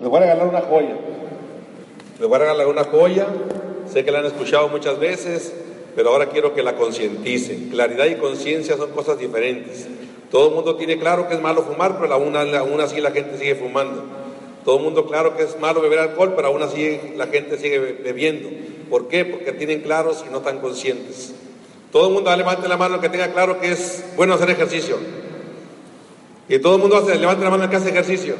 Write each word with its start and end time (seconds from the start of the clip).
Les 0.00 0.08
voy 0.08 0.18
a 0.18 0.20
regalar 0.20 0.46
una 0.46 0.60
joya. 0.60 0.96
Les 2.20 2.28
voy 2.28 2.36
a 2.36 2.38
regalar 2.38 2.66
una 2.68 2.84
joya. 2.84 3.26
Sé 3.92 4.04
que 4.04 4.12
la 4.12 4.20
han 4.20 4.26
escuchado 4.26 4.68
muchas 4.68 4.98
veces, 5.00 5.52
pero 5.96 6.10
ahora 6.10 6.26
quiero 6.26 6.54
que 6.54 6.62
la 6.62 6.76
concienticen. 6.76 7.70
Claridad 7.70 8.06
y 8.06 8.14
conciencia 8.14 8.76
son 8.76 8.90
cosas 8.92 9.18
diferentes. 9.18 9.88
Todo 10.30 10.50
el 10.50 10.54
mundo 10.54 10.76
tiene 10.76 10.98
claro 10.98 11.26
que 11.26 11.34
es 11.34 11.40
malo 11.40 11.62
fumar, 11.62 11.98
pero 11.98 12.14
aún, 12.14 12.80
así 12.80 13.00
la 13.00 13.10
gente 13.10 13.38
sigue 13.38 13.56
fumando. 13.56 14.04
Todo 14.64 14.76
el 14.76 14.84
mundo 14.84 15.06
claro 15.06 15.36
que 15.36 15.42
es 15.42 15.58
malo 15.58 15.80
beber 15.80 15.98
alcohol, 15.98 16.34
pero 16.36 16.48
aún 16.48 16.62
así 16.62 17.00
la 17.16 17.26
gente 17.26 17.58
sigue 17.58 17.78
bebiendo. 17.78 18.50
¿Por 18.90 19.08
qué? 19.08 19.24
Porque 19.24 19.52
tienen 19.52 19.80
claros 19.80 20.24
y 20.26 20.30
no 20.30 20.38
están 20.38 20.60
conscientes. 20.60 21.34
Todo 21.90 22.08
el 22.08 22.14
mundo 22.14 22.34
levante 22.36 22.68
la 22.68 22.76
mano 22.76 23.00
que 23.00 23.08
tenga 23.08 23.32
claro 23.32 23.58
que 23.58 23.72
es 23.72 24.04
bueno 24.16 24.34
hacer 24.34 24.50
ejercicio. 24.50 24.96
Y 26.48 26.58
todo 26.58 26.76
el 26.76 26.82
mundo 26.82 26.98
hace, 26.98 27.16
levante 27.16 27.42
la 27.42 27.50
mano 27.50 27.68
que 27.68 27.76
hace 27.76 27.88
ejercicio. 27.88 28.34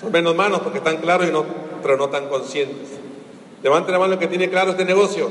Son 0.00 0.10
menos 0.10 0.34
manos 0.34 0.60
porque 0.60 0.78
están 0.78 0.96
claros 0.96 1.28
y 1.28 1.32
no, 1.32 1.44
pero 1.82 1.96
no 1.96 2.08
tan 2.08 2.28
conscientes. 2.28 2.88
Levante 3.62 3.92
la 3.92 3.98
mano 3.98 4.14
el 4.14 4.18
que 4.18 4.26
tiene 4.26 4.48
claro 4.48 4.70
este 4.70 4.84
negocio. 4.84 5.28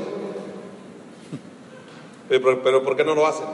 Pero, 2.28 2.62
pero 2.62 2.84
¿por 2.84 2.96
qué 2.96 3.04
no 3.04 3.16
lo 3.16 3.26
hacen? 3.26 3.46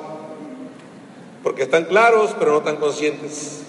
Porque 1.42 1.62
están 1.62 1.84
claros, 1.84 2.36
pero 2.38 2.52
no 2.52 2.60
tan 2.60 2.76
conscientes. 2.76 3.62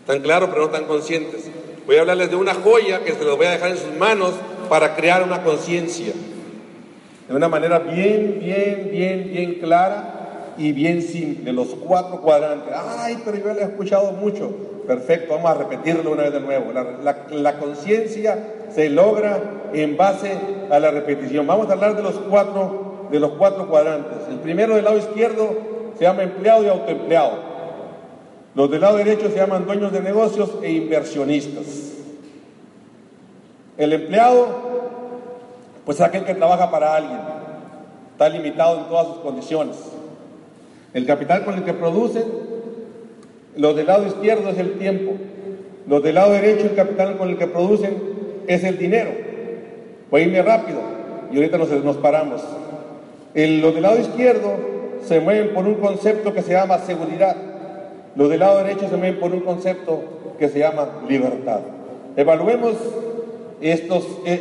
Están 0.00 0.20
claros, 0.20 0.50
pero 0.50 0.66
no 0.66 0.70
tan 0.70 0.84
conscientes. 0.84 1.50
Voy 1.86 1.96
a 1.96 2.02
hablarles 2.02 2.28
de 2.28 2.36
una 2.36 2.52
joya 2.54 3.02
que 3.02 3.12
se 3.12 3.24
los 3.24 3.38
voy 3.38 3.46
a 3.46 3.52
dejar 3.52 3.70
en 3.70 3.78
sus 3.78 3.94
manos 3.96 4.32
para 4.68 4.94
crear 4.94 5.22
una 5.22 5.42
conciencia. 5.42 6.12
De 7.28 7.34
una 7.34 7.48
manera 7.48 7.78
bien, 7.78 8.38
bien, 8.40 8.90
bien, 8.92 9.30
bien 9.32 9.54
clara 9.54 10.21
y 10.56 10.72
bien 10.72 11.02
simple. 11.02 11.52
Los 11.52 11.68
cuatro 11.68 12.20
cuadrantes. 12.20 12.72
Ay, 12.74 13.18
pero 13.24 13.38
yo 13.38 13.54
lo 13.54 13.60
he 13.60 13.64
escuchado 13.64 14.12
mucho. 14.12 14.50
Perfecto, 14.86 15.34
vamos 15.34 15.50
a 15.50 15.54
repetirlo 15.54 16.12
una 16.12 16.24
vez 16.24 16.32
de 16.32 16.40
nuevo. 16.40 16.72
La, 16.72 17.16
la 17.30 17.58
conciencia 17.58 18.38
se 18.74 18.90
logra 18.90 19.40
en 19.72 19.96
base 19.96 20.32
a 20.70 20.78
la 20.78 20.90
repetición. 20.90 21.46
Vamos 21.46 21.68
a 21.68 21.72
hablar 21.72 21.96
de 21.96 22.02
los 22.02 22.14
cuatro, 22.14 23.08
de 23.10 23.20
los 23.20 23.32
cuatro 23.32 23.68
cuadrantes. 23.68 24.18
El 24.28 24.38
primero 24.38 24.74
del 24.74 24.84
lado 24.84 24.98
izquierdo 24.98 25.50
se 25.96 26.04
llama 26.04 26.22
empleado 26.22 26.64
y 26.64 26.68
autoempleado. 26.68 27.52
Los 28.54 28.70
del 28.70 28.80
lado 28.80 28.98
derecho 28.98 29.30
se 29.30 29.36
llaman 29.36 29.64
dueños 29.64 29.92
de 29.92 30.00
negocios 30.00 30.50
e 30.62 30.72
inversionistas. 30.72 31.92
El 33.78 33.92
empleado, 33.94 34.46
pues 35.86 35.98
es 35.98 36.02
aquel 36.02 36.24
que 36.24 36.34
trabaja 36.34 36.70
para 36.70 36.94
alguien, 36.94 37.18
está 38.12 38.28
limitado 38.28 38.78
en 38.78 38.84
todas 38.84 39.06
sus 39.06 39.16
condiciones. 39.18 39.76
El 40.94 41.06
capital 41.06 41.44
con 41.44 41.54
el 41.54 41.64
que 41.64 41.72
producen, 41.72 42.24
los 43.56 43.76
del 43.76 43.86
lado 43.86 44.06
izquierdo 44.06 44.50
es 44.50 44.58
el 44.58 44.78
tiempo, 44.78 45.12
los 45.88 46.02
del 46.02 46.14
lado 46.14 46.32
derecho 46.32 46.66
el 46.66 46.74
capital 46.74 47.16
con 47.16 47.30
el 47.30 47.38
que 47.38 47.46
producen 47.46 47.96
es 48.46 48.64
el 48.64 48.78
dinero. 48.78 49.10
Voy 50.10 50.22
a 50.22 50.24
irme 50.24 50.42
rápido 50.42 50.80
y 51.32 51.36
ahorita 51.36 51.58
nos, 51.58 51.70
nos 51.84 51.96
paramos. 51.96 52.42
los 53.34 53.74
del 53.74 53.82
lado 53.82 53.98
izquierdo 53.98 54.52
se 55.06 55.20
mueven 55.20 55.54
por 55.54 55.66
un 55.66 55.74
concepto 55.74 56.34
que 56.34 56.42
se 56.42 56.52
llama 56.52 56.78
seguridad. 56.78 57.36
Los 58.14 58.28
del 58.28 58.40
lado 58.40 58.58
derecho 58.58 58.88
se 58.88 58.96
mueven 58.96 59.18
por 59.18 59.32
un 59.32 59.40
concepto 59.40 60.00
que 60.38 60.48
se 60.48 60.58
llama 60.58 60.88
libertad. 61.08 61.60
Evaluemos 62.16 62.74
e, 63.60 63.70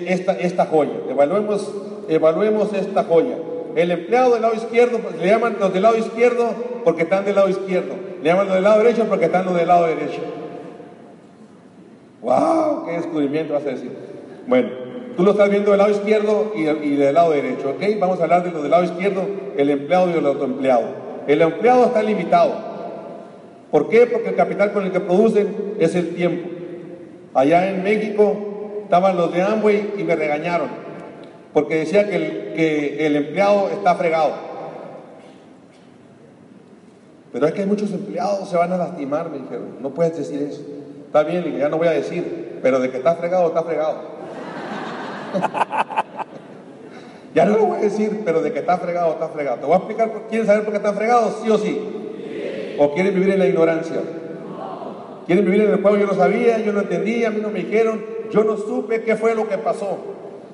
esta, 0.07 0.33
esta 0.33 0.65
joya, 0.65 0.91
evaluemos, 1.09 1.71
evaluemos 2.09 2.73
esta 2.73 3.03
joya. 3.03 3.37
El 3.75 3.91
empleado 3.91 4.33
del 4.33 4.41
lado 4.41 4.55
izquierdo, 4.55 4.99
pues, 4.99 5.17
le 5.17 5.27
llaman 5.27 5.57
los 5.59 5.73
del 5.73 5.83
lado 5.83 5.97
izquierdo 5.97 6.53
porque 6.83 7.03
están 7.03 7.25
del 7.25 7.35
lado 7.35 7.49
izquierdo. 7.49 7.95
Le 8.21 8.29
llaman 8.29 8.47
los 8.47 8.55
del 8.55 8.63
lado 8.63 8.83
derecho 8.83 9.05
porque 9.05 9.25
están 9.25 9.45
los 9.45 9.55
del 9.55 9.67
lado 9.67 9.87
derecho. 9.87 10.21
¡Wow! 12.21 12.85
¡Qué 12.85 12.91
descubrimiento 12.93 13.53
vas 13.53 13.65
a 13.65 13.69
decir! 13.69 13.91
Bueno, 14.47 14.69
tú 15.15 15.23
lo 15.23 15.31
estás 15.31 15.49
viendo 15.49 15.71
del 15.71 15.79
lado 15.79 15.91
izquierdo 15.91 16.51
y, 16.55 16.63
del 16.95 17.13
lado 17.13 17.31
derecho, 17.31 17.69
¿ok? 17.71 17.99
Vamos 17.99 18.19
a 18.19 18.23
hablar 18.23 18.43
de 18.43 18.51
los 18.51 18.61
del 18.61 18.71
lado 18.71 18.83
izquierdo, 18.83 19.25
el 19.57 19.69
empleado 19.69 20.09
y 20.09 20.17
el 20.17 20.25
autoempleado. 20.25 20.83
El 21.27 21.41
empleado 21.41 21.85
está 21.85 22.03
limitado. 22.03 22.53
¿Por 23.71 23.89
qué? 23.89 24.05
Porque 24.05 24.29
el 24.29 24.35
capital 24.35 24.73
con 24.73 24.85
el 24.85 24.91
que 24.91 24.99
producen 24.99 25.75
es 25.79 25.95
el 25.95 26.13
tiempo. 26.13 26.49
Allá 27.33 27.69
en 27.69 27.83
México 27.83 28.81
estaban 28.83 29.15
los 29.15 29.33
de 29.33 29.41
Amway 29.41 29.93
y 29.97 30.03
me 30.03 30.15
regañaron, 30.15 30.67
porque 31.53 31.75
decía 31.75 32.07
que 32.07 33.05
el, 33.05 33.15
empleado 33.15 33.69
está 33.69 33.95
fregado. 33.95 34.31
Pero 37.33 37.47
es 37.47 37.53
que 37.53 37.65
muchos 37.65 37.91
empleados, 37.91 38.49
se 38.49 38.57
van 38.57 38.71
a 38.73 38.77
lastimar, 38.77 39.29
me 39.29 39.39
dijeron. 39.39 39.77
No 39.81 39.91
puedes 39.91 40.17
decir 40.17 40.41
eso. 40.41 40.61
Está 41.05 41.23
bien, 41.23 41.57
ya 41.57 41.69
no 41.69 41.77
voy 41.77 41.87
a 41.87 41.91
decir, 41.91 42.59
pero 42.61 42.79
de 42.79 42.89
que 42.89 42.97
está 42.97 43.15
fregado, 43.15 43.47
está 43.47 43.63
fregado. 43.63 43.97
ya 47.35 47.45
no 47.45 47.57
lo 47.57 47.65
voy 47.65 47.79
a 47.79 47.81
decir, 47.81 48.21
pero 48.23 48.41
de 48.41 48.53
que 48.53 48.59
está 48.59 48.77
fregado, 48.77 49.13
está 49.13 49.27
fregado. 49.29 49.57
Te 49.57 49.65
voy 49.65 49.73
a 49.73 49.77
explicar, 49.77 50.11
¿quieren 50.29 50.47
saber 50.47 50.63
por 50.63 50.71
qué 50.71 50.77
están 50.77 50.95
fregados? 50.95 51.39
Sí 51.43 51.49
o 51.49 51.57
sí. 51.57 52.75
¿O 52.77 52.93
quieren 52.93 53.13
vivir 53.13 53.33
en 53.33 53.39
la 53.39 53.47
ignorancia? 53.47 53.97
¿Quieren 55.25 55.45
vivir 55.45 55.61
en 55.61 55.71
el 55.71 55.79
pueblo? 55.79 55.99
Yo 55.99 56.07
no 56.07 56.13
sabía, 56.13 56.59
yo 56.59 56.71
no 56.73 56.81
entendía, 56.81 57.27
a 57.27 57.31
mí 57.31 57.41
no 57.41 57.49
me 57.49 57.59
dijeron, 57.59 58.03
yo 58.31 58.43
no 58.43 58.57
supe 58.57 59.03
qué 59.03 59.15
fue 59.15 59.35
lo 59.35 59.47
que 59.47 59.57
pasó. 59.57 59.97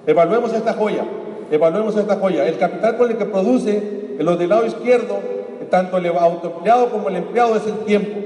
Evaluemos 0.07 0.53
esta 0.53 0.73
joya, 0.73 1.03
evaluemos 1.51 1.95
esta 1.97 2.15
joya. 2.15 2.47
El 2.47 2.57
capital 2.57 2.97
con 2.97 3.11
el 3.11 3.17
que 3.17 3.25
produce, 3.25 4.15
los 4.17 4.39
del 4.39 4.49
lado 4.49 4.65
izquierdo, 4.65 5.19
tanto 5.69 5.97
el 5.97 6.07
autoempleado 6.07 6.89
como 6.89 7.09
el 7.09 7.17
empleado 7.17 7.57
es 7.57 7.67
el 7.67 7.79
tiempo. 7.79 8.17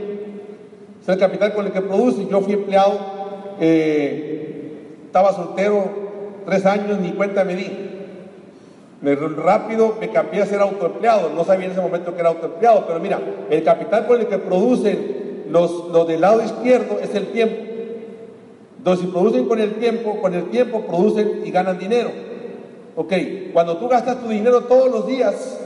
Es 1.02 1.10
el 1.10 1.18
capital 1.18 1.54
con 1.54 1.66
el 1.66 1.72
que 1.72 1.82
produce. 1.82 2.28
Yo 2.30 2.40
fui 2.42 2.54
empleado, 2.54 3.00
eh, 3.60 4.78
estaba 5.08 5.34
soltero 5.34 5.86
tres 6.46 6.66
años, 6.68 7.00
ni 7.00 7.12
cuenta 7.12 7.44
me 7.44 7.56
di 7.56 7.88
rápido 9.02 9.96
me 10.00 10.10
cambié 10.12 10.44
a 10.44 10.46
ser 10.46 10.62
autoempleado. 10.62 11.32
No 11.36 11.44
sabía 11.44 11.66
en 11.66 11.72
ese 11.72 11.82
momento 11.82 12.14
que 12.14 12.20
era 12.20 12.30
autoempleado, 12.30 12.86
pero 12.86 13.00
mira, 13.00 13.20
el 13.50 13.64
capital 13.64 14.06
con 14.06 14.20
el 14.20 14.28
que 14.28 14.38
producen 14.38 15.46
los, 15.50 15.90
los 15.90 16.08
del 16.08 16.22
lado 16.22 16.44
izquierdo 16.44 17.00
es 17.02 17.16
el 17.16 17.32
tiempo. 17.32 17.71
Entonces, 18.82 19.06
si 19.06 19.12
producen 19.12 19.46
con 19.46 19.60
el 19.60 19.76
tiempo, 19.76 20.20
con 20.20 20.34
el 20.34 20.50
tiempo 20.50 20.82
producen 20.82 21.44
y 21.46 21.52
ganan 21.52 21.78
dinero. 21.78 22.10
Ok, 22.96 23.14
cuando 23.54 23.78
tú 23.78 23.88
gastas 23.88 24.24
tu 24.24 24.30
dinero 24.30 24.62
todos 24.62 24.90
los 24.90 25.06
días 25.06 25.60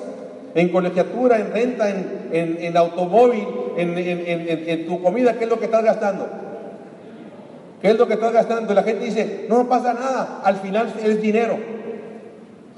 en 0.53 0.67
colegiatura, 0.67 1.39
en 1.39 1.53
renta, 1.53 1.89
en, 1.89 2.57
en, 2.59 2.75
automóvil, 2.75 3.47
en, 3.77 3.97
en, 3.97 4.85
tu 4.85 5.01
comida, 5.01 5.37
¿qué 5.37 5.45
es 5.45 5.49
lo 5.49 5.57
que 5.57 5.63
estás 5.63 5.85
gastando? 5.85 6.27
¿Qué 7.81 7.91
es 7.91 7.97
lo 7.97 8.05
que 8.05 8.15
estás 8.15 8.33
gastando? 8.33 8.73
La 8.73 8.83
gente 8.83 9.05
dice, 9.05 9.45
no 9.47 9.69
pasa 9.69 9.93
nada, 9.93 10.41
al 10.43 10.57
final 10.57 10.93
es 11.01 11.21
dinero. 11.21 11.57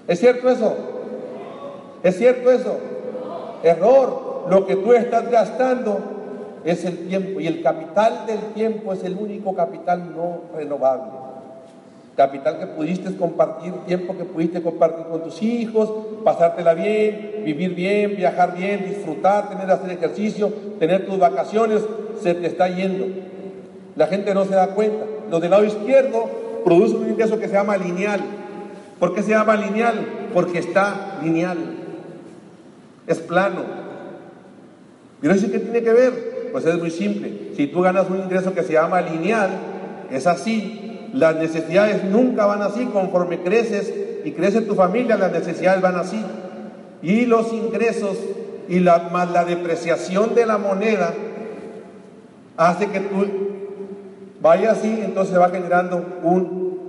¿Es 0.07 0.19
cierto 0.19 0.51
eso? 0.51 0.77
¿Es 2.03 2.15
cierto 2.15 2.51
eso? 2.51 2.77
Error. 3.63 4.45
Lo 4.51 4.67
que 4.67 4.75
tú 4.75 4.93
estás 4.93 5.31
gastando 5.31 6.16
es 6.63 6.85
el 6.85 7.07
tiempo 7.07 7.39
y 7.39 7.47
el 7.47 7.61
capital 7.61 8.25
del 8.25 8.39
tiempo 8.53 8.93
es 8.93 9.03
el 9.03 9.15
único 9.15 9.55
capital 9.55 10.15
no 10.15 10.41
renovable. 10.55 11.11
Capital 12.15 12.59
que 12.59 12.65
pudiste 12.67 13.15
compartir, 13.15 13.73
tiempo 13.85 14.17
que 14.17 14.25
pudiste 14.25 14.61
compartir 14.61 15.05
con 15.05 15.23
tus 15.23 15.41
hijos, 15.43 15.93
pasártela 16.23 16.73
bien, 16.73 17.43
vivir 17.45 17.75
bien, 17.75 18.15
viajar 18.15 18.55
bien, 18.55 18.85
disfrutar, 18.89 19.49
tener 19.49 19.69
hacer 19.69 19.91
ejercicio, 19.91 20.51
tener 20.79 21.05
tus 21.05 21.19
vacaciones, 21.19 21.83
se 22.21 22.33
te 22.33 22.47
está 22.47 22.69
yendo. 22.69 23.05
La 23.95 24.07
gente 24.07 24.33
no 24.33 24.45
se 24.45 24.55
da 24.55 24.69
cuenta. 24.69 25.05
Los 25.29 25.41
del 25.41 25.51
lado 25.51 25.63
izquierdo 25.63 26.27
producen 26.65 26.97
un 26.97 27.09
ingreso 27.09 27.39
que 27.39 27.47
se 27.47 27.53
llama 27.53 27.77
lineal. 27.77 28.21
¿Por 28.99 29.13
qué 29.13 29.21
se 29.21 29.31
llama 29.31 29.55
lineal? 29.55 30.29
Porque 30.33 30.59
está 30.59 31.19
lineal. 31.21 31.57
Es 33.05 33.19
plano. 33.19 33.61
¿Pero 35.21 35.33
eso 35.33 35.51
qué 35.51 35.59
tiene 35.59 35.81
que 35.81 35.93
ver? 35.93 36.36
Pues 36.57 36.73
es 36.73 36.79
muy 36.79 36.89
simple. 36.89 37.51
Si 37.55 37.67
tú 37.67 37.81
ganas 37.81 38.09
un 38.09 38.17
ingreso 38.17 38.51
que 38.51 38.63
se 38.63 38.73
llama 38.73 38.99
lineal, 38.99 39.51
es 40.09 40.25
así. 40.25 41.07
Las 41.13 41.35
necesidades 41.35 42.03
nunca 42.03 42.47
van 42.47 42.63
así. 42.63 42.85
Conforme 42.85 43.43
creces 43.43 43.93
y 44.25 44.31
crece 44.31 44.61
tu 44.61 44.73
familia, 44.73 45.17
las 45.17 45.31
necesidades 45.31 45.83
van 45.83 45.97
así. 45.97 46.19
Y 47.03 47.27
los 47.27 47.53
ingresos 47.53 48.17
y 48.67 48.79
la, 48.79 49.09
más 49.11 49.29
la 49.29 49.45
depreciación 49.45 50.33
de 50.33 50.47
la 50.47 50.57
moneda 50.57 51.13
hace 52.57 52.87
que 52.87 53.01
tú 53.01 53.27
vaya 54.41 54.71
así, 54.71 54.99
entonces 55.05 55.39
va 55.39 55.51
generando 55.51 56.03
un, 56.23 56.79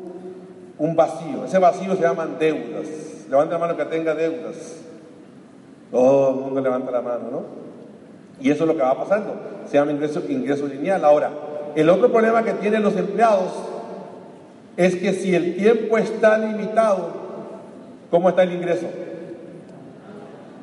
un 0.78 0.96
vacío. 0.96 1.44
Ese 1.44 1.58
vacío 1.58 1.94
se 1.94 2.00
llaman 2.00 2.38
deudas. 2.38 2.86
Levanta 3.28 3.52
la 3.52 3.58
mano 3.58 3.76
que 3.76 3.84
tenga 3.84 4.14
deudas. 4.14 4.76
Todo 5.90 6.30
el 6.30 6.36
mundo 6.36 6.58
levanta 6.62 6.90
la 6.90 7.02
mano, 7.02 7.24
¿no? 7.30 7.67
Y 8.40 8.50
eso 8.50 8.64
es 8.64 8.68
lo 8.68 8.76
que 8.76 8.82
va 8.82 8.96
pasando. 8.96 9.34
Se 9.66 9.76
llama 9.76 9.92
ingreso, 9.92 10.22
ingreso 10.28 10.66
lineal. 10.66 11.04
Ahora, 11.04 11.30
el 11.74 11.88
otro 11.90 12.10
problema 12.10 12.44
que 12.44 12.52
tienen 12.54 12.82
los 12.82 12.96
empleados 12.96 13.52
es 14.76 14.96
que 14.96 15.12
si 15.12 15.34
el 15.34 15.56
tiempo 15.56 15.98
está 15.98 16.38
limitado, 16.38 17.12
¿cómo 18.10 18.28
está 18.28 18.44
el 18.44 18.52
ingreso? 18.52 18.86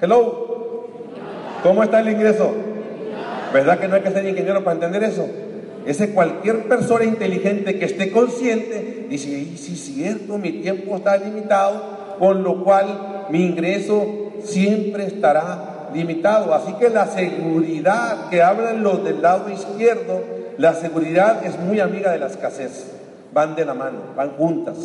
Hello. 0.01 0.45
¿Cómo 1.63 1.83
está 1.83 1.99
el 1.99 2.09
ingreso? 2.09 2.53
¿Verdad 3.51 3.79
que 3.79 3.87
no 3.87 3.95
hay 3.95 4.01
que 4.01 4.11
ser 4.11 4.25
ingeniero 4.27 4.63
para 4.63 4.75
entender 4.75 5.03
eso? 5.03 5.27
Ese 5.85 6.11
cualquier 6.13 6.67
persona 6.67 7.05
inteligente 7.05 7.79
que 7.79 7.85
esté 7.85 8.11
consciente 8.11 9.07
dice, 9.09 9.29
y 9.29 9.57
sí, 9.57 9.75
cierto, 9.75 10.37
mi 10.37 10.51
tiempo 10.61 10.95
está 10.95 11.17
limitado, 11.17 12.17
con 12.19 12.43
lo 12.43 12.63
cual 12.63 13.27
mi 13.29 13.45
ingreso 13.45 14.31
siempre 14.43 15.05
estará 15.05 15.74
limitado. 15.95 16.53
Así 16.53 16.73
que 16.73 16.89
la 16.89 17.07
seguridad 17.07 18.29
que 18.29 18.41
hablan 18.41 18.83
los 18.83 19.03
del 19.03 19.21
lado 19.21 19.49
izquierdo, 19.49 20.21
la 20.57 20.73
seguridad 20.73 21.45
es 21.45 21.59
muy 21.59 21.79
amiga 21.79 22.11
de 22.11 22.19
la 22.19 22.27
escasez. 22.27 22.91
Van 23.33 23.55
de 23.55 23.65
la 23.65 23.73
mano, 23.73 23.99
van 24.15 24.31
juntas. 24.31 24.77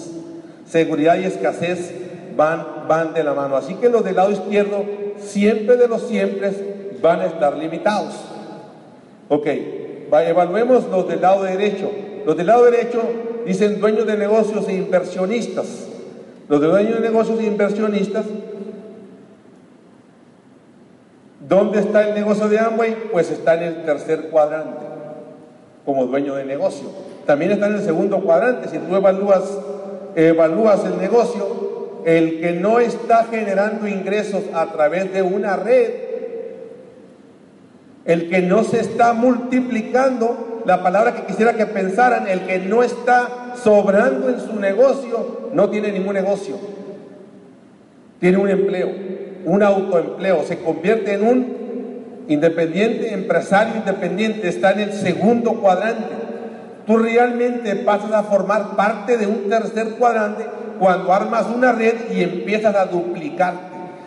Seguridad 0.67 1.19
y 1.19 1.25
escasez 1.25 1.93
van, 2.37 2.65
van 2.89 3.13
de 3.13 3.25
la 3.25 3.35
mano. 3.35 3.57
Así 3.57 3.75
que 3.75 3.89
los 3.89 4.05
del 4.05 4.17
lado 4.17 4.31
izquierdo, 4.31 4.85
siempre 5.19 5.77
de 5.77 5.89
los 5.89 6.03
siempre, 6.09 6.53
van 7.03 7.21
a 7.21 7.27
estar 7.27 7.57
limitados. 7.57 8.15
Ok, 9.29 9.47
evaluemos 10.13 10.87
los 10.89 11.09
del 11.09 11.21
lado 11.21 11.43
derecho. 11.45 11.91
Los 12.27 12.37
del 12.37 12.47
lado 12.47 12.65
derecho 12.65 13.01
dicen 13.47 13.81
dueños 13.81 14.07
de 14.07 14.17
negocios 14.17 14.69
e 14.69 14.75
inversionistas. 14.75 15.67
Los 16.49 16.61
de 16.61 16.67
dueños 16.67 16.95
de 16.95 17.01
negocios 17.01 17.39
e 17.41 17.45
inversionistas 17.45 18.25
¿Dónde 21.51 21.81
está 21.81 22.09
el 22.09 22.15
negocio 22.15 22.49
de 22.49 22.61
Amway? 22.61 22.95
Pues 23.11 23.29
está 23.29 23.55
en 23.55 23.65
el 23.65 23.83
tercer 23.83 24.29
cuadrante, 24.31 24.87
como 25.85 26.07
dueño 26.07 26.37
de 26.37 26.45
negocio. 26.45 26.87
También 27.27 27.51
está 27.51 27.67
en 27.67 27.75
el 27.75 27.83
segundo 27.83 28.21
cuadrante. 28.21 28.69
Si 28.69 28.79
tú 28.79 28.95
evalúas, 28.95 29.59
evalúas 30.15 30.85
el 30.85 30.97
negocio, 30.99 32.03
el 32.05 32.41
que 32.41 32.53
no 32.53 32.79
está 32.79 33.25
generando 33.25 33.89
ingresos 33.89 34.45
a 34.55 34.67
través 34.67 35.13
de 35.13 35.23
una 35.23 35.57
red, 35.57 35.91
el 38.05 38.31
que 38.31 38.43
no 38.43 38.63
se 38.63 38.79
está 38.79 39.13
multiplicando, 39.13 40.63
la 40.65 40.85
palabra 40.85 41.17
que 41.17 41.25
quisiera 41.25 41.55
que 41.55 41.67
pensaran, 41.67 42.29
el 42.29 42.43
que 42.43 42.61
no 42.61 42.85
está 42.85 43.57
sobrando 43.61 44.29
en 44.29 44.39
su 44.39 44.55
negocio, 44.55 45.51
no 45.53 45.69
tiene 45.69 45.91
ningún 45.91 46.15
negocio, 46.15 46.55
tiene 48.21 48.39
un 48.39 48.49
empleo 48.49 49.10
un 49.45 49.63
autoempleo, 49.63 50.45
se 50.45 50.59
convierte 50.59 51.15
en 51.15 51.27
un 51.27 51.61
independiente, 52.29 53.13
empresario 53.13 53.77
independiente, 53.77 54.49
está 54.49 54.73
en 54.73 54.81
el 54.81 54.93
segundo 54.93 55.55
cuadrante. 55.55 56.09
Tú 56.87 56.99
realmente 56.99 57.77
pasas 57.77 58.13
a 58.13 58.23
formar 58.23 58.77
parte 58.77 59.17
de 59.17 59.27
un 59.27 59.49
tercer 59.49 59.97
cuadrante 59.99 60.45
cuando 60.79 61.13
armas 61.13 61.47
una 61.55 61.73
red 61.73 61.95
y 62.13 62.23
empiezas 62.23 62.75
a 62.75 62.87
duplicarte. 62.87 63.61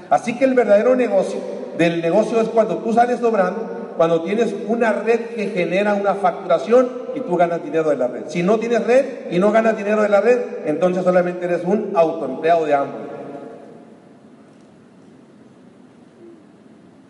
Así 0.10 0.38
que 0.38 0.46
el 0.46 0.54
verdadero 0.54 0.96
negocio 0.96 1.40
del 1.78 2.02
negocio 2.02 2.40
es 2.42 2.50
cuando 2.50 2.78
tú 2.78 2.94
sales 2.94 3.20
sobrando, 3.20 3.94
cuando 3.98 4.22
tienes 4.22 4.54
una 4.68 4.92
red 4.94 5.20
que 5.36 5.48
genera 5.48 5.94
una 5.94 6.16
facturación 6.16 6.90
y 7.16 7.20
tú 7.22 7.36
ganas 7.36 7.64
dinero 7.64 7.90
de 7.90 7.98
la 7.98 8.08
red. 8.08 8.24
Si 8.28 8.44
no 8.44 8.58
tienes 8.58 8.86
red 8.86 9.06
y 9.32 9.40
no 9.40 9.52
ganas 9.52 9.78
dinero 9.78 10.02
de 10.02 10.10
la 10.10 10.22
red, 10.22 10.40
entonces 10.66 11.04
solamente 11.04 11.46
eres 11.46 11.64
un 11.64 11.92
autoempleado 11.96 12.66
de 12.66 12.74
ambos. 12.74 13.13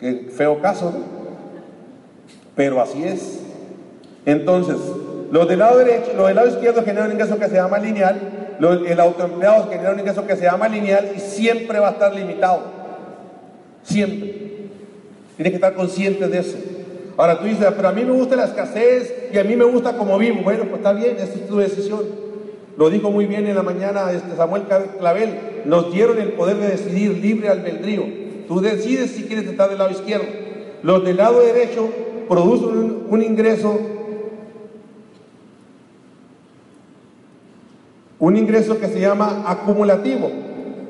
Qué 0.04 0.26
feo 0.36 0.60
caso. 0.60 0.92
Pero 2.54 2.78
así 2.82 3.02
es. 3.04 3.40
Entonces, 4.26 4.76
los 5.30 5.48
del 5.48 5.60
lado 5.60 5.78
derecho, 5.78 6.12
los 6.14 6.26
del 6.26 6.36
lado 6.36 6.48
izquierdo 6.48 6.84
generan 6.84 7.06
un 7.06 7.12
ingreso 7.12 7.38
que 7.38 7.48
se 7.48 7.54
llama 7.54 7.78
lineal, 7.78 8.20
el 8.86 9.00
autoempleado 9.00 9.70
genera 9.70 9.92
un 9.92 10.00
ingreso 10.00 10.26
que 10.26 10.36
se 10.36 10.44
llama 10.44 10.68
lineal 10.68 11.12
y 11.16 11.20
siempre 11.20 11.78
va 11.78 11.88
a 11.88 11.92
estar 11.92 12.14
limitado. 12.14 12.64
Siempre. 13.82 14.34
Tienes 15.36 15.52
que 15.52 15.56
estar 15.56 15.72
consciente 15.72 16.28
de 16.28 16.38
eso. 16.38 16.58
Ahora 17.16 17.38
tú 17.38 17.46
dices, 17.46 17.66
pero 17.74 17.88
a 17.88 17.92
mí 17.92 18.04
me 18.04 18.12
gusta 18.12 18.36
la 18.36 18.44
escasez 18.44 19.30
y 19.32 19.38
a 19.38 19.44
mí 19.44 19.56
me 19.56 19.64
gusta 19.64 19.96
como 19.96 20.18
vivo. 20.18 20.42
Bueno, 20.44 20.64
pues 20.64 20.76
está 20.76 20.92
bien, 20.92 21.16
esa 21.16 21.32
es 21.32 21.48
tu 21.48 21.56
decisión. 21.56 22.02
Lo 22.76 22.90
dijo 22.90 23.10
muy 23.10 23.24
bien 23.24 23.46
en 23.46 23.56
la 23.56 23.62
mañana 23.62 24.12
este 24.12 24.36
Samuel 24.36 24.64
Clavel. 24.98 25.62
Nos 25.64 25.90
dieron 25.94 26.20
el 26.20 26.32
poder 26.32 26.58
de 26.58 26.68
decidir 26.68 27.12
libre 27.12 27.48
albedrío. 27.48 28.23
Tú 28.48 28.60
decides 28.60 29.12
si 29.12 29.24
quieres 29.24 29.46
estar 29.46 29.68
del 29.68 29.78
lado 29.78 29.90
izquierdo. 29.90 30.26
Los 30.82 31.04
del 31.04 31.16
lado 31.16 31.40
derecho 31.40 31.88
producen 32.28 33.06
un, 33.08 33.22
ingreso, 33.22 33.78
un 38.18 38.36
ingreso 38.36 38.78
que 38.78 38.88
se 38.88 39.00
llama 39.00 39.44
acumulativo. 39.46 40.30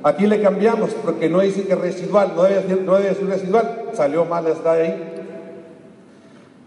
Aquí 0.03 0.27
le 0.27 0.43
cambiamos 0.43 0.91
porque 0.95 1.31
no 1.31 1.41
dice 1.41 1.67
que 1.67 1.75
residual, 1.75 2.33
no 2.37 2.43
debe, 2.43 3.15
ser, 3.15 3.27
residual. 3.27 3.85
Salió 3.95 4.25
mal, 4.25 4.47
está 4.47 4.73
ahí. 4.73 5.13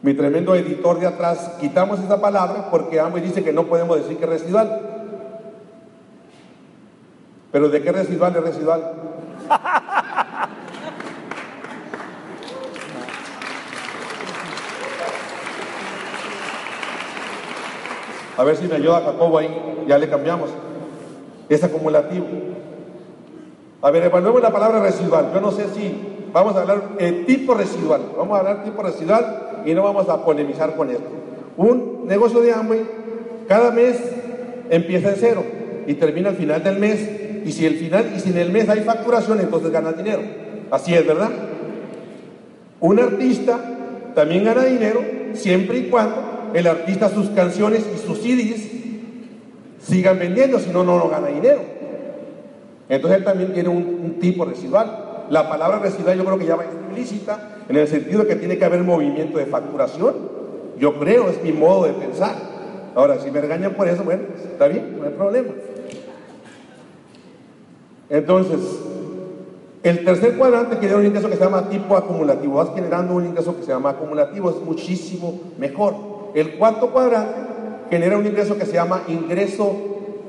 Mi 0.02 0.14
tremendo 0.14 0.56
editor 0.56 1.00
de 1.00 1.08
atrás, 1.08 1.52
quitamos 1.60 2.00
esa 2.00 2.22
palabra 2.22 2.70
porque 2.72 3.00
ambos 3.00 3.22
dice 3.22 3.44
que 3.44 3.54
no 3.54 3.68
podemos 3.68 3.98
decir 3.98 4.18
que 4.18 4.24
es 4.24 4.30
residual. 4.30 4.82
Pero 7.52 7.70
¿de 7.70 7.82
qué 7.82 7.92
residual 7.92 8.36
es 8.36 8.44
residual? 8.44 8.94
A 18.38 18.44
ver 18.44 18.56
si 18.56 18.68
me 18.68 18.76
ayuda 18.76 19.02
Jacobo 19.02 19.40
ahí. 19.40 19.50
Ya 19.88 19.98
le 19.98 20.08
cambiamos. 20.08 20.50
Es 21.50 21.64
acumulativo. 21.64 22.26
A 23.82 23.92
ver, 23.92 24.04
evaluemos 24.04 24.42
la 24.42 24.52
palabra 24.52 24.80
residual. 24.80 25.32
Yo 25.34 25.42
no 25.42 25.52
sé 25.52 25.66
si 25.70 26.30
vamos 26.32 26.56
a 26.56 26.62
hablar 26.62 26.98
de 26.98 27.12
tipo 27.24 27.56
residual. 27.56 28.02
Vamos 28.16 28.36
a 28.36 28.40
hablar 28.40 28.64
tipo 28.64 28.84
residual 28.84 29.64
y 29.66 29.74
no 29.74 29.84
vamos 29.84 30.08
a 30.08 30.24
polemizar 30.24 30.76
con 30.76 30.90
esto. 30.92 31.10
Un 31.58 32.06
negocio 32.06 32.42
de 32.42 32.54
Amway 32.54 32.86
cada 33.48 33.72
mes 33.72 34.00
empieza 34.70 35.10
en 35.10 35.16
cero 35.18 35.44
y 35.88 35.96
termina 35.96 36.30
al 36.30 36.36
final 36.36 36.64
del 36.64 36.78
mes. 36.78 37.10
Y 37.44 37.52
si 37.52 37.66
el 37.66 37.76
final 37.76 38.12
y 38.16 38.20
si 38.20 38.30
en 38.30 38.38
el 38.38 38.52
mes 38.52 38.70
hay 38.70 38.82
facturación, 38.82 39.40
entonces 39.40 39.72
gana 39.72 39.94
dinero. 39.94 40.22
Así 40.70 40.94
es, 40.94 41.08
¿verdad? 41.08 41.30
Un 42.82 43.00
artista 43.00 43.60
también 44.14 44.44
gana 44.44 44.64
dinero 44.66 45.02
siempre 45.34 45.80
y 45.80 45.90
cuando 45.90 46.37
el 46.58 46.66
artista 46.66 47.08
sus 47.10 47.30
canciones 47.30 47.86
y 47.94 48.00
sus 48.00 48.18
CDs 48.18 48.68
sigan 49.80 50.18
vendiendo, 50.18 50.58
si 50.58 50.72
no, 50.72 50.84
no 50.84 51.08
gana 51.08 51.28
dinero. 51.28 51.62
Entonces 52.90 53.20
él 53.20 53.26
también 53.26 53.54
tiene 53.54 53.70
un, 53.70 54.18
tipo 54.20 54.44
residual. 54.44 55.26
La 55.30 55.48
palabra 55.50 55.78
residual 55.78 56.18
yo 56.18 56.26
creo 56.26 56.40
que 56.40 56.48
ya 56.48 56.56
va 56.56 56.64
explícita 56.64 57.58
en 57.70 57.76
el 57.76 57.88
sentido 57.88 58.24
de 58.24 58.30
que 58.30 58.36
tiene 58.38 58.58
que 58.58 58.66
haber 58.66 58.82
movimiento 58.82 59.38
de 59.38 59.46
facturación. 59.46 60.16
Yo 60.80 60.98
creo, 60.98 61.30
es 61.30 61.44
mi 61.44 61.52
modo 61.52 61.86
de 61.86 61.94
pensar. 61.94 62.34
Ahora, 62.96 63.20
si 63.20 63.30
me 63.30 63.40
regañan 63.40 63.76
por 63.76 63.88
eso, 63.88 64.04
bueno, 64.04 64.24
está 64.52 64.68
bien, 64.68 64.98
no 64.98 65.06
hay 65.06 65.14
problema. 65.14 65.50
Entonces, 68.10 68.60
el 69.84 70.04
tercer 70.04 70.36
cuadrante 70.36 70.78
genera 70.78 70.98
un 70.98 71.06
ingreso 71.06 71.30
que 71.30 71.36
se 71.36 71.44
llama 71.44 71.70
tipo 71.70 71.96
acumulativo. 71.96 72.56
Vas 72.56 72.70
generando 72.74 73.14
un 73.14 73.28
ingreso 73.28 73.56
que 73.56 73.62
se 73.62 73.72
llama 73.72 73.92
acumulativo, 73.92 74.50
es 74.50 74.56
muchísimo 74.56 75.40
mejor. 75.60 76.17
El 76.34 76.54
cuarto 76.54 76.92
cuadrante 76.92 77.40
genera 77.90 78.18
un 78.18 78.26
ingreso 78.26 78.58
que 78.58 78.66
se 78.66 78.74
llama 78.74 79.04
ingreso 79.08 79.76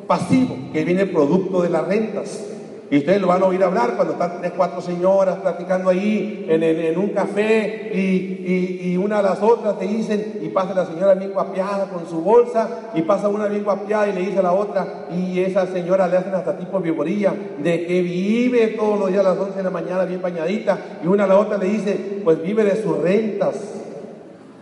pasivo, 0.07 0.57
que 0.73 0.85
viene 0.85 1.07
producto 1.07 1.62
de 1.62 1.71
las 1.71 1.87
rentas. 1.87 2.45
Y 2.90 2.99
ustedes 2.99 3.21
lo 3.21 3.26
van 3.26 3.43
a 3.43 3.47
oír 3.47 3.62
hablar 3.62 3.97
cuando 3.97 4.14
están 4.14 4.40
tres, 4.40 4.52
cuatro 4.57 4.81
señoras 4.81 5.37
platicando 5.37 5.90
ahí 5.90 6.47
en, 6.49 6.99
un 6.99 7.11
café 7.11 7.90
y, 7.95 8.97
una 8.97 9.19
a 9.19 9.23
las 9.23 9.43
otras 9.43 9.78
te 9.78 9.87
dicen, 9.87 10.40
y 10.43 10.49
pasa 10.49 10.75
la 10.75 10.87
señora 10.87 11.14
bien 11.14 11.33
guapiada 11.33 11.88
con 11.90 12.09
su 12.09 12.21
bolsa, 12.21 12.90
y 12.95 13.02
pasa 13.02 13.28
una 13.28 13.47
bien 13.47 13.62
guapiada 13.62 14.09
y 14.09 14.12
le 14.12 14.21
dice 14.21 14.38
a 14.38 14.43
la 14.43 14.52
otra, 14.52 15.07
y 15.14 15.38
esa 15.40 15.67
señora 15.67 16.09
le 16.09 16.17
hacen 16.17 16.35
hasta 16.35 16.59
tipo 16.59 16.81
viborilla, 16.81 17.33
de 17.62 17.87
que 17.87 18.02
vive 18.02 18.69
todos 18.69 18.99
los 18.99 19.09
días 19.11 19.25
a 19.25 19.31
las 19.31 19.38
11 19.38 19.57
de 19.57 19.62
la 19.62 19.71
mañana 19.71 20.05
bien 20.05 20.21
bañadita, 20.21 20.78
y 21.02 21.07
una 21.07 21.25
a 21.25 21.26
la 21.26 21.38
otra 21.38 21.59
le 21.59 21.67
dice, 21.67 22.21
pues 22.25 22.43
vive 22.43 22.64
de 22.64 22.83
sus 22.83 22.99
rentas. 22.99 23.77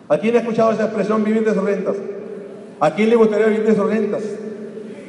¿A 0.09 0.19
quién 0.19 0.37
ha 0.37 0.39
escuchado 0.39 0.73
esa 0.73 0.85
expresión 0.85 1.25
vivir 1.25 1.45
de 1.45 1.55
sus 1.55 1.65
rentas? 1.65 1.97
¿A 2.79 2.95
quién 2.95 3.11
le 3.11 3.17
gustaría 3.17 3.47
vivir 3.47 3.67
de 3.67 3.75
sus 3.75 3.89
rentas? 3.89 4.23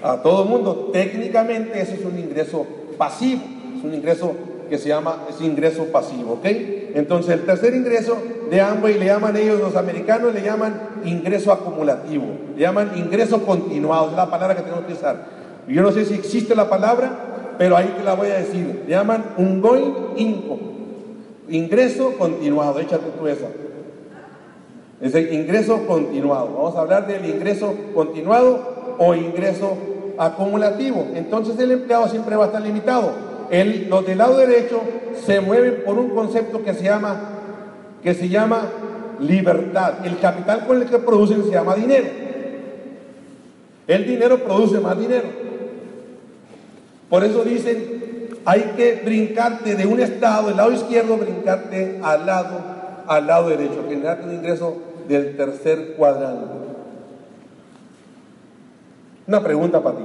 A 0.01 0.21
todo 0.21 0.43
el 0.43 0.49
mundo. 0.49 0.89
Técnicamente 0.91 1.79
eso 1.79 1.93
es 1.93 2.05
un 2.05 2.17
ingreso 2.17 2.65
pasivo, 2.97 3.41
es 3.77 3.83
un 3.83 3.93
ingreso 3.93 4.33
que 4.69 4.77
se 4.77 4.89
llama, 4.89 5.23
es 5.29 5.39
ingreso 5.41 5.85
pasivo, 5.85 6.33
¿ok? 6.33 6.45
Entonces 6.95 7.33
el 7.33 7.45
tercer 7.45 7.75
ingreso 7.75 8.17
de 8.49 8.59
Amway 8.59 8.97
le 8.97 9.05
llaman 9.05 9.35
ellos, 9.37 9.59
los 9.59 9.75
americanos 9.75 10.33
le 10.33 10.41
llaman 10.41 10.73
ingreso 11.05 11.51
acumulativo, 11.51 12.25
le 12.55 12.61
llaman 12.61 12.97
ingreso 12.97 13.43
continuado, 13.43 14.09
es 14.09 14.15
la 14.15 14.29
palabra 14.29 14.55
que 14.55 14.63
tenemos 14.63 14.85
que 14.85 14.93
usar. 14.93 15.25
Yo 15.67 15.81
no 15.81 15.91
sé 15.91 16.05
si 16.05 16.15
existe 16.15 16.55
la 16.55 16.69
palabra, 16.69 17.55
pero 17.57 17.77
ahí 17.77 17.93
te 17.97 18.03
la 18.03 18.15
voy 18.15 18.29
a 18.29 18.39
decir. 18.39 18.83
Le 18.85 18.91
llaman 18.91 19.23
ongoing 19.37 19.93
income, 20.17 20.61
ingreso 21.49 22.13
continuado, 22.17 22.79
échate 22.79 23.05
tú 23.17 23.27
esa. 23.27 23.47
Es 24.99 25.13
el 25.13 25.31
ingreso 25.31 25.85
continuado. 25.85 26.53
Vamos 26.55 26.75
a 26.75 26.81
hablar 26.81 27.05
del 27.07 27.25
ingreso 27.25 27.75
continuado 27.93 28.95
o 28.97 29.13
ingreso 29.13 29.77
acumulativo. 30.17 31.07
Entonces 31.13 31.57
el 31.59 31.71
empleado 31.71 32.07
siempre 32.07 32.35
va 32.35 32.45
a 32.45 32.47
estar 32.47 32.61
limitado. 32.61 33.11
El, 33.51 33.89
los 33.89 34.05
del 34.05 34.17
lado 34.17 34.37
derecho 34.37 34.81
se 35.25 35.39
mueven 35.39 35.83
por 35.85 35.97
un 35.97 36.09
concepto 36.09 36.63
que 36.63 36.73
se 36.73 36.83
llama, 36.83 37.15
que 38.01 38.13
se 38.13 38.27
llama 38.27 38.63
libertad. 39.19 40.05
El 40.05 40.17
capital 40.19 40.65
con 40.65 40.81
el 40.81 40.89
que 40.89 40.97
producen 40.97 41.43
se 41.43 41.51
llama 41.51 41.75
dinero. 41.75 42.07
El 43.87 44.05
dinero 44.05 44.39
produce 44.39 44.79
más 44.79 44.99
dinero. 44.99 45.27
Por 47.09 47.23
eso 47.23 47.43
dicen, 47.43 48.29
hay 48.43 48.73
que 48.75 49.01
brincarte 49.05 49.75
de 49.75 49.85
un 49.85 49.99
estado, 50.01 50.47
del 50.47 50.57
lado 50.57 50.71
izquierdo, 50.73 51.17
brincarte 51.17 51.99
al 52.03 52.25
lado, 52.25 52.59
al 53.07 53.27
lado 53.27 53.49
derecho, 53.49 53.85
generarte 53.87 54.25
un 54.25 54.33
ingreso 54.33 54.86
del 55.07 55.37
tercer 55.37 55.95
cuadrante. 55.95 56.67
Una 59.27 59.43
pregunta 59.43 59.81
para 59.81 59.97
ti. 59.97 60.03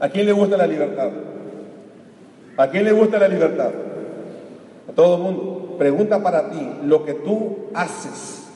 ¿A 0.00 0.08
quién 0.08 0.26
le 0.26 0.32
gusta 0.32 0.56
la 0.56 0.66
libertad? 0.66 1.10
¿A 2.56 2.68
quién 2.68 2.84
le 2.84 2.92
gusta 2.92 3.18
la 3.18 3.28
libertad? 3.28 3.70
A 4.88 4.92
todo 4.92 5.16
el 5.16 5.22
mundo. 5.22 5.76
Pregunta 5.78 6.22
para 6.22 6.50
ti, 6.50 6.70
¿lo 6.84 7.04
que 7.04 7.14
tú 7.14 7.68
haces 7.74 8.48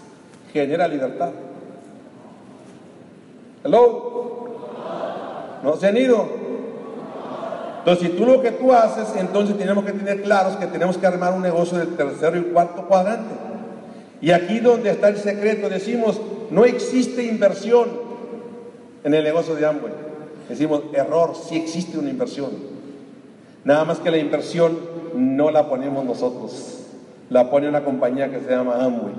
genera 0.52 0.88
libertad? 0.88 1.30
¿Hello? 3.64 4.48
¿No 5.62 5.76
se 5.76 5.86
han 5.86 5.96
ido? 5.96 6.26
Entonces, 7.78 8.10
si 8.10 8.16
tú 8.16 8.26
lo 8.26 8.42
que 8.42 8.50
tú 8.50 8.72
haces, 8.72 9.14
entonces 9.16 9.56
tenemos 9.56 9.84
que 9.84 9.92
tener 9.92 10.22
claros 10.22 10.56
que 10.56 10.66
tenemos 10.66 10.98
que 10.98 11.06
armar 11.06 11.32
un 11.34 11.42
negocio 11.42 11.78
del 11.78 11.96
tercero 11.96 12.36
y 12.36 12.42
cuarto 12.42 12.82
cuadrante. 12.86 13.45
Y 14.26 14.32
aquí 14.32 14.58
donde 14.58 14.90
está 14.90 15.06
el 15.06 15.18
secreto, 15.18 15.68
decimos, 15.68 16.20
no 16.50 16.64
existe 16.64 17.22
inversión 17.22 17.88
en 19.04 19.14
el 19.14 19.22
negocio 19.22 19.54
de 19.54 19.64
Amway. 19.64 19.92
Decimos, 20.48 20.82
error, 20.94 21.34
sí 21.48 21.54
existe 21.56 21.96
una 21.96 22.10
inversión. 22.10 22.50
Nada 23.62 23.84
más 23.84 24.00
que 24.00 24.10
la 24.10 24.18
inversión 24.18 24.80
no 25.14 25.52
la 25.52 25.68
ponemos 25.68 26.04
nosotros, 26.04 26.86
la 27.30 27.48
pone 27.48 27.68
una 27.68 27.84
compañía 27.84 28.28
que 28.28 28.40
se 28.40 28.50
llama 28.50 28.84
Amway. 28.84 29.14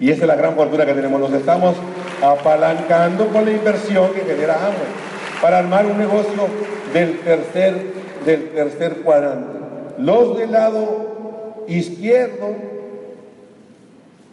Y 0.00 0.10
esa 0.10 0.22
es 0.22 0.28
la 0.28 0.36
gran 0.36 0.54
fortuna 0.54 0.86
que 0.86 0.94
tenemos. 0.94 1.20
Nos 1.20 1.34
estamos 1.34 1.76
apalancando 2.22 3.26
con 3.26 3.44
la 3.44 3.50
inversión 3.50 4.14
que 4.14 4.20
genera 4.20 4.54
Amway 4.54 5.42
para 5.42 5.58
armar 5.58 5.84
un 5.84 5.98
negocio 5.98 6.46
del 6.94 7.20
tercer, 7.20 7.92
del 8.24 8.52
tercer 8.54 9.02
cuadrante. 9.02 9.58
Los 9.98 10.38
del 10.38 10.52
lado 10.52 11.64
izquierdo 11.68 12.77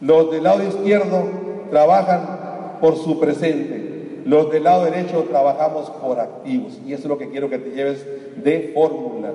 los 0.06 0.30
del 0.30 0.44
lado 0.44 0.64
izquierdo 0.64 1.24
trabajan 1.72 2.78
por 2.80 2.96
su 2.96 3.20
presente. 3.20 4.22
Los 4.24 4.52
del 4.52 4.64
lado 4.64 4.86
derecho 4.86 5.24
trabajamos 5.24 5.90
por 5.90 6.20
activos. 6.20 6.80
Y 6.86 6.94
eso 6.94 7.04
es 7.04 7.10
lo 7.10 7.18
que 7.18 7.30
quiero 7.30 7.50
que 7.50 7.58
te 7.58 7.72
lleves 7.72 8.06
de 8.44 8.72
fórmula. 8.76 9.32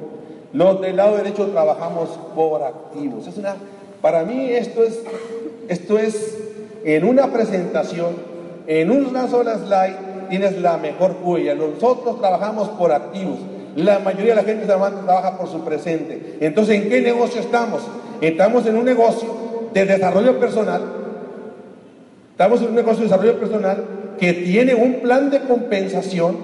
Los 0.52 0.80
del 0.80 0.96
lado 0.96 1.16
derecho 1.16 1.48
trabajamos 1.48 2.10
por 2.36 2.62
activos. 2.62 3.26
Es 3.26 3.36
una, 3.36 3.56
para 4.00 4.22
mí 4.22 4.50
esto 4.50 4.84
es, 4.84 5.00
esto 5.68 5.98
es 5.98 6.38
en 6.84 7.04
una 7.04 7.32
presentación, 7.32 8.14
en 8.68 8.92
una 8.92 9.26
sola 9.26 9.58
slide, 9.58 10.28
tienes 10.28 10.60
la 10.60 10.76
mejor 10.76 11.16
huella. 11.20 11.56
Nosotros 11.56 12.20
trabajamos 12.20 12.68
por 12.70 12.92
activos. 12.92 13.38
La 13.74 13.98
mayoría 13.98 14.36
de 14.36 14.42
la 14.42 14.44
gente 14.44 14.66
trabaja 14.66 15.36
por 15.36 15.48
su 15.48 15.64
presente. 15.64 16.36
Entonces, 16.40 16.80
¿en 16.80 16.88
qué 16.88 17.00
negocio 17.00 17.40
estamos? 17.40 17.82
Estamos 18.20 18.66
en 18.66 18.76
un 18.76 18.84
negocio 18.84 19.49
de 19.72 19.84
desarrollo 19.84 20.38
personal, 20.38 20.82
estamos 22.32 22.60
en 22.62 22.68
un 22.68 22.74
negocio 22.74 22.98
de 22.98 23.04
desarrollo 23.04 23.38
personal 23.38 23.84
que 24.18 24.32
tiene 24.32 24.74
un 24.74 25.00
plan 25.00 25.30
de 25.30 25.40
compensación 25.40 26.38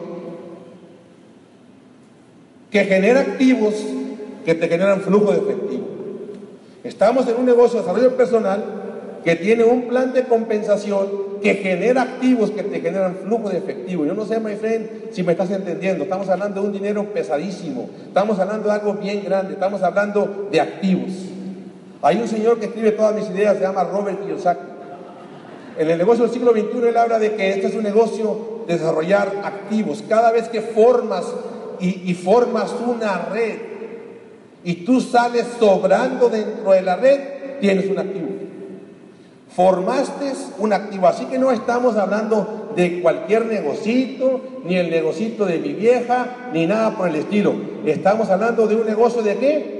que 2.71 2.85
genera 2.85 3.21
activos 3.21 3.75
que 4.45 4.55
te 4.55 4.69
generan 4.69 5.01
flujo 5.01 5.33
de 5.33 5.39
efectivo. 5.39 5.87
Estamos 6.85 7.27
en 7.29 7.37
un 7.37 7.47
negocio 7.47 7.81
de 7.81 7.87
desarrollo 7.87 8.17
personal 8.17 8.65
que 9.25 9.35
tiene 9.35 9.65
un 9.65 9.89
plan 9.89 10.13
de 10.13 10.23
compensación 10.25 11.27
que 11.43 11.55
genera 11.55 12.03
activos 12.03 12.51
que 12.51 12.63
te 12.63 12.81
generan 12.81 13.17
flujo 13.17 13.49
de 13.49 13.59
efectivo. 13.59 14.07
Yo 14.07 14.15
no 14.15 14.25
sé, 14.25 14.39
my 14.41 14.55
friend, 14.55 14.89
si 15.11 15.23
me 15.23 15.33
estás 15.33 15.51
entendiendo. 15.51 16.05
Estamos 16.05 16.29
hablando 16.29 16.61
de 16.61 16.67
un 16.69 16.73
dinero 16.73 17.05
pesadísimo. 17.13 17.91
Estamos 18.07 18.39
hablando 18.39 18.69
de 18.69 18.75
algo 18.75 18.95
bien 18.95 19.25
grande. 19.25 19.55
Estamos 19.55 19.83
hablando 19.83 20.49
de 20.51 20.61
activos. 20.61 21.11
Hay 22.03 22.19
un 22.19 22.29
señor 22.29 22.59
que 22.59 22.67
escribe 22.67 22.93
todas 22.93 23.15
mis 23.15 23.29
ideas, 23.31 23.57
se 23.57 23.63
llama 23.63 23.85
Robert 23.85 24.23
Kiyosaki. 24.23 24.67
En 25.79 25.91
el 25.91 25.99
negocio 25.99 26.25
del 26.25 26.33
siglo 26.33 26.53
XXI 26.53 26.89
él 26.89 26.97
habla 26.97 27.19
de 27.19 27.35
que 27.35 27.51
este 27.51 27.67
es 27.67 27.75
un 27.75 27.83
negocio 27.83 28.65
de 28.67 28.75
desarrollar 28.75 29.33
activos. 29.45 30.03
Cada 30.09 30.31
vez 30.33 30.49
que 30.49 30.61
formas 30.61 31.25
y, 31.81 32.11
y 32.11 32.15
formas 32.15 32.75
una 32.87 33.27
red 33.31 33.77
y 34.65 34.85
tú 34.85 35.01
sales 35.01 35.47
sobrando 35.61 36.29
dentro 36.29 36.73
de 36.73 36.83
la 36.83 36.97
red, 36.97 37.21
tienes 37.61 37.89
un 37.89 37.99
activo. 37.99 38.29
Formaste 39.55 40.33
un 40.59 40.73
activo. 40.73 41.07
Así 41.07 41.27
que 41.27 41.39
no 41.39 41.53
estamos 41.53 41.97
hablando 41.97 42.73
de 42.75 43.01
cualquier 43.01 43.47
negocito, 43.47 44.41
ni 44.65 44.77
el 44.77 44.91
negocito 44.91 45.47
de 45.47 45.59
mi 45.59 45.73
vieja, 45.73 46.51
ni 46.53 46.67
nada 46.67 46.97
por 46.97 47.09
el 47.09 47.15
estilo. 47.15 47.55
Estamos 47.85 48.29
hablando 48.29 48.67
de 48.67 48.75
un 48.75 48.87
negocio 48.87 49.23
de 49.23 49.37
qué? 49.37 49.76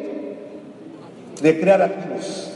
De 1.41 1.61
crear 1.61 1.83
activos. 1.83 2.53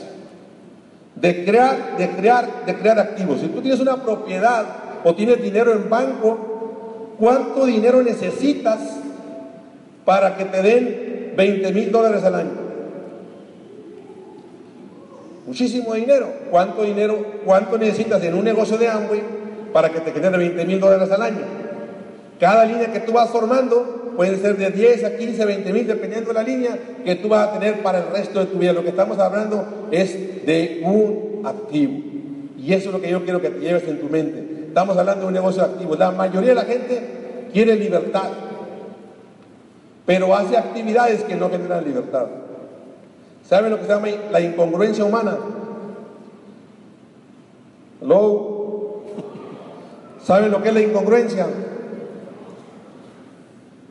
De 1.17 1.45
crear, 1.45 1.97
de 1.99 2.11
crear, 2.11 2.65
de 2.65 2.75
crear 2.77 2.99
activos. 2.99 3.41
Si 3.41 3.49
tú 3.49 3.61
tienes 3.61 3.81
una 3.81 4.03
propiedad 4.03 4.65
o 5.05 5.15
tienes 5.15 5.43
dinero 5.43 5.73
en 5.73 5.91
banco, 5.91 7.15
¿cuánto 7.19 7.67
dinero 7.67 8.03
necesitas 8.03 8.81
para 10.05 10.37
que 10.37 10.47
te 10.47 10.63
den 10.63 11.35
20 11.37 11.73
mil 11.73 11.93
dólares 11.93 12.25
al 12.25 12.35
año? 12.35 12.71
Muchísimo 15.47 15.95
dinero. 15.95 16.29
¿Cuánto 16.51 16.83
dinero, 16.83 17.19
cuánto 17.45 17.77
necesitas 17.77 18.23
en 18.23 18.35
un 18.35 18.45
negocio 18.45 18.79
de 18.79 18.89
Amway 18.89 19.23
para 19.73 19.91
que 19.91 20.01
te 20.01 20.13
genere 20.13 20.39
20 20.39 20.65
mil 20.65 20.81
dólares 20.81 21.11
al 21.11 21.23
año? 21.23 21.45
Cada 22.39 22.65
línea 22.65 22.93
que 22.93 23.01
tú 23.01 23.13
vas 23.13 23.29
formando 23.31 24.00
pueden 24.17 24.41
ser 24.41 24.57
de 24.57 24.71
10 24.71 25.05
a 25.05 25.17
15, 25.17 25.45
20 25.45 25.73
mil, 25.73 25.87
dependiendo 25.87 26.29
de 26.29 26.35
la 26.35 26.43
línea 26.43 26.79
que 27.05 27.15
tú 27.17 27.29
vas 27.29 27.49
a 27.49 27.53
tener 27.53 27.83
para 27.83 27.99
el 27.99 28.11
resto 28.13 28.41
de 28.41 28.47
tu 28.47 28.59
vida. 28.59 28.73
Lo 28.73 28.83
que 28.83 28.91
estamos 28.91 29.19
hablando 29.19 29.89
es 29.91 30.47
de 30.47 30.83
un 30.85 31.43
activo. 31.45 31.93
Y 32.59 32.73
eso 32.73 32.89
es 32.89 32.95
lo 32.95 33.01
que 33.01 33.11
yo 33.11 33.25
quiero 33.25 33.41
que 33.41 33.51
te 33.51 33.61
lleves 33.61 33.85
en 33.89 34.01
tu 34.01 34.09
mente. 34.09 34.67
Estamos 34.69 34.97
hablando 34.97 35.23
de 35.23 35.27
un 35.29 35.33
negocio 35.33 35.63
activo. 35.63 35.97
La 35.97 36.11
mayoría 36.11 36.51
de 36.51 36.55
la 36.55 36.65
gente 36.65 37.01
quiere 37.53 37.77
libertad, 37.77 38.31
pero 40.07 40.35
hace 40.35 40.57
actividades 40.57 41.23
que 41.25 41.35
no 41.37 41.51
generan 41.51 41.85
libertad. 41.85 42.27
¿Saben 43.49 43.71
lo 43.71 43.79
que 43.79 43.87
se 43.87 43.89
llama 43.91 44.09
la 44.31 44.41
incongruencia 44.41 45.05
humana? 45.05 45.37
¿Hello? 48.01 49.03
¿Saben 50.25 50.51
lo 50.51 50.63
que 50.63 50.69
es 50.69 50.75
la 50.75 50.81
incongruencia? 50.83 51.47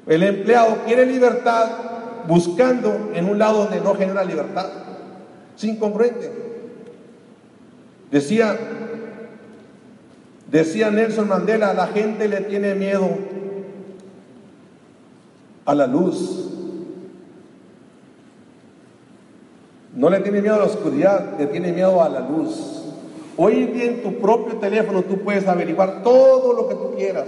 El 0.09 0.23
empleado 0.23 0.79
quiere 0.87 1.05
libertad 1.05 1.69
buscando 2.27 3.11
en 3.13 3.29
un 3.29 3.37
lado 3.37 3.59
donde 3.65 3.79
no 3.79 3.93
genera 3.93 4.23
libertad. 4.23 4.65
Es 5.55 5.63
incongruente. 5.63 6.31
Decía, 8.09 8.57
decía 10.49 10.89
Nelson 10.89 11.27
Mandela, 11.27 11.75
la 11.75 11.85
gente 11.87 12.27
le 12.27 12.41
tiene 12.41 12.73
miedo 12.73 13.07
a 15.65 15.75
la 15.75 15.85
luz. 15.85 16.47
No 19.95 20.09
le 20.09 20.21
tiene 20.21 20.41
miedo 20.41 20.55
a 20.55 20.59
la 20.59 20.65
oscuridad, 20.65 21.37
le 21.37 21.45
tiene 21.45 21.71
miedo 21.71 22.01
a 22.01 22.09
la 22.09 22.21
luz. 22.21 22.83
Hoy 23.37 23.57
en 23.57 23.73
día 23.73 23.85
en 23.85 24.01
tu 24.01 24.19
propio 24.19 24.55
teléfono 24.57 25.03
tú 25.03 25.19
puedes 25.19 25.47
averiguar 25.47 26.01
todo 26.01 26.53
lo 26.53 26.67
que 26.67 26.73
tú 26.73 26.95
quieras. 26.97 27.27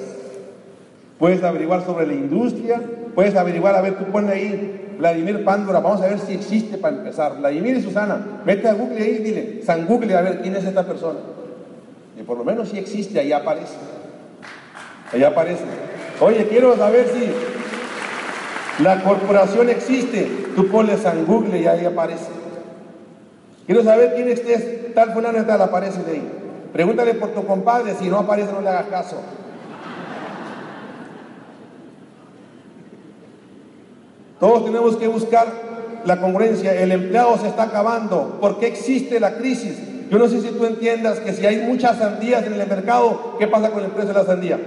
Puedes 1.22 1.44
averiguar 1.44 1.86
sobre 1.86 2.08
la 2.08 2.14
industria, 2.14 2.82
puedes 3.14 3.36
averiguar, 3.36 3.76
a 3.76 3.82
ver, 3.82 3.96
tú 4.00 4.06
pones 4.06 4.32
ahí 4.32 4.96
Vladimir 4.98 5.46
Pándora, 5.46 5.80
vamos 5.80 6.02
a 6.02 6.08
ver 6.08 6.18
si 6.18 6.34
existe 6.34 6.80
para 6.80 6.98
empezar. 6.98 7.38
Vladimir 7.38 7.78
y 7.78 7.84
Susana, 7.84 8.42
vete 8.44 8.68
a 8.68 8.74
Google 8.74 9.04
ahí 9.04 9.18
y 9.20 9.24
dile, 9.24 9.62
San 9.64 9.86
Google, 9.86 10.16
a 10.16 10.22
ver 10.22 10.42
quién 10.42 10.56
es 10.56 10.66
esta 10.66 10.84
persona. 10.84 11.20
Y 12.20 12.24
por 12.24 12.40
lo 12.40 12.44
menos 12.44 12.70
si 12.70 12.80
existe, 12.80 13.20
ahí 13.20 13.32
aparece. 13.32 13.76
Ahí 15.14 15.24
aparece. 15.24 15.64
Oye, 16.22 16.48
quiero 16.48 16.76
saber 16.76 17.08
si 17.10 17.32
la 18.84 19.04
corporación 19.04 19.70
existe. 19.70 20.28
Tú 20.56 20.70
pones 20.70 21.02
San 21.02 21.28
Google 21.28 21.60
y 21.60 21.68
ahí 21.68 21.86
aparece. 21.86 22.32
Quiero 23.68 23.84
saber 23.84 24.16
quién 24.16 24.28
es 24.28 24.94
tal 24.96 25.14
fulano 25.14 25.40
y 25.40 25.44
tal, 25.44 25.62
aparece 25.62 26.02
de 26.02 26.14
ahí. 26.14 26.32
Pregúntale 26.74 27.14
por 27.14 27.30
tu 27.30 27.46
compadre, 27.46 27.94
si 27.94 28.10
no 28.10 28.18
aparece 28.18 28.52
no 28.52 28.62
le 28.62 28.70
hagas 28.70 28.88
caso. 28.88 29.18
Todos 34.42 34.66
tenemos 34.66 34.98
que 34.98 35.08
buscar 35.08 35.48
la 36.04 36.20
congruencia. 36.20 36.74
El 36.74 36.92
empleado 36.92 37.38
se 37.38 37.48
está 37.48 37.64
acabando. 37.64 38.40
¿Por 38.42 38.58
qué 38.60 38.66
existe 38.66 39.20
la 39.20 39.36
crisis? 39.36 39.78
Yo 40.10 40.18
no 40.18 40.28
sé 40.28 40.42
si 40.42 40.48
tú 40.50 40.66
entiendas 40.66 41.20
que 41.20 41.32
si 41.32 41.46
hay 41.46 41.60
muchas 41.60 42.00
sandías 42.00 42.44
en 42.48 42.60
el 42.60 42.68
mercado, 42.68 43.36
¿qué 43.38 43.48
pasa 43.48 43.70
con 43.70 43.84
el 43.84 43.92
precio 43.92 44.12
de 44.12 44.20
la 44.20 44.26
sandía? 44.26 44.60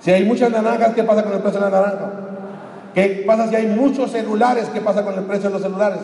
Si 0.00 0.10
hay 0.10 0.24
muchas 0.24 0.50
naranjas, 0.50 0.94
¿qué 0.94 1.04
pasa 1.04 1.22
con 1.22 1.34
el 1.34 1.40
precio 1.40 1.60
de 1.60 1.70
la 1.70 1.80
naranja? 1.80 2.12
¿Qué 2.94 3.24
pasa 3.26 3.46
si 3.46 3.56
hay 3.56 3.66
muchos 3.66 4.10
celulares? 4.10 4.70
¿Qué 4.72 4.80
pasa 4.80 5.04
con 5.04 5.14
el 5.14 5.24
precio 5.24 5.50
de 5.50 5.52
los 5.52 5.62
celulares? 5.62 6.00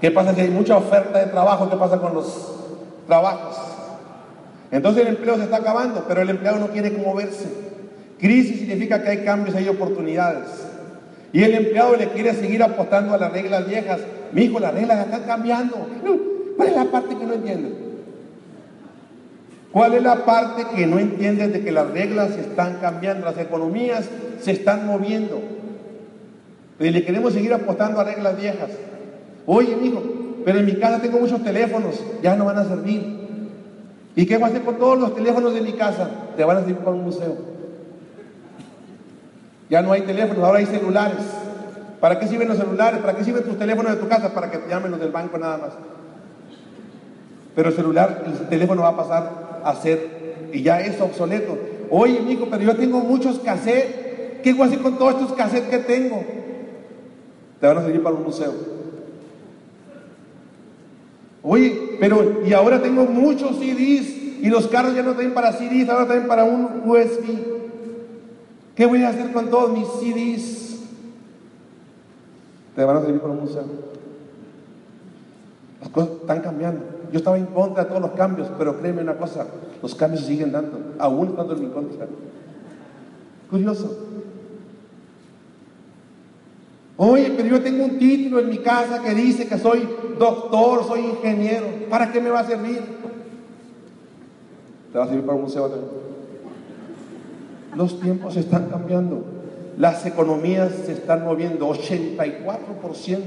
¿Qué 0.00 0.10
pasa 0.10 0.34
si 0.34 0.40
hay 0.40 0.50
mucha 0.50 0.78
oferta 0.78 1.18
de 1.18 1.26
trabajo? 1.26 1.68
¿Qué 1.68 1.76
pasa 1.76 1.98
con 1.98 2.14
los 2.14 2.54
trabajos? 3.06 3.54
Entonces 4.70 5.02
el 5.02 5.08
empleo 5.08 5.36
se 5.36 5.44
está 5.44 5.58
acabando, 5.58 6.06
pero 6.08 6.22
el 6.22 6.30
empleado 6.30 6.58
no 6.58 6.68
quiere 6.68 6.90
moverse. 6.90 7.48
Crisis 8.18 8.60
significa 8.60 9.02
que 9.02 9.10
hay 9.10 9.18
cambios, 9.18 9.54
hay 9.54 9.68
oportunidades. 9.68 10.48
Y 11.34 11.42
el 11.42 11.52
empleado 11.52 11.96
le 11.96 12.10
quiere 12.10 12.32
seguir 12.32 12.62
apostando 12.62 13.12
a 13.12 13.18
las 13.18 13.32
reglas 13.32 13.66
viejas. 13.66 13.98
Mi 14.30 14.42
hijo, 14.42 14.60
las 14.60 14.72
reglas 14.72 15.04
están 15.04 15.24
cambiando. 15.24 15.74
¿Cuál 16.56 16.68
es 16.68 16.76
la 16.76 16.84
parte 16.84 17.16
que 17.16 17.24
no 17.24 17.32
entiendes? 17.32 17.72
¿Cuál 19.72 19.94
es 19.94 20.02
la 20.04 20.24
parte 20.24 20.64
que 20.76 20.86
no 20.86 21.00
entiendes 21.00 21.52
de 21.52 21.64
que 21.64 21.72
las 21.72 21.90
reglas 21.90 22.30
están 22.38 22.78
cambiando, 22.80 23.26
las 23.26 23.36
economías 23.38 24.08
se 24.40 24.52
están 24.52 24.86
moviendo? 24.86 25.42
Y 26.78 26.90
le 26.90 27.04
queremos 27.04 27.32
seguir 27.32 27.52
apostando 27.52 27.98
a 27.98 28.04
reglas 28.04 28.40
viejas. 28.40 28.70
Oye, 29.44 29.76
hijo, 29.82 30.04
pero 30.44 30.60
en 30.60 30.66
mi 30.66 30.76
casa 30.76 31.02
tengo 31.02 31.18
muchos 31.18 31.42
teléfonos, 31.42 32.00
ya 32.22 32.36
no 32.36 32.44
van 32.44 32.58
a 32.58 32.64
servir. 32.64 33.02
¿Y 34.14 34.24
qué 34.24 34.36
voy 34.36 34.44
a 34.44 34.46
hacer 34.50 34.62
con 34.62 34.78
todos 34.78 35.00
los 35.00 35.16
teléfonos 35.16 35.52
de 35.52 35.62
mi 35.62 35.72
casa? 35.72 36.08
Te 36.36 36.44
van 36.44 36.58
a 36.58 36.60
servir 36.60 36.76
para 36.76 36.92
un 36.92 37.02
museo. 37.02 37.36
Ya 39.68 39.82
no 39.82 39.92
hay 39.92 40.02
teléfonos, 40.02 40.44
ahora 40.44 40.58
hay 40.58 40.66
celulares. 40.66 41.24
¿Para 42.00 42.18
qué 42.18 42.26
sirven 42.26 42.48
los 42.48 42.58
celulares? 42.58 43.00
¿Para 43.00 43.16
qué 43.16 43.24
sirven 43.24 43.44
tus 43.44 43.58
teléfonos 43.58 43.92
de 43.92 43.98
tu 43.98 44.08
casa? 44.08 44.34
Para 44.34 44.50
que 44.50 44.58
te 44.58 44.68
llamen 44.68 44.90
los 44.90 45.00
del 45.00 45.10
banco 45.10 45.38
nada 45.38 45.56
más. 45.56 45.70
Pero 47.54 47.68
el 47.70 47.74
celular, 47.74 48.24
el 48.26 48.48
teléfono 48.48 48.82
va 48.82 48.88
a 48.88 48.96
pasar 48.96 49.62
a 49.64 49.74
ser, 49.76 50.50
y 50.52 50.62
ya 50.62 50.80
es 50.80 51.00
obsoleto. 51.00 51.56
Oye, 51.90 52.20
hijo, 52.28 52.48
pero 52.50 52.62
yo 52.62 52.76
tengo 52.76 53.00
muchos 53.00 53.38
cassettes. 53.38 54.42
¿Qué 54.42 54.52
voy 54.52 54.62
a 54.62 54.66
hacer 54.66 54.80
con 54.80 54.98
todos 54.98 55.14
estos 55.14 55.32
cassettes 55.32 55.70
que 55.70 55.78
tengo? 55.78 56.22
Te 57.60 57.66
van 57.66 57.78
a 57.78 57.82
servir 57.82 58.02
para 58.02 58.16
un 58.16 58.24
museo. 58.24 58.52
Oye, 61.42 61.96
pero 62.00 62.42
y 62.44 62.52
ahora 62.52 62.82
tengo 62.82 63.04
muchos 63.04 63.56
CDs 63.58 64.08
y 64.42 64.48
los 64.48 64.66
carros 64.68 64.94
ya 64.94 65.02
no 65.02 65.14
traen 65.14 65.32
para 65.32 65.52
CDs, 65.52 65.88
ahora 65.88 66.06
traen 66.06 66.26
para 66.26 66.44
un 66.44 66.82
USB. 66.84 67.53
¿Qué 68.74 68.86
voy 68.86 69.02
a 69.02 69.10
hacer 69.10 69.32
con 69.32 69.50
todos 69.50 69.70
mis 69.70 69.86
CDs? 69.86 70.80
Te 72.74 72.84
van 72.84 72.96
a 72.96 73.00
servir 73.02 73.20
para 73.20 73.32
un 73.32 73.40
museo. 73.40 73.64
Las 75.80 75.90
cosas 75.90 76.10
están 76.20 76.40
cambiando. 76.40 76.84
Yo 77.12 77.18
estaba 77.18 77.38
en 77.38 77.46
contra 77.46 77.84
de 77.84 77.88
todos 77.90 78.02
los 78.02 78.10
cambios, 78.12 78.48
pero 78.58 78.80
créeme 78.80 79.02
una 79.02 79.16
cosa, 79.16 79.46
los 79.80 79.94
cambios 79.94 80.22
se 80.22 80.28
siguen 80.28 80.50
dando, 80.50 80.94
aún 80.98 81.28
cuando 81.28 81.54
en 81.54 81.60
mi 81.60 81.68
contra. 81.68 82.08
Curioso. 83.48 83.98
Oye, 86.96 87.32
pero 87.36 87.48
yo 87.48 87.62
tengo 87.62 87.84
un 87.84 87.98
título 87.98 88.40
en 88.40 88.48
mi 88.48 88.58
casa 88.58 89.02
que 89.02 89.14
dice 89.14 89.46
que 89.46 89.58
soy 89.58 89.88
doctor, 90.18 90.84
soy 90.84 91.00
ingeniero. 91.00 91.66
¿Para 91.88 92.10
qué 92.10 92.20
me 92.20 92.30
va 92.30 92.40
a 92.40 92.44
servir? 92.44 92.82
Te 94.92 94.98
va 94.98 95.04
a 95.04 95.06
servir 95.06 95.24
para 95.24 95.36
un 95.36 95.42
museo 95.42 95.68
también. 95.68 96.03
Los 97.74 98.00
tiempos 98.00 98.36
están 98.36 98.66
cambiando. 98.66 99.24
Las 99.78 100.06
economías 100.06 100.72
se 100.86 100.92
están 100.92 101.24
moviendo. 101.24 101.68
84% 101.68 103.18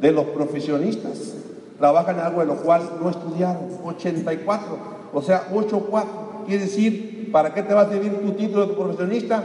de 0.00 0.12
los 0.12 0.24
profesionistas 0.26 1.34
trabajan 1.78 2.18
en 2.18 2.22
algo 2.22 2.40
de 2.40 2.46
lo 2.46 2.56
cual 2.56 2.82
no 3.00 3.10
estudiaron. 3.10 3.64
84. 3.84 4.78
O 5.12 5.22
sea, 5.22 5.48
8-4. 5.52 6.04
Quiere 6.46 6.64
decir, 6.64 7.30
¿para 7.32 7.52
qué 7.52 7.62
te 7.62 7.74
va 7.74 7.82
a 7.82 7.88
servir 7.88 8.12
tu 8.20 8.32
título 8.32 8.66
de 8.66 8.74
profesionista? 8.74 9.42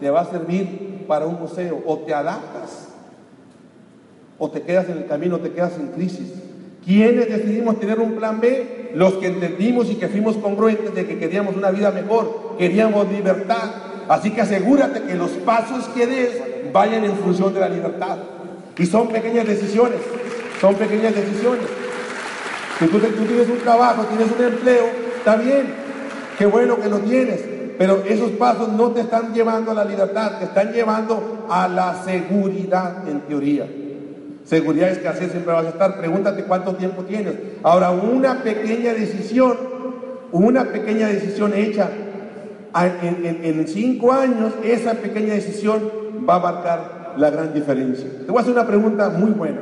Te 0.00 0.10
va 0.10 0.22
a 0.22 0.30
servir 0.30 1.04
para 1.06 1.26
un 1.26 1.38
museo. 1.38 1.82
O 1.86 1.98
te 1.98 2.12
adaptas, 2.12 2.88
o 4.38 4.50
te 4.50 4.62
quedas 4.62 4.88
en 4.88 4.98
el 4.98 5.06
camino, 5.06 5.38
te 5.38 5.52
quedas 5.52 5.78
en 5.78 5.88
crisis. 5.88 6.32
¿Quiénes 6.84 7.28
decidimos 7.28 7.80
tener 7.80 8.00
un 8.00 8.12
plan 8.16 8.40
B? 8.40 8.75
Los 8.94 9.14
que 9.14 9.26
entendimos 9.26 9.90
y 9.90 9.96
que 9.96 10.08
fuimos 10.08 10.36
congruentes 10.36 10.94
de 10.94 11.06
que 11.06 11.18
queríamos 11.18 11.56
una 11.56 11.70
vida 11.70 11.90
mejor, 11.90 12.56
queríamos 12.58 13.10
libertad. 13.10 13.70
Así 14.08 14.30
que 14.30 14.40
asegúrate 14.40 15.02
que 15.02 15.14
los 15.14 15.30
pasos 15.30 15.86
que 15.88 16.06
des 16.06 16.72
vayan 16.72 17.04
en 17.04 17.16
función 17.16 17.52
de 17.54 17.60
la 17.60 17.68
libertad. 17.68 18.18
Y 18.78 18.86
son 18.86 19.08
pequeñas 19.08 19.46
decisiones, 19.46 19.98
son 20.60 20.74
pequeñas 20.74 21.14
decisiones. 21.14 21.66
Si 22.78 22.86
tú, 22.86 22.98
tú 22.98 23.24
tienes 23.24 23.48
un 23.48 23.58
trabajo, 23.58 24.04
tienes 24.04 24.28
un 24.38 24.44
empleo, 24.44 24.84
está 25.16 25.36
bien, 25.36 25.74
qué 26.38 26.44
bueno 26.44 26.78
que 26.78 26.88
lo 26.88 26.98
tienes, 26.98 27.40
pero 27.78 28.02
esos 28.06 28.32
pasos 28.32 28.68
no 28.68 28.90
te 28.90 29.00
están 29.00 29.32
llevando 29.32 29.70
a 29.70 29.74
la 29.74 29.84
libertad, 29.84 30.38
te 30.38 30.44
están 30.44 30.72
llevando 30.72 31.46
a 31.48 31.68
la 31.68 32.02
seguridad 32.04 33.08
en 33.08 33.20
teoría. 33.22 33.66
Seguridad, 34.46 34.90
escasez 34.90 35.32
siempre 35.32 35.52
vas 35.52 35.66
a 35.66 35.70
estar. 35.70 35.98
Pregúntate 35.98 36.44
cuánto 36.44 36.76
tiempo 36.76 37.02
tienes. 37.02 37.34
Ahora, 37.64 37.90
una 37.90 38.44
pequeña 38.44 38.94
decisión, 38.94 39.56
una 40.30 40.66
pequeña 40.66 41.08
decisión 41.08 41.52
hecha 41.52 41.90
en, 43.02 43.66
cinco 43.66 44.12
años, 44.12 44.52
esa 44.62 44.94
pequeña 44.94 45.34
decisión 45.34 45.80
va 46.28 46.36
a 46.36 46.38
marcar 46.38 47.14
la 47.18 47.30
gran 47.30 47.52
diferencia. 47.52 48.08
Te 48.24 48.30
voy 48.30 48.38
a 48.38 48.42
hacer 48.42 48.52
una 48.52 48.66
pregunta 48.66 49.08
muy 49.10 49.32
buena. 49.32 49.60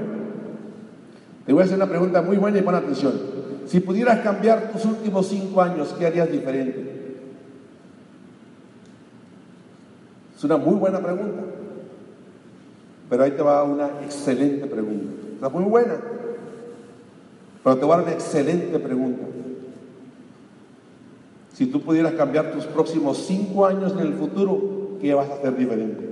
Te 1.46 1.52
voy 1.52 1.62
a 1.62 1.64
hacer 1.64 1.76
una 1.76 1.88
pregunta 1.88 2.20
muy 2.20 2.36
buena 2.36 2.58
y 2.58 2.62
pon 2.62 2.74
atención. 2.74 3.12
Si 3.66 3.80
pudieras 3.80 4.20
cambiar 4.20 4.70
tus 4.70 4.84
últimos 4.84 5.28
cinco 5.28 5.62
años, 5.62 5.94
¿qué 5.98 6.06
harías 6.06 6.30
diferente? 6.30 7.16
Es 10.36 10.44
una 10.44 10.58
muy 10.58 10.74
buena 10.74 11.00
pregunta. 11.00 11.42
Pero 13.08 13.22
ahí 13.22 13.32
te 13.32 13.42
va 13.42 13.62
una 13.64 13.86
excelente 14.02 14.66
pregunta. 14.66 15.12
Está 15.34 15.48
muy 15.48 15.64
buena. 15.64 15.94
Pero 17.62 17.76
te 17.76 17.84
voy 17.84 17.94
a 17.94 17.96
dar 17.96 18.06
una 18.06 18.14
excelente 18.14 18.78
pregunta. 18.78 19.24
Si 21.54 21.66
tú 21.66 21.80
pudieras 21.80 22.12
cambiar 22.14 22.50
tus 22.50 22.64
próximos 22.64 23.18
cinco 23.26 23.64
años 23.64 23.92
en 23.92 24.00
el 24.00 24.14
futuro, 24.14 24.98
¿qué 25.00 25.14
vas 25.14 25.30
a 25.30 25.34
hacer 25.34 25.56
diferente? 25.56 26.08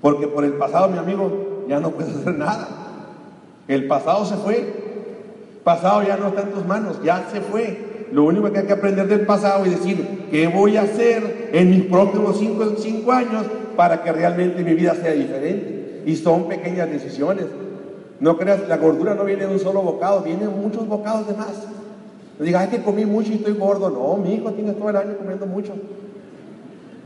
Porque 0.00 0.26
por 0.26 0.44
el 0.44 0.54
pasado, 0.54 0.88
mi 0.88 0.98
amigo, 0.98 1.64
ya 1.68 1.80
no 1.80 1.90
puedes 1.90 2.14
hacer 2.14 2.34
nada. 2.36 2.68
El 3.68 3.86
pasado 3.86 4.24
se 4.24 4.36
fue. 4.36 4.88
Pasado 5.62 6.02
ya 6.02 6.16
no 6.16 6.28
está 6.28 6.42
en 6.42 6.50
tus 6.50 6.66
manos, 6.66 7.00
ya 7.04 7.28
se 7.30 7.40
fue. 7.40 8.06
Lo 8.10 8.24
único 8.24 8.50
que 8.50 8.60
hay 8.60 8.66
que 8.66 8.72
aprender 8.72 9.06
del 9.06 9.26
pasado 9.26 9.66
y 9.66 9.70
decir, 9.70 10.26
¿qué 10.30 10.48
voy 10.48 10.76
a 10.76 10.82
hacer 10.82 11.50
en 11.52 11.70
mis 11.70 11.84
próximos 11.84 12.38
cinco, 12.38 12.74
cinco 12.78 13.12
años 13.12 13.44
para 13.76 14.02
que 14.02 14.10
realmente 14.12 14.64
mi 14.64 14.74
vida 14.74 14.94
sea 14.94 15.12
diferente? 15.12 15.77
Y 16.08 16.16
son 16.16 16.48
pequeñas 16.48 16.88
decisiones. 16.88 17.44
No 18.18 18.38
creas, 18.38 18.66
la 18.66 18.78
gordura 18.78 19.14
no 19.14 19.26
viene 19.26 19.44
de 19.46 19.52
un 19.52 19.58
solo 19.58 19.82
bocado, 19.82 20.22
vienen 20.22 20.58
muchos 20.58 20.88
bocados 20.88 21.28
de 21.28 21.34
más. 21.34 21.66
No 22.38 22.46
digas, 22.46 22.62
ay, 22.62 22.68
que 22.78 22.82
comí 22.82 23.04
mucho 23.04 23.30
y 23.30 23.34
estoy 23.34 23.52
gordo. 23.52 23.90
No, 23.90 24.16
mi 24.16 24.36
hijo 24.36 24.50
tiene 24.52 24.72
todo 24.72 24.88
el 24.88 24.96
año 24.96 25.18
comiendo 25.18 25.44
mucho. 25.44 25.74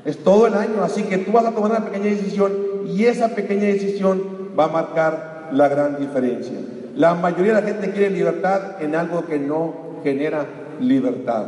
Es 0.05 0.19
todo 0.19 0.47
el 0.47 0.55
año, 0.55 0.85
así 0.85 1.03
que 1.03 1.19
tú 1.19 1.33
vas 1.33 1.45
a 1.45 1.51
tomar 1.51 1.73
una 1.73 1.85
pequeña 1.85 2.05
decisión 2.05 2.53
y 2.87 3.07
esa 3.07 3.31
pequeña 3.31 3.65
decisión 3.65 4.23
va 4.57 4.67
a 4.67 4.69
marcar 4.69 5.49
la 5.51 5.67
gran 5.67 5.99
diferencia. 5.99 6.59
La 6.95 7.15
mayoría 7.15 7.57
de 7.57 7.61
la 7.61 7.67
gente 7.67 7.91
quiere 7.91 8.09
libertad 8.09 8.81
en 8.81 8.95
algo 8.95 9.25
que 9.25 9.41
no 9.41 9.75
genera 10.05 10.47
libertad. 10.79 11.47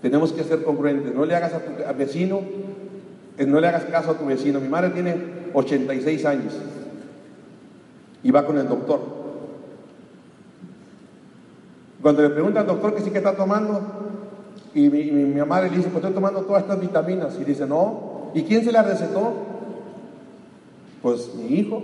Tenemos 0.00 0.32
que 0.32 0.44
ser 0.44 0.62
congruentes. 0.62 1.12
No 1.12 1.24
le 1.24 1.34
hagas 1.34 1.54
a 1.54 1.58
tu 1.58 1.98
vecino, 1.98 2.42
eh, 3.36 3.46
no 3.46 3.58
le 3.58 3.66
hagas 3.66 3.86
caso 3.86 4.12
a 4.12 4.14
tu 4.14 4.26
vecino. 4.26 4.60
Mi 4.60 4.68
madre 4.68 4.90
tiene 4.90 5.35
86 5.54 6.24
años 6.24 6.52
y 8.22 8.30
va 8.30 8.44
con 8.44 8.58
el 8.58 8.68
doctor. 8.68 9.00
Cuando 12.02 12.22
le 12.22 12.30
pregunta 12.30 12.60
al 12.60 12.66
doctor 12.66 12.94
que 12.94 13.02
sí 13.02 13.10
que 13.10 13.18
está 13.18 13.36
tomando, 13.36 13.80
y 14.74 14.90
mi, 14.90 15.24
mamá 15.38 15.60
le 15.60 15.70
dice, 15.70 15.84
pues 15.84 15.96
estoy 15.96 16.12
tomando 16.12 16.42
todas 16.42 16.62
estas 16.62 16.80
vitaminas, 16.80 17.36
y 17.40 17.44
dice, 17.44 17.66
no, 17.66 18.30
¿y 18.34 18.42
quién 18.42 18.64
se 18.64 18.72
la 18.72 18.82
recetó? 18.82 19.32
Pues 21.02 21.34
mi 21.34 21.56
hijo. 21.56 21.82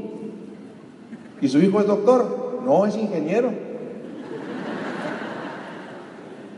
¿Y 1.40 1.48
su 1.48 1.58
hijo 1.58 1.80
es 1.80 1.86
doctor? 1.86 2.60
No, 2.64 2.86
es 2.86 2.96
ingeniero. 2.96 3.50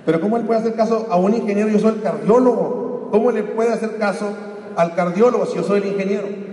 Pero 0.04 0.20
¿cómo 0.20 0.36
él 0.36 0.44
puede 0.44 0.60
hacer 0.60 0.74
caso 0.74 1.06
a 1.10 1.16
un 1.16 1.34
ingeniero? 1.34 1.68
Yo 1.68 1.78
soy 1.78 1.94
el 1.94 2.02
cardiólogo. 2.02 3.08
¿Cómo 3.10 3.30
le 3.30 3.42
puede 3.42 3.72
hacer 3.72 3.96
caso 3.96 4.28
al 4.76 4.94
cardiólogo 4.94 5.46
si 5.46 5.56
yo 5.56 5.62
soy 5.62 5.80
el 5.80 5.88
ingeniero? 5.88 6.43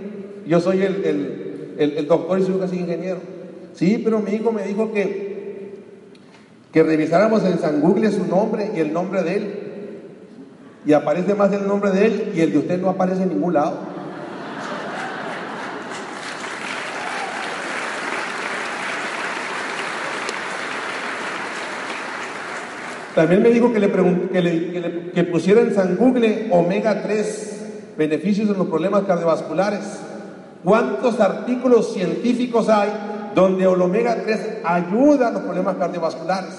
Yo 0.48 0.60
soy 0.60 0.82
el, 0.82 2.08
doctor 2.08 2.40
y 2.40 2.44
soy 2.44 2.60
casi 2.60 2.78
ingeniero. 2.78 3.20
Sí, 3.74 4.02
pero 4.04 4.20
mi 4.20 4.32
hijo 4.32 4.52
me 4.52 4.64
dijo 4.64 4.92
que, 4.92 5.74
que 6.72 6.84
revisáramos 6.84 7.44
en 7.46 7.60
San 7.60 7.82
Google 7.82 8.12
su 8.12 8.26
nombre 8.26 8.72
y 8.76 8.80
el 8.80 8.92
nombre 8.92 9.24
de 9.24 9.36
él. 9.36 9.54
Y 10.86 10.94
aparece 10.94 11.36
más 11.36 11.54
el 11.54 11.68
nombre 11.68 11.92
de 11.92 12.06
él 12.06 12.32
y 12.36 12.42
el 12.42 12.52
de 12.52 12.58
usted 12.58 12.82
no 12.82 12.90
aparece 12.90 13.24
en 13.24 13.30
ningún 13.30 13.54
lado. 13.54 13.92
También 23.16 23.44
me 23.44 23.50
dijo 23.50 23.74
que 23.74 23.80
le, 23.80 23.92
que, 23.92 25.12
que, 25.14 25.24
pusiera 25.26 25.62
en 25.62 25.76
San 25.76 25.98
Google 25.98 26.48
omega 26.50 27.04
3, 27.04 27.94
beneficios 27.98 28.50
en 28.50 28.58
los 28.58 28.68
problemas 28.68 29.04
cardiovasculares. 29.04 29.82
¿Cuántos 30.64 31.20
artículos 31.20 31.94
científicos 31.94 32.70
hay 32.70 32.90
donde 33.34 33.64
el 33.64 33.82
omega 33.82 34.16
3 34.24 34.60
ayuda 34.64 35.28
a 35.28 35.32
los 35.32 35.42
problemas 35.42 35.76
cardiovasculares? 35.76 36.54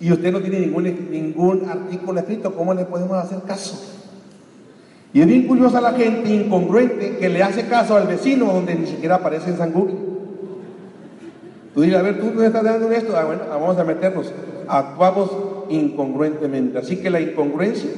Y 0.00 0.10
usted 0.12 0.32
no 0.32 0.40
tiene 0.40 0.60
ningún, 0.60 0.84
ningún 1.10 1.68
artículo 1.68 2.20
escrito, 2.20 2.54
¿cómo 2.54 2.72
le 2.72 2.86
podemos 2.86 3.16
hacer 3.18 3.42
caso? 3.42 3.78
Y 5.12 5.20
es 5.20 5.26
bien 5.26 5.46
curiosa 5.46 5.80
la 5.80 5.92
gente 5.92 6.30
incongruente 6.30 7.18
que 7.18 7.28
le 7.28 7.42
hace 7.42 7.66
caso 7.66 7.96
al 7.96 8.06
vecino 8.06 8.46
donde 8.46 8.74
ni 8.74 8.86
siquiera 8.86 9.16
aparece 9.16 9.50
en 9.50 9.58
San 9.58 9.72
Google. 9.72 9.96
Tú 11.74 11.82
dices, 11.82 11.98
a 11.98 12.02
ver, 12.02 12.20
tú 12.20 12.32
no 12.34 12.42
estás 12.42 12.64
dando 12.64 12.90
esto, 12.90 13.16
ah, 13.16 13.24
bueno, 13.24 13.42
vamos 13.48 13.76
a 13.78 13.84
meternos 13.84 14.32
actuamos 14.70 15.30
incongruentemente. 15.68 16.78
Así 16.78 16.96
que 16.96 17.10
la 17.10 17.20
incongruencia 17.20 17.90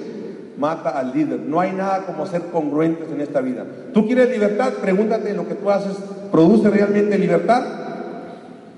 mata 0.62 0.90
al 0.90 1.12
líder. 1.12 1.40
No 1.40 1.59
hay 1.59 1.72
nada 1.72 2.07
como 2.07 2.25
ser 2.25 2.42
congruentes 2.53 3.11
en 3.11 3.20
esta 3.20 3.40
vida. 3.40 3.66
¿Tú 3.92 4.07
quieres 4.07 4.31
libertad? 4.31 4.72
Pregúntate, 4.81 5.35
¿lo 5.35 5.48
que 5.48 5.57
tú 5.57 5.68
haces 5.68 5.96
produce 6.31 6.70
realmente 6.70 7.18
libertad? 7.18 7.64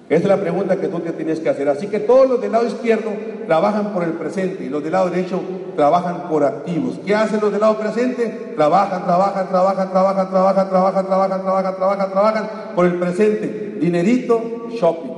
Esa 0.08 0.22
es 0.22 0.28
la 0.28 0.38
pregunta 0.38 0.76
que 0.76 0.88
tú 0.88 1.00
te 1.00 1.12
tienes 1.12 1.40
que 1.40 1.50
hacer. 1.50 1.68
Así 1.68 1.88
que 1.88 2.00
todos 2.00 2.26
los 2.26 2.40
del 2.40 2.52
lado 2.52 2.66
izquierdo 2.66 3.10
trabajan 3.46 3.92
por 3.92 4.02
el 4.02 4.12
presente 4.12 4.64
y 4.64 4.70
los 4.70 4.82
del 4.82 4.92
lado 4.92 5.10
derecho 5.10 5.42
trabajan 5.76 6.28
por 6.30 6.44
activos. 6.44 7.00
¿Qué 7.04 7.14
hacen 7.14 7.40
los 7.42 7.52
del 7.52 7.60
lado 7.60 7.78
presente? 7.78 8.54
Trabajan, 8.56 9.04
trabajan, 9.04 9.48
trabajan, 9.48 9.90
trabajan, 9.90 10.30
trabajan, 10.30 10.68
trabajan, 10.70 11.06
trabajan, 11.06 11.42
trabajan, 11.42 11.76
trabajan, 11.76 12.10
trabajan 12.12 12.50
por 12.74 12.86
el 12.86 12.94
presente. 12.94 13.76
Dinerito, 13.78 14.68
shopping. 14.70 15.13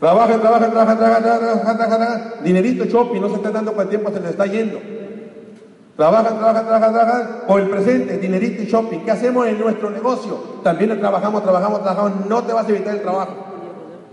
Trabaja, 0.00 0.38
trabaja, 0.38 0.70
trabaja, 0.70 0.96
trabaja, 0.96 1.20
trabaja, 1.20 1.76
trabaja, 1.76 2.34
dinerito 2.42 2.86
shopping, 2.86 3.20
no 3.20 3.28
se 3.28 3.34
está 3.34 3.50
dando 3.50 3.74
cuánto 3.74 3.90
tiempo 3.90 4.10
se 4.10 4.20
le 4.20 4.30
está 4.30 4.46
yendo. 4.46 4.80
Trabajan, 5.94 6.38
trabajan, 6.38 6.64
trabajan, 6.64 6.92
trabajan 6.94 7.28
por 7.46 7.60
el 7.60 7.68
presente, 7.68 8.16
dinerito 8.16 8.62
y 8.62 8.66
shopping. 8.66 9.00
¿Qué 9.00 9.10
hacemos 9.10 9.46
en 9.46 9.60
nuestro 9.60 9.90
negocio? 9.90 10.38
También 10.62 10.98
trabajamos, 10.98 11.42
trabajamos, 11.42 11.82
trabajamos. 11.82 12.26
No 12.26 12.42
te 12.42 12.54
vas 12.54 12.66
a 12.66 12.70
evitar 12.70 12.94
el 12.94 13.02
trabajo. 13.02 13.32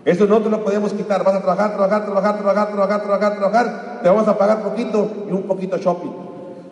Eso 0.03 0.27
no 0.27 0.41
te 0.41 0.49
lo 0.49 0.61
podemos 0.61 0.91
quitar. 0.91 1.23
Vas 1.23 1.35
a 1.35 1.41
trabajar, 1.41 1.73
trabajar, 1.77 2.03
trabajar, 2.03 2.37
trabajar, 2.37 2.67
trabajar, 2.73 3.01
trabajar, 3.03 3.37
trabajar. 3.37 3.99
Te 4.03 4.09
vamos 4.09 4.27
a 4.27 4.37
pagar 4.37 4.63
poquito 4.63 5.09
y 5.29 5.31
un 5.31 5.43
poquito 5.43 5.77
shopping. 5.77 6.11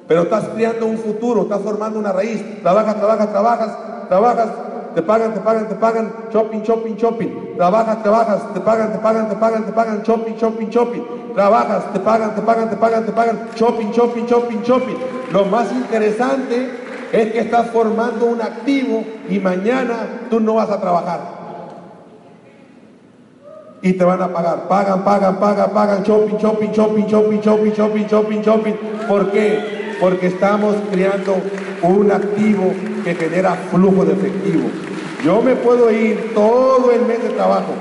Pero 0.06 0.24
estás 0.24 0.50
creando 0.54 0.86
un 0.88 0.98
futuro, 0.98 1.44
estás 1.44 1.62
formando 1.62 1.98
una 1.98 2.12
raíz. 2.12 2.62
Trabajas, 2.62 2.98
trabajas, 2.98 3.32
trabajas, 3.32 3.78
trabajas, 4.10 4.48
te 4.96 5.02
pagan, 5.02 5.34
te 5.34 5.42
pagan, 5.42 5.68
te 5.68 5.76
pagan, 5.76 6.14
shopping, 6.32 6.64
shopping, 6.64 6.96
shopping, 6.96 7.56
trabajas, 7.58 8.02
trabajas, 8.02 8.54
te 8.54 8.62
pagan, 8.62 8.94
te 8.94 9.00
pagan, 9.00 9.28
te 9.28 9.36
pagan, 9.36 9.66
te 9.66 9.72
pagan, 9.74 10.04
shopping, 10.04 10.38
shopping, 10.38 10.70
shopping, 10.70 11.04
trabajas, 11.36 11.92
te 11.92 12.00
pagan, 12.00 12.34
te 12.34 12.42
pagan, 12.42 12.70
te 12.70 12.78
pagan, 12.78 13.06
te 13.06 13.12
pagan, 13.12 13.50
shopping, 13.56 13.92
shopping, 13.92 14.26
shopping, 14.26 14.64
shopping. 14.64 14.98
Lo 15.34 15.44
más 15.46 15.70
interesante 15.74 16.70
es 17.12 17.32
que 17.34 17.40
estás 17.40 17.68
formando 17.72 18.26
un 18.26 18.42
activo 18.42 19.04
y 19.30 19.38
mañana 19.40 20.28
tú 20.30 20.40
no 20.40 20.54
vas 20.54 20.70
a 20.70 20.80
trabajar. 20.80 21.20
Y 23.82 23.94
te 23.94 24.06
van 24.06 24.22
a 24.22 24.30
pagar, 24.30 24.70
pagan, 24.70 25.04
pagan, 25.04 25.36
pagan, 25.36 25.72
pagan, 25.72 26.04
shopping, 26.04 26.38
shopping, 26.38 26.72
shopping, 26.72 27.06
shopping, 27.06 27.42
shopping, 27.42 27.74
shopping, 27.74 28.08
shopping, 28.08 28.42
shopping. 28.42 28.76
¿Por 29.10 29.30
qué? 29.32 29.85
Porque 30.00 30.28
estamos 30.28 30.76
creando 30.92 31.38
un 31.82 32.12
activo 32.12 32.74
que 33.04 33.16
genera 33.16 33.56
flujo 33.72 34.06
de 34.06 34.14
efectivo. 34.14 34.70
Yo 35.24 35.42
me 35.42 35.56
puedo 35.56 35.92
ir 35.92 36.34
todo 36.34 36.92
el 36.92 37.02
mes 37.06 37.24
de 37.24 37.30
trabajo, 37.30 37.74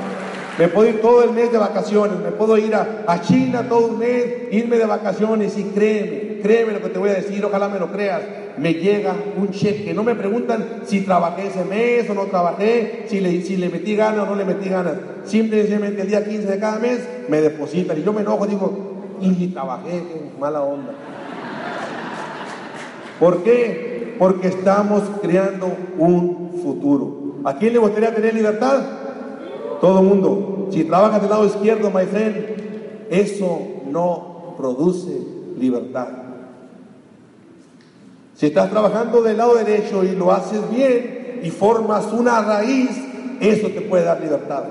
me 0.59 0.69
puedo 0.69 0.89
ir 0.89 1.01
todo 1.01 1.25
el 1.25 1.33
mes 1.33 1.51
de 1.51 1.59
vacaciones, 1.59 2.19
me 2.21 2.31
puedo 2.31 2.57
ir 2.57 2.75
a, 2.75 3.21
China 3.21 3.69
todo 3.69 3.89
un 3.89 3.99
mes, 3.99 4.53
irme 4.53 4.79
de 4.79 4.87
vacaciones 4.87 5.59
y 5.59 5.65
créeme, 5.65 6.41
créeme 6.41 6.73
lo 6.73 6.81
que 6.81 6.89
te 6.89 6.99
voy 6.99 7.11
a 7.11 7.15
decir, 7.15 7.45
ojalá 7.45 7.69
me 7.69 7.79
lo 7.79 7.91
creas, 7.91 8.23
me 8.57 8.75
llega 8.75 9.15
un 9.37 9.51
cheque. 9.51 9.93
No 9.93 10.05
me 10.05 10.15
preguntan 10.15 10.83
si 10.87 11.01
trabajé 11.01 11.49
ese 11.49 11.65
mes 11.65 12.09
o 12.09 12.15
no 12.15 12.27
trabajé, 12.27 13.07
si 13.09 13.21
le, 13.21 13.43
si 13.43 13.57
le 13.57 13.69
metí 13.69 13.97
ganas 13.97 14.21
o 14.21 14.27
no 14.27 14.37
le 14.37 14.45
metí 14.45 14.69
ganas. 14.69 14.95
Simplemente 15.25 16.03
el 16.03 16.09
día 16.09 16.25
15 16.25 16.47
de 16.47 16.59
cada 16.59 16.79
mes 16.79 17.01
me 17.29 17.41
depositan 17.41 17.99
y 17.99 18.05
yo 18.05 18.13
me 18.13 18.21
enojo, 18.21 18.47
digo, 18.47 18.95
y 19.21 19.49
trabajé, 19.49 20.03
mala 20.39 20.63
onda. 20.63 20.93
¿Por 23.19 23.43
qué? 23.43 24.17
Porque 24.19 24.49
estamos 24.49 25.03
creando 25.23 25.73
un 25.99 26.61
futuro. 26.63 27.41
¿A 27.45 27.57
quién 27.57 27.73
le 27.73 27.79
gustaría 27.79 28.15
tener 28.15 28.35
libertad? 28.35 28.83
Todo 29.81 30.01
el 30.01 30.07
mundo. 30.07 30.69
Si 30.71 30.85
trabajas 30.85 31.21
del 31.21 31.31
lado 31.31 31.45
izquierdo, 31.45 31.91
my 31.91 32.07
friend, 32.07 33.07
eso 33.11 33.61
no 33.91 34.55
produce 34.57 35.11
libertad. 35.59 36.09
Si 38.35 38.47
estás 38.47 38.71
trabajando 38.71 39.23
del 39.23 39.37
lado 39.37 39.55
derecho 39.55 40.03
y 40.03 40.17
lo 40.17 40.33
haces 40.33 40.61
bien 40.71 41.41
y 41.43 41.51
formas 41.51 42.13
una 42.13 42.41
raíz, 42.43 42.91
eso 43.41 43.69
te 43.69 43.83
puede 43.83 44.05
dar 44.05 44.21
libertad. 44.21 44.65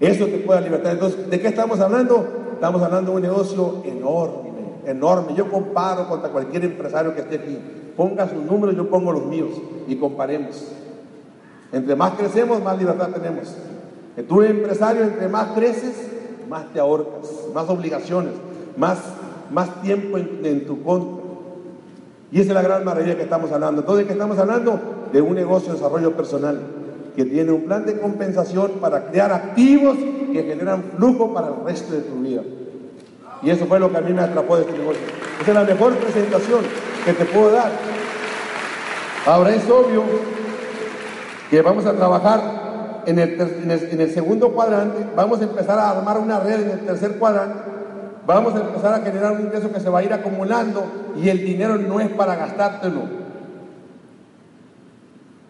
Eso 0.00 0.26
te 0.26 0.38
puede 0.38 0.60
dar 0.60 0.70
libertad. 0.70 0.92
Entonces, 0.92 1.30
¿de 1.30 1.40
qué 1.40 1.48
estamos 1.48 1.78
hablando? 1.80 2.26
Estamos 2.54 2.82
hablando 2.82 3.12
de 3.12 3.16
un 3.16 3.22
negocio 3.22 3.82
enorme, 3.84 4.47
enorme. 4.90 5.34
Yo 5.34 5.50
comparo 5.50 6.08
contra 6.08 6.30
cualquier 6.30 6.64
empresario 6.64 7.14
que 7.14 7.20
esté 7.20 7.36
aquí 7.36 7.58
ponga 7.98 8.28
sus 8.28 8.44
números, 8.44 8.76
yo 8.76 8.88
pongo 8.88 9.10
los 9.10 9.26
míos 9.26 9.50
y 9.88 9.96
comparemos. 9.96 10.68
Entre 11.72 11.96
más 11.96 12.12
crecemos, 12.12 12.62
más 12.62 12.78
libertad 12.78 13.08
tenemos. 13.08 13.56
Tú 14.28 14.42
empresario, 14.42 15.02
entre 15.02 15.28
más 15.28 15.48
creces, 15.48 16.08
más 16.48 16.72
te 16.72 16.78
ahorcas, 16.78 17.28
más 17.52 17.68
obligaciones, 17.68 18.34
más, 18.76 18.98
más 19.50 19.82
tiempo 19.82 20.16
en, 20.16 20.64
tu 20.64 20.80
contra. 20.84 21.24
Y 22.30 22.40
esa 22.40 22.50
es 22.50 22.54
la 22.54 22.62
gran 22.62 22.84
maravilla 22.84 23.16
que 23.16 23.24
estamos 23.24 23.50
hablando. 23.50 23.80
Entonces, 23.80 24.06
que 24.06 24.12
estamos 24.12 24.38
hablando? 24.38 24.78
De 25.12 25.20
un 25.20 25.34
negocio 25.34 25.72
de 25.72 25.78
desarrollo 25.78 26.14
personal 26.16 26.60
que 27.16 27.24
tiene 27.24 27.50
un 27.50 27.62
plan 27.62 27.84
de 27.84 27.98
compensación 27.98 28.72
para 28.80 29.06
crear 29.10 29.32
activos 29.32 29.96
que 30.32 30.44
generan 30.44 30.84
flujo 30.96 31.34
para 31.34 31.48
el 31.48 31.64
resto 31.64 31.94
de 31.94 32.02
tu 32.02 32.14
vida. 32.20 32.42
Y 33.42 33.50
eso 33.50 33.66
fue 33.66 33.78
lo 33.78 33.90
que 33.90 33.98
a 33.98 34.00
mí 34.00 34.12
me 34.12 34.22
atrapó 34.22 34.56
de 34.56 34.62
este 34.62 34.76
negocio. 34.76 35.02
Esa 35.40 35.50
es 35.50 35.54
la 35.54 35.64
mejor 35.64 35.94
presentación 35.96 36.60
que 37.04 37.12
te 37.12 37.24
puedo 37.24 37.52
dar. 37.52 37.70
Ahora 39.26 39.54
es 39.54 39.68
obvio 39.68 40.04
que 41.50 41.62
vamos 41.62 41.86
a 41.86 41.92
trabajar 41.92 43.02
en 43.06 43.18
el, 43.18 43.40
en, 43.40 44.00
el, 44.00 44.10
segundo 44.12 44.52
cuadrante, 44.52 45.06
vamos 45.16 45.40
a 45.40 45.44
empezar 45.44 45.78
a 45.78 45.90
armar 45.90 46.18
una 46.18 46.40
red 46.40 46.62
en 46.62 46.70
el 46.70 46.80
tercer 46.80 47.16
cuadrante, 47.18 47.58
vamos 48.26 48.54
a 48.54 48.60
empezar 48.60 48.94
a 48.94 48.98
generar 49.00 49.32
un 49.32 49.40
ingreso 49.40 49.72
que 49.72 49.80
se 49.80 49.88
va 49.88 50.00
a 50.00 50.02
ir 50.02 50.12
acumulando 50.12 50.84
y 51.16 51.28
el 51.28 51.38
dinero 51.38 51.76
no 51.76 52.00
es 52.00 52.10
para 52.10 52.36
gastártelo. 52.36 53.18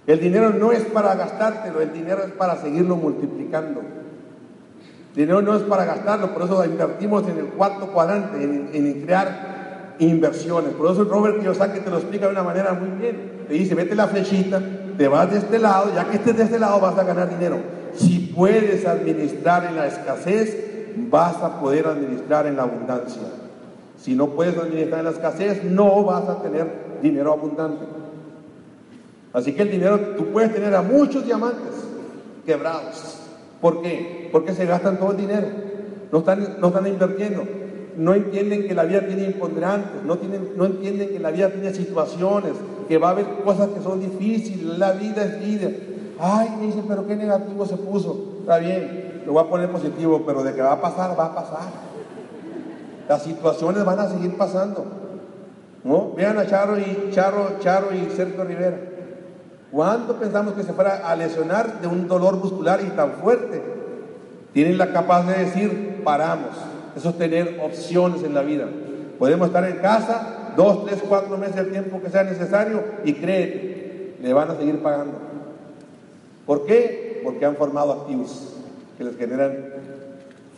El 0.07 0.21
dinero 0.21 0.51
no 0.51 0.73
es 0.73 0.85
para 0.85 1.15
gastártelo, 1.17 1.81
el 1.81 1.93
dinero 1.93 2.23
es 2.25 2.33
para 2.33 2.57
seguirlo 2.57 2.97
multiplicando. 2.97 3.83
Dinero 5.15 5.43
no 5.43 5.57
es 5.57 5.63
para 5.63 5.85
gastarlo, 5.85 6.33
por 6.33 6.43
eso 6.43 6.65
invertimos 6.65 7.27
en 7.29 7.39
el 7.39 7.47
cuarto 7.47 7.89
cuadrante, 7.89 8.43
en, 8.43 8.71
en 8.73 9.03
crear 9.03 9.97
inversiones. 9.99 10.73
Por 10.75 10.93
eso 10.93 11.05
Robert 11.05 11.39
Kiyosaki 11.39 11.81
te 11.81 11.91
lo 11.91 11.97
explica 11.97 12.27
de 12.27 12.33
una 12.33 12.43
manera 12.43 12.73
muy 12.73 12.91
bien. 12.91 13.45
Te 13.49 13.55
dice, 13.55 13.75
vete 13.75 13.95
la 13.95 14.07
flechita, 14.07 14.61
te 14.97 15.09
vas 15.09 15.31
de 15.31 15.39
este 15.39 15.59
lado, 15.59 15.93
ya 15.95 16.05
que 16.09 16.17
estés 16.17 16.37
de 16.37 16.45
este 16.45 16.59
lado 16.59 16.81
vas 16.81 16.97
a 16.99 17.05
ganar 17.05 17.29
dinero. 17.31 17.59
Si 17.95 18.33
puedes 18.35 18.87
administrar 18.87 19.65
en 19.65 19.77
la 19.77 19.87
escasez, 19.87 20.95
vas 21.11 21.37
a 21.37 21.61
poder 21.61 21.87
administrar 21.87 22.47
en 22.47 22.57
la 22.57 22.65
abundancia. 22.65 23.23
Si 24.01 24.15
no 24.15 24.29
puedes 24.29 24.57
administrar 24.57 25.01
en 25.01 25.07
la 25.07 25.11
escasez, 25.11 25.65
no 25.65 26.05
vas 26.05 26.29
a 26.29 26.43
tener 26.43 26.67
dinero 27.03 27.33
abundante. 27.33 27.85
Así 29.33 29.53
que 29.53 29.63
el 29.63 29.71
dinero, 29.71 29.99
tú 30.17 30.27
puedes 30.27 30.55
tener 30.55 30.75
a 30.75 30.83
muchos 30.83 31.25
diamantes 31.25 31.75
quebrados. 32.47 33.08
¿Por 33.61 33.83
qué? 33.83 34.29
Porque 34.33 34.55
se 34.55 34.67
gastan 34.67 34.99
todo 34.99 35.13
el 35.13 35.17
dinero. 35.17 35.47
No 36.13 36.19
están, 36.19 36.57
no 36.61 36.69
están 36.69 36.87
invirtiendo 36.87 37.45
no 37.99 38.15
entienden 38.15 38.69
que 38.69 38.75
la 38.75 38.85
vida 38.85 39.01
tiene 39.07 39.25
imponderantes, 39.25 40.05
no, 40.05 40.19
tienen, 40.19 40.53
no 40.57 40.67
entienden 40.67 41.09
que 41.09 41.19
la 41.19 41.33
vida 41.33 41.51
tiene 41.51 41.75
situaciones, 41.75 42.53
que 42.87 42.97
va 42.97 43.09
a 43.09 43.11
haber 43.11 43.27
cosas 43.45 43.69
que 43.69 43.83
son 43.83 44.01
difíciles, 44.01 44.79
la 44.79 44.93
vida 44.93 45.25
es 45.25 45.41
vida. 45.45 45.69
Ay, 46.21 46.49
me 46.61 46.67
dicen, 46.67 46.85
pero 46.87 47.07
qué 47.07 47.17
negativo 47.17 47.67
se 47.67 47.77
puso. 47.77 48.37
Está 48.41 48.59
bien, 48.59 49.23
lo 49.27 49.33
voy 49.33 49.45
a 49.45 49.49
poner 49.49 49.71
positivo, 49.71 50.23
pero 50.25 50.45
de 50.45 50.55
que 50.55 50.63
va 50.63 50.75
a 50.75 50.81
pasar, 50.81 51.19
va 51.19 51.27
a 51.27 51.35
pasar. 51.35 51.71
Las 53.09 53.23
situaciones 53.25 53.85
van 53.85 53.99
a 53.99 54.09
seguir 54.09 54.37
pasando. 54.37 54.87
¿No? 55.83 56.13
Vean 56.13 56.39
a 56.39 56.47
Charo 56.47 56.79
y 56.79 57.11
Charo, 57.11 57.57
Charo 57.59 57.89
y 57.93 58.11
Sergio 58.15 58.45
Rivera. 58.45 58.79
¿Cuándo 59.71 60.17
pensamos 60.19 60.55
que 60.55 60.63
se 60.63 60.73
fuera 60.73 61.09
a 61.09 61.15
lesionar 61.15 61.81
de 61.81 61.87
un 61.87 62.09
dolor 62.09 62.37
muscular 62.37 62.81
y 62.87 62.91
tan 62.91 63.13
fuerte? 63.15 63.63
Tienen 64.53 64.79
la 64.79 64.93
capacidad 64.93 65.37
de 65.37 65.45
decir, 65.45 66.01
paramos. 66.05 66.51
Eso 66.97 67.11
es 67.11 67.19
tener 67.19 67.61
opciones 67.63 68.23
en 68.23 68.35
la 68.35 68.43
vida. 68.43 68.67
Podemos 69.19 69.49
estar 69.49 69.65
en 69.65 69.77
casa 69.79 70.53
dos, 70.57 70.87
tres, 70.87 71.03
cuatro 71.07 71.37
meses 71.37 71.57
el 71.57 71.71
tiempo 71.71 72.01
que 72.01 72.09
sea 72.11 72.25
necesario 72.25 72.83
y 73.05 73.13
créete, 73.13 74.17
le 74.23 74.33
van 74.33 74.51
a 74.51 74.57
seguir 74.57 74.83
pagando. 74.83 75.19
¿Por 76.47 76.65
qué? 76.65 77.21
Porque 77.23 77.45
han 77.45 77.57
formado 77.57 77.93
activos 77.93 78.55
que 78.97 79.05
les 79.05 79.17
generan 79.17 79.55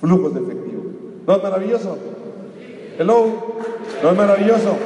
flujos 0.00 0.32
de 0.34 0.40
efectivo. 0.40 0.84
¿No 1.26 1.36
es 1.36 1.42
maravilloso? 1.42 1.98
Hello, 2.98 3.26
¿no 4.02 4.10
es 4.10 4.16
maravilloso? 4.16 4.76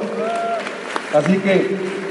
Así 1.13 1.37
que 1.37 2.04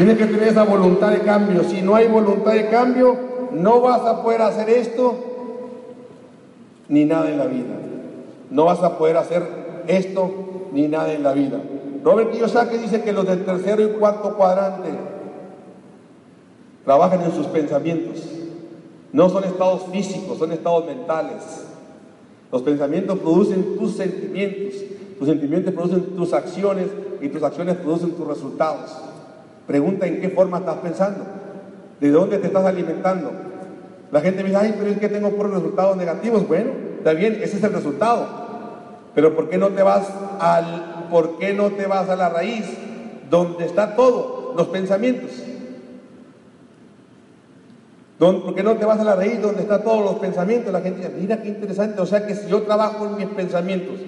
tienes 0.00 0.16
que 0.16 0.24
tener 0.24 0.48
esa 0.48 0.64
voluntad 0.64 1.10
de 1.10 1.18
cambio. 1.18 1.62
Si 1.62 1.82
no 1.82 1.94
hay 1.94 2.08
voluntad 2.08 2.52
de 2.52 2.70
cambio, 2.70 3.18
no 3.52 3.82
vas 3.82 4.00
a 4.00 4.22
poder 4.22 4.40
hacer 4.40 4.70
esto 4.70 5.14
ni 6.88 7.04
nada 7.04 7.30
en 7.30 7.36
la 7.36 7.44
vida. 7.44 7.74
No 8.50 8.64
vas 8.64 8.82
a 8.82 8.96
poder 8.96 9.18
hacer 9.18 9.42
esto 9.86 10.30
ni 10.72 10.88
nada 10.88 11.12
en 11.12 11.22
la 11.22 11.34
vida. 11.34 11.60
Robert 12.02 12.30
Kiyosaki 12.30 12.78
dice 12.78 13.02
que 13.02 13.12
los 13.12 13.26
del 13.26 13.44
tercero 13.44 13.82
y 13.82 13.88
cuarto 13.88 14.34
cuadrante 14.38 14.88
trabajan 16.86 17.20
en 17.20 17.32
sus 17.32 17.48
pensamientos. 17.48 18.24
No 19.12 19.28
son 19.28 19.44
estados 19.44 19.82
físicos, 19.92 20.38
son 20.38 20.52
estados 20.52 20.86
mentales. 20.86 21.66
Los 22.50 22.62
pensamientos 22.62 23.18
producen 23.18 23.76
tus 23.76 23.96
sentimientos, 23.96 24.80
tus 25.18 25.28
sentimientos 25.28 25.74
producen 25.74 26.16
tus 26.16 26.32
acciones 26.32 26.86
y 27.20 27.28
tus 27.28 27.42
acciones 27.42 27.76
producen 27.76 28.12
tus 28.12 28.26
resultados. 28.26 29.09
Pregunta 29.70 30.04
en 30.04 30.20
qué 30.20 30.30
forma 30.30 30.58
estás 30.58 30.78
pensando, 30.78 31.24
de 32.00 32.10
dónde 32.10 32.38
te 32.38 32.48
estás 32.48 32.66
alimentando. 32.66 33.30
La 34.10 34.20
gente 34.20 34.42
me 34.42 34.48
dice, 34.48 34.60
ay, 34.60 34.74
pero 34.76 34.90
es 34.90 34.98
que 34.98 35.08
tengo 35.08 35.30
puros 35.30 35.52
resultados 35.52 35.96
negativos. 35.96 36.48
Bueno, 36.48 36.72
está 36.98 37.12
bien, 37.12 37.38
ese 37.40 37.58
es 37.58 37.62
el 37.62 37.72
resultado. 37.72 38.26
Pero 39.14 39.36
¿por 39.36 39.48
qué 39.48 39.58
no 39.58 39.68
te 39.68 39.84
vas 39.84 40.08
al, 40.40 41.06
por 41.08 41.38
qué 41.38 41.54
no 41.54 41.70
te 41.70 41.86
vas 41.86 42.08
a 42.08 42.16
la 42.16 42.30
raíz 42.30 42.64
donde 43.30 43.64
está 43.64 43.94
todo, 43.94 44.54
los 44.56 44.66
pensamientos? 44.66 45.30
¿Por 48.18 48.52
qué 48.56 48.64
no 48.64 48.74
te 48.74 48.84
vas 48.84 48.98
a 48.98 49.04
la 49.04 49.14
raíz 49.14 49.40
donde 49.40 49.62
están 49.62 49.84
todos 49.84 50.04
los 50.04 50.18
pensamientos? 50.18 50.72
La 50.72 50.80
gente 50.80 50.98
dice, 50.98 51.14
mira 51.16 51.42
qué 51.42 51.48
interesante. 51.48 52.00
O 52.00 52.06
sea 52.06 52.26
que 52.26 52.34
si 52.34 52.48
yo 52.48 52.62
trabajo 52.62 53.06
en 53.06 53.18
mis 53.18 53.28
pensamientos, 53.28 54.00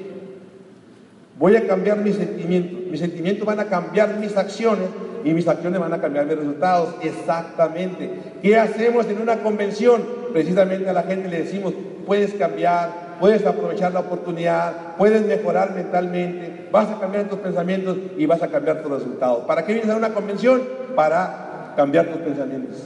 voy 1.38 1.54
a 1.54 1.68
cambiar 1.68 1.98
mis 1.98 2.16
sentimientos. 2.16 2.80
Mis 2.90 2.98
sentimientos 2.98 3.46
van 3.46 3.60
a 3.60 3.66
cambiar 3.66 4.18
mis 4.18 4.36
acciones 4.36 4.88
y 5.24 5.32
mis 5.32 5.46
acciones 5.48 5.80
van 5.80 5.92
a 5.92 6.00
cambiar 6.00 6.26
mis 6.26 6.36
resultados. 6.36 6.94
Exactamente. 7.02 8.10
¿Qué 8.42 8.56
hacemos 8.56 9.06
en 9.06 9.20
una 9.20 9.38
convención? 9.38 10.02
Precisamente 10.32 10.88
a 10.88 10.92
la 10.92 11.02
gente 11.02 11.28
le 11.28 11.40
decimos, 11.40 11.74
puedes 12.06 12.34
cambiar, 12.34 13.16
puedes 13.20 13.44
aprovechar 13.46 13.92
la 13.92 14.00
oportunidad, 14.00 14.96
puedes 14.96 15.24
mejorar 15.26 15.74
mentalmente, 15.74 16.68
vas 16.70 16.90
a 16.90 16.98
cambiar 16.98 17.28
tus 17.28 17.38
pensamientos 17.38 17.96
y 18.16 18.26
vas 18.26 18.42
a 18.42 18.48
cambiar 18.48 18.82
tus 18.82 18.90
resultados. 18.90 19.44
¿Para 19.44 19.64
qué 19.64 19.74
vienes 19.74 19.90
a 19.90 19.96
una 19.96 20.14
convención? 20.14 20.62
Para 20.94 21.74
cambiar 21.76 22.06
tus 22.06 22.18
pensamientos. 22.18 22.82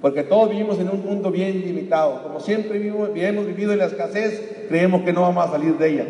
Porque 0.00 0.22
todos 0.22 0.50
vivimos 0.50 0.78
en 0.80 0.90
un 0.90 1.04
mundo 1.04 1.30
bien 1.30 1.62
limitado. 1.62 2.22
Como 2.22 2.40
siempre 2.40 2.78
vivimos, 2.78 3.10
hemos 3.14 3.46
vivido 3.46 3.72
en 3.72 3.78
la 3.78 3.86
escasez, 3.86 4.66
creemos 4.68 5.02
que 5.02 5.12
no 5.12 5.22
vamos 5.22 5.46
a 5.46 5.52
salir 5.52 5.78
de 5.78 5.88
ella. 5.88 6.06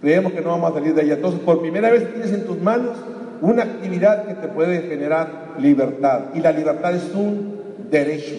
Creemos 0.00 0.32
que 0.32 0.40
no 0.40 0.50
vamos 0.50 0.70
a 0.70 0.74
salir 0.74 0.94
de 0.94 1.02
ella. 1.02 1.14
Entonces, 1.14 1.40
por 1.40 1.60
primera 1.60 1.90
vez 1.90 2.12
tienes 2.12 2.32
en 2.32 2.44
tus 2.44 2.60
manos 2.60 2.96
una 3.42 3.64
actividad 3.64 4.24
que 4.26 4.34
te 4.34 4.48
puede 4.48 4.82
generar 4.88 5.56
libertad. 5.58 6.26
Y 6.34 6.40
la 6.40 6.52
libertad 6.52 6.94
es 6.94 7.12
un 7.14 7.60
derecho. 7.90 8.36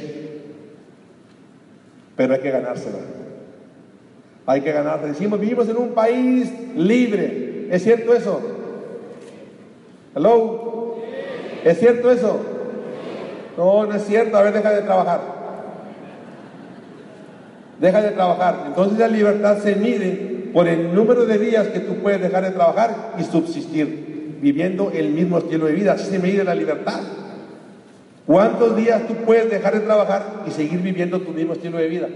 Pero 2.15 2.33
hay 2.33 2.39
que 2.39 2.49
ganársela. 2.49 2.97
Hay 4.45 4.61
que 4.61 4.71
ganársela. 4.71 5.11
Decimos, 5.11 5.39
vivimos 5.39 5.69
en 5.69 5.77
un 5.77 5.89
país 5.89 6.51
libre. 6.75 7.67
¿Es 7.69 7.83
cierto 7.83 8.13
eso? 8.13 8.41
¿Hello? 10.15 10.97
¿Es 11.63 11.79
cierto 11.79 12.09
eso? 12.09 12.39
No, 13.57 13.85
no 13.85 13.95
es 13.95 14.05
cierto. 14.05 14.37
A 14.37 14.41
ver, 14.41 14.53
deja 14.53 14.71
de 14.71 14.81
trabajar. 14.81 15.21
Deja 17.79 18.01
de 18.01 18.11
trabajar. 18.11 18.63
Entonces 18.67 18.97
la 18.97 19.07
libertad 19.07 19.57
se 19.59 19.75
mide 19.75 20.33
por 20.53 20.67
el 20.67 20.93
número 20.93 21.25
de 21.25 21.39
días 21.39 21.67
que 21.69 21.79
tú 21.79 21.95
puedes 21.95 22.21
dejar 22.21 22.43
de 22.43 22.51
trabajar 22.51 23.15
y 23.19 23.23
subsistir, 23.23 24.12
viviendo 24.43 24.91
el 24.91 25.09
mismo 25.11 25.37
estilo 25.37 25.67
de 25.67 25.71
vida. 25.71 25.93
Así 25.93 26.11
se 26.11 26.19
mide 26.19 26.43
la 26.43 26.53
libertad. 26.53 26.99
¿Cuántos 28.27 28.75
días 28.75 29.07
tú 29.07 29.15
puedes 29.25 29.49
dejar 29.49 29.73
de 29.73 29.79
trabajar 29.79 30.43
y 30.45 30.51
seguir 30.51 30.81
viviendo 30.81 31.21
tu 31.21 31.31
mismo 31.31 31.53
estilo 31.53 31.77
de 31.77 31.87
vida? 31.87 32.09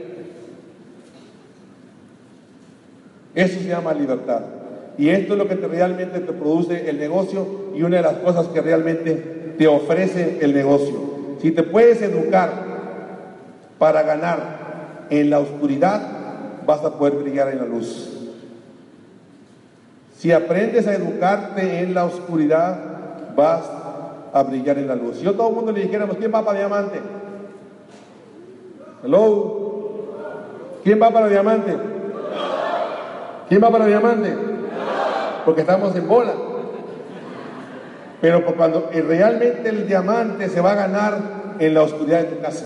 Eso 3.33 3.59
se 3.59 3.69
llama 3.69 3.93
libertad. 3.93 4.41
Y 4.97 5.07
esto 5.09 5.33
es 5.33 5.39
lo 5.39 5.47
que 5.47 5.55
realmente 5.55 6.19
te 6.19 6.33
produce 6.33 6.89
el 6.89 6.99
negocio 6.99 7.71
y 7.73 7.83
una 7.83 7.97
de 7.97 8.03
las 8.03 8.15
cosas 8.15 8.47
que 8.47 8.61
realmente 8.61 9.53
te 9.57 9.67
ofrece 9.67 10.39
el 10.41 10.53
negocio. 10.53 11.37
Si 11.41 11.51
te 11.51 11.63
puedes 11.63 12.01
educar 12.01 12.51
para 13.77 14.03
ganar 14.03 15.07
en 15.09 15.29
la 15.29 15.39
oscuridad, 15.39 16.01
vas 16.65 16.83
a 16.83 16.97
poder 16.97 17.13
brillar 17.13 17.49
en 17.53 17.59
la 17.59 17.65
luz. 17.65 18.16
Si 20.17 20.32
aprendes 20.32 20.88
a 20.88 20.95
educarte 20.95 21.80
en 21.80 21.93
la 21.93 22.06
oscuridad, 22.06 22.75
vas 23.36 23.62
a 24.34 24.43
brillar 24.43 24.80
en 24.80 24.88
la 24.88 24.95
luz. 24.95 25.17
Si 25.17 25.23
yo 25.23 25.32
a 25.32 25.34
todo 25.34 25.49
el 25.49 25.56
mundo 25.56 25.71
le 25.71 25.82
dijéramos, 25.82 26.17
¿quién 26.17 26.34
va 26.34 26.43
para 26.43 26.58
diamante? 26.58 26.99
Hello. 29.03 29.67
¿Quién 30.84 30.99
va 30.99 31.12
para 31.12 31.27
diamante? 31.27 31.75
¿Quién 33.47 33.63
va 33.63 33.69
para 33.69 33.86
diamante? 33.86 34.36
Porque 35.45 35.62
estamos 35.62 35.95
en 35.95 36.08
bola. 36.08 36.34
Pero 38.19 38.43
cuando 38.56 38.89
realmente 38.91 39.69
el 39.69 39.88
diamante 39.88 40.49
se 40.49 40.62
va 40.62 40.71
a 40.71 40.75
ganar 40.75 41.19
en 41.60 41.73
la 41.75 41.84
oscuridad 41.84 42.21
de 42.21 42.36
tu 42.36 42.41
casa. 42.41 42.65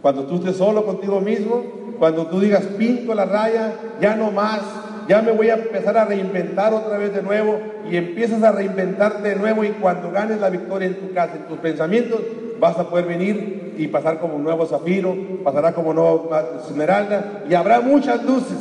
Cuando 0.00 0.24
tú 0.24 0.36
estés 0.36 0.56
solo 0.56 0.84
contigo 0.84 1.20
mismo, 1.20 1.64
cuando 1.98 2.28
tú 2.28 2.38
digas 2.38 2.62
pinto 2.78 3.14
la 3.14 3.24
raya, 3.24 3.72
ya 4.00 4.14
no 4.14 4.30
más, 4.30 4.60
ya 5.08 5.22
me 5.22 5.32
voy 5.32 5.48
a 5.48 5.54
empezar 5.54 5.96
a 5.96 6.04
reinventar 6.04 6.74
otra 6.74 6.98
vez 6.98 7.14
de 7.14 7.22
nuevo 7.22 7.58
y 7.90 7.96
empiezas 7.96 8.42
a 8.42 8.52
reinventarte 8.52 9.26
de 9.26 9.36
nuevo 9.36 9.64
y 9.64 9.70
cuando 9.70 10.10
ganes 10.10 10.38
la 10.38 10.50
victoria 10.50 10.86
en 10.86 10.96
tu 10.96 11.14
casa, 11.14 11.36
en 11.36 11.48
tus 11.48 11.58
pensamientos, 11.58 12.20
vas 12.60 12.78
a 12.78 12.90
poder 12.90 13.06
venir 13.06 13.74
y 13.78 13.88
pasar 13.88 14.18
como 14.18 14.36
un 14.36 14.44
nuevo 14.44 14.66
zafiro, 14.66 15.16
pasará 15.42 15.72
como 15.72 15.94
nuevo 15.94 16.30
esmeralda 16.68 17.44
y 17.48 17.54
habrá 17.54 17.80
muchas 17.80 18.22
luces. 18.22 18.58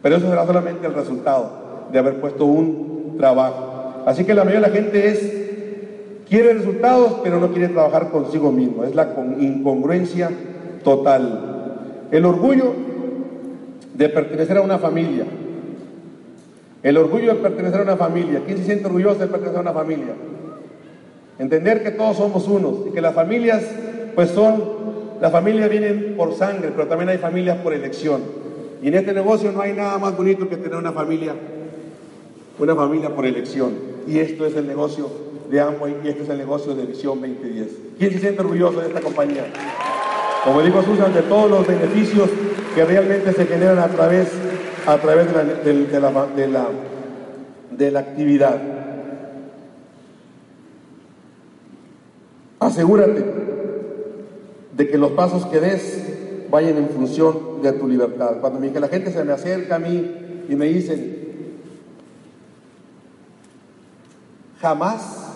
Pero 0.00 0.16
eso 0.16 0.30
será 0.30 0.46
solamente 0.46 0.86
el 0.86 0.94
resultado 0.94 1.88
de 1.92 1.98
haber 1.98 2.20
puesto 2.20 2.46
un 2.46 3.16
trabajo. 3.18 4.04
Así 4.06 4.24
que 4.24 4.32
la 4.32 4.44
mayoría 4.44 4.66
de 4.66 4.72
la 4.72 4.80
gente 4.80 5.08
es, 5.08 6.26
quiere 6.26 6.54
resultados, 6.54 7.16
pero 7.22 7.38
no 7.38 7.50
quiere 7.50 7.68
trabajar 7.68 8.08
consigo 8.08 8.50
mismo. 8.50 8.84
Es 8.84 8.94
la 8.94 9.08
incongruencia 9.38 10.30
total. 10.82 12.06
El 12.10 12.24
orgullo 12.24 12.87
de 13.98 14.08
pertenecer 14.08 14.56
a 14.56 14.60
una 14.60 14.78
familia. 14.78 15.24
El 16.84 16.96
orgullo 16.96 17.34
de 17.34 17.40
pertenecer 17.40 17.80
a 17.80 17.82
una 17.82 17.96
familia. 17.96 18.42
¿Quién 18.46 18.58
se 18.58 18.64
siente 18.64 18.86
orgulloso 18.86 19.18
de 19.18 19.26
pertenecer 19.26 19.58
a 19.58 19.62
una 19.62 19.72
familia? 19.72 20.14
Entender 21.40 21.82
que 21.82 21.90
todos 21.90 22.16
somos 22.16 22.46
unos 22.46 22.86
y 22.86 22.90
que 22.92 23.00
las 23.00 23.12
familias, 23.12 23.64
pues 24.14 24.30
son, 24.30 24.62
las 25.20 25.32
familias 25.32 25.68
vienen 25.68 26.14
por 26.16 26.32
sangre, 26.34 26.70
pero 26.70 26.86
también 26.86 27.08
hay 27.08 27.18
familias 27.18 27.58
por 27.58 27.74
elección. 27.74 28.22
Y 28.80 28.86
en 28.86 28.94
este 28.94 29.12
negocio 29.12 29.50
no 29.50 29.62
hay 29.62 29.72
nada 29.72 29.98
más 29.98 30.16
bonito 30.16 30.48
que 30.48 30.56
tener 30.56 30.78
una 30.78 30.92
familia, 30.92 31.34
una 32.60 32.76
familia 32.76 33.10
por 33.10 33.26
elección. 33.26 33.72
Y 34.06 34.20
esto 34.20 34.46
es 34.46 34.54
el 34.54 34.68
negocio 34.68 35.10
de 35.50 35.60
Amway 35.60 35.96
y 36.04 36.08
este 36.08 36.22
es 36.22 36.28
el 36.28 36.38
negocio 36.38 36.72
de 36.76 36.86
Visión 36.86 37.20
2010. 37.20 37.68
¿Quién 37.98 38.12
se 38.12 38.20
siente 38.20 38.42
orgulloso 38.42 38.80
de 38.80 38.86
esta 38.86 39.00
compañía? 39.00 39.46
Como 40.44 40.62
digo 40.62 40.82
Susan, 40.84 41.12
de 41.12 41.22
todos 41.22 41.50
los 41.50 41.66
beneficios 41.66 42.30
que 42.74 42.84
realmente 42.84 43.32
se 43.32 43.46
generan 43.46 43.78
a 43.78 43.88
través, 43.88 44.28
a 44.86 44.96
través 44.98 45.26
de, 45.26 45.32
la, 46.00 46.26
de, 46.26 46.48
la, 46.48 46.68
de 47.70 47.90
la 47.90 48.00
actividad. 48.00 48.60
Asegúrate 52.60 53.24
de 54.76 54.88
que 54.88 54.98
los 54.98 55.12
pasos 55.12 55.46
que 55.46 55.60
des 55.60 56.46
vayan 56.50 56.76
en 56.76 56.88
función 56.88 57.62
de 57.62 57.72
tu 57.72 57.88
libertad. 57.88 58.36
Cuando 58.40 58.60
la 58.80 58.88
gente 58.88 59.10
se 59.10 59.24
me 59.24 59.32
acerca 59.32 59.76
a 59.76 59.78
mí 59.78 60.44
y 60.48 60.54
me 60.56 60.66
dicen, 60.66 61.18
Jamás 64.60 65.28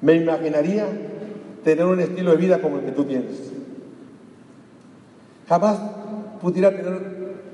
me 0.00 0.14
imaginaría 0.14 0.86
tener 1.64 1.84
un 1.86 2.00
estilo 2.00 2.32
de 2.32 2.36
vida 2.36 2.60
como 2.60 2.78
el 2.78 2.84
que 2.84 2.92
tú 2.92 3.04
tienes. 3.04 3.52
Jamás 5.48 5.78
pudiera 6.40 6.70
tener, 6.70 6.98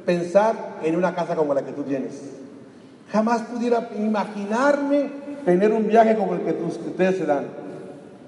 pensar 0.05 0.79
en 0.83 0.97
una 0.97 1.15
casa 1.15 1.35
como 1.37 1.55
la 1.55 1.63
que 1.63 1.73
tú 1.73 1.83
tienes. 1.83 2.21
Jamás 3.11 3.43
pudiera 3.43 3.91
imaginarme 3.99 5.11
tener 5.45 5.73
un 5.73 5.87
viaje 5.87 6.17
como 6.17 6.35
el 6.35 6.41
que 6.41 6.53
ustedes 6.63 7.19
se 7.19 7.27
dan. 7.27 7.45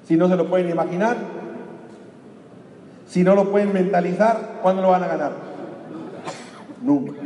Si 0.06 0.16
no 0.16 0.28
se 0.28 0.36
lo 0.36 0.48
pueden 0.48 0.70
imaginar, 0.70 1.16
si 3.08 3.22
no 3.22 3.34
lo 3.34 3.50
pueden 3.50 3.72
mentalizar, 3.72 4.58
¿cuándo 4.62 4.82
lo 4.82 4.90
van 4.90 5.04
a 5.04 5.08
ganar? 5.08 5.32
Nunca. 6.82 7.20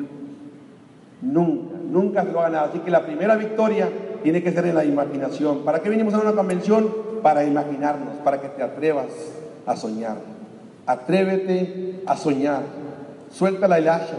Nunca, 1.23 1.75
nunca 1.90 2.25
se 2.25 2.33
lo 2.33 2.38
van 2.38 2.55
a 2.55 2.59
ganar. 2.59 2.69
Así 2.71 2.79
que 2.81 2.90
la 2.90 3.05
primera 3.05 3.37
victoria 3.37 3.88
tiene 4.23 4.43
que 4.43 4.53
ser 4.53 4.66
en 4.66 4.75
la 4.75 4.85
imaginación. 4.85 5.64
¿Para 5.64 5.81
qué 5.81 5.88
vinimos 5.88 6.14
a 6.14 6.21
una 6.21 6.33
convención? 6.33 6.88
Para 7.23 7.45
imaginarnos, 7.45 8.16
para 8.25 8.40
que 8.40 8.49
te 8.49 8.62
atrevas 8.62 9.07
a 9.66 9.77
soñar. 9.77 10.16
Atrévete 10.87 12.03
a 12.07 12.16
soñar. 12.16 12.62
Suelta 13.31 13.69
la 13.69 13.81
hilacha. 13.81 14.16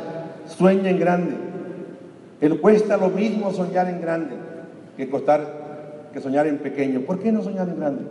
Sueña 0.47 0.89
en 0.89 0.99
grande. 0.99 1.35
Él 2.41 2.59
cuesta 2.59 2.97
lo 2.97 3.09
mismo 3.09 3.51
soñar 3.53 3.87
en 3.87 4.01
grande 4.01 4.35
que 4.97 5.09
costar 5.09 6.09
que 6.11 6.19
soñar 6.19 6.47
en 6.47 6.57
pequeño. 6.57 7.01
¿Por 7.01 7.19
qué 7.19 7.31
no 7.31 7.41
soñar 7.43 7.69
en 7.69 7.79
grande? 7.79 8.03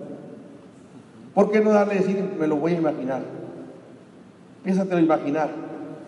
¿Por 1.35 1.51
qué 1.51 1.61
no 1.61 1.71
darle 1.71 1.95
a 1.95 1.97
decir, 1.99 2.23
me 2.39 2.47
lo 2.47 2.57
voy 2.57 2.73
a 2.73 2.79
imaginar? 2.79 3.23
Piénsate 4.65 4.95
a 4.95 5.01
imaginar. 5.01 5.51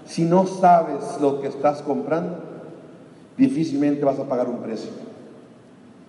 Si 0.07 0.25
no 0.25 0.47
sabes 0.47 1.19
lo 1.21 1.41
que 1.41 1.49
estás 1.49 1.83
comprando, 1.83 2.39
difícilmente 3.37 4.05
vas 4.05 4.19
a 4.19 4.29
pagar 4.29 4.49
un 4.49 4.59
precio. 4.59 4.91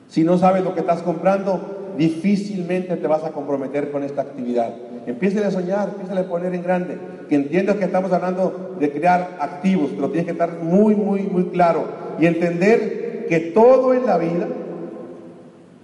Si 0.09 0.23
no 0.23 0.37
sabes 0.37 0.63
lo 0.63 0.73
que 0.73 0.81
estás 0.81 1.01
comprando, 1.01 1.82
difícilmente 1.97 2.95
te 2.97 3.07
vas 3.07 3.23
a 3.23 3.31
comprometer 3.31 3.91
con 3.91 4.03
esta 4.03 4.21
actividad. 4.21 4.73
Empiece 5.05 5.43
a 5.43 5.51
soñar, 5.51 5.89
empiece 5.89 6.17
a 6.17 6.27
poner 6.27 6.53
en 6.55 6.63
grande. 6.63 6.97
Que 7.29 7.35
entiendas 7.35 7.77
que 7.77 7.85
estamos 7.85 8.11
hablando 8.11 8.75
de 8.79 8.91
crear 8.91 9.37
activos, 9.39 9.91
pero 9.95 10.09
tienes 10.09 10.25
que 10.25 10.31
estar 10.31 10.59
muy, 10.61 10.95
muy, 10.95 11.21
muy 11.21 11.45
claro 11.45 11.85
y 12.19 12.25
entender 12.25 13.25
que 13.27 13.39
todo 13.39 13.93
en 13.93 14.05
la 14.05 14.17
vida, 14.17 14.47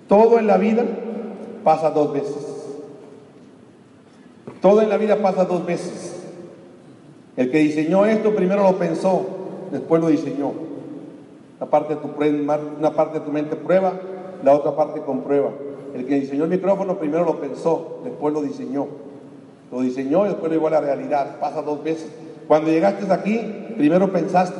todo 0.08 0.40
en 0.40 0.48
la 0.48 0.58
vida 0.58 0.84
pasa 1.64 1.92
dos 1.92 2.14
veces. 2.14 2.50
Todo 4.62 4.82
en 4.82 4.90
la 4.90 4.98
vida 4.98 5.18
pasa 5.18 5.46
dos 5.46 5.66
veces. 5.66 6.24
El 7.38 7.50
que 7.52 7.60
diseñó 7.60 8.06
esto 8.06 8.36
primero 8.36 8.64
lo 8.64 8.78
pensó, 8.78 9.26
después 9.72 10.02
lo 10.02 10.10
diseñó. 10.10 10.52
Una 11.60 11.70
parte 11.70 11.96
de 11.96 13.20
tu 13.22 13.32
mente 13.32 13.56
prueba, 13.56 13.94
la 14.44 14.54
otra 14.54 14.76
parte 14.76 15.02
comprueba. 15.02 15.52
El 15.94 16.06
que 16.06 16.20
diseñó 16.20 16.44
el 16.44 16.50
micrófono 16.50 16.98
primero 16.98 17.26
lo 17.26 17.40
pensó, 17.40 18.02
después 18.04 18.34
lo 18.34 18.42
diseñó. 18.42 18.88
Lo 19.72 19.82
diseñó 19.82 20.26
y 20.26 20.30
después 20.30 20.52
lo 20.52 20.56
llevó 20.58 20.68
a 20.68 20.72
la 20.72 20.82
realidad. 20.82 21.40
Pasa 21.40 21.62
dos 21.62 21.84
veces. 21.84 22.10
Cuando 22.48 22.70
llegaste 22.70 23.12
aquí, 23.12 23.40
primero 23.78 24.12
pensaste 24.12 24.60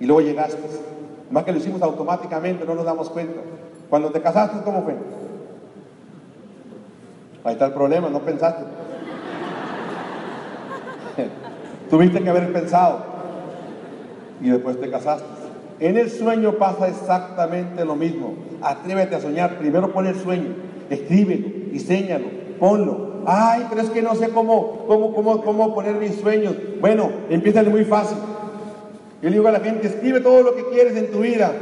y 0.00 0.06
luego 0.06 0.20
llegaste. 0.22 0.58
Más 1.30 1.44
que 1.44 1.52
lo 1.52 1.58
hicimos 1.58 1.80
automáticamente, 1.82 2.64
no 2.64 2.74
nos 2.74 2.84
damos 2.84 3.08
cuenta. 3.10 3.40
Cuando 3.88 4.10
te 4.10 4.20
casaste, 4.20 4.62
¿cómo 4.64 4.82
fue? 4.82 4.96
Ahí 7.44 7.52
está 7.52 7.66
el 7.66 7.72
problema, 7.72 8.08
no 8.08 8.20
pensaste. 8.20 8.64
Tuviste 11.90 12.22
que 12.22 12.30
haber 12.30 12.52
pensado 12.52 12.98
y 14.40 14.50
después 14.50 14.80
te 14.80 14.90
casaste. 14.90 15.39
En 15.80 15.96
el 15.96 16.10
sueño 16.10 16.58
pasa 16.58 16.88
exactamente 16.88 17.84
lo 17.84 17.96
mismo. 17.96 18.34
Atrévete 18.60 19.16
a 19.16 19.20
soñar. 19.20 19.58
Primero 19.58 19.92
pon 19.92 20.06
el 20.06 20.14
sueño, 20.14 20.54
escríbelo, 20.90 21.48
diseñalo, 21.72 22.26
ponlo. 22.58 23.22
Ay, 23.26 23.66
pero 23.68 23.82
es 23.82 23.90
que 23.90 24.02
no 24.02 24.14
sé 24.14 24.28
cómo, 24.28 24.84
cómo, 24.86 25.14
cómo, 25.14 25.42
cómo 25.42 25.74
poner 25.74 25.94
mis 25.94 26.16
sueños. 26.16 26.54
Bueno, 26.80 27.10
empieza 27.30 27.62
muy 27.62 27.84
fácil. 27.84 28.18
Yo 29.22 29.28
le 29.28 29.36
digo 29.36 29.48
a 29.48 29.52
la 29.52 29.60
gente, 29.60 29.86
escribe 29.86 30.20
todo 30.20 30.42
lo 30.42 30.54
que 30.54 30.64
quieres 30.66 30.96
en 30.96 31.10
tu 31.10 31.20
vida. 31.20 31.52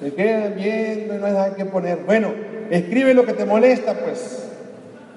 Se 0.00 0.14
quedan 0.14 0.54
viendo 0.54 1.18
no 1.18 1.26
hay 1.26 1.32
nada 1.32 1.54
que 1.54 1.64
poner. 1.64 1.98
Bueno, 2.06 2.32
escribe 2.70 3.14
lo 3.14 3.24
que 3.24 3.32
te 3.32 3.44
molesta, 3.44 3.94
pues, 3.94 4.48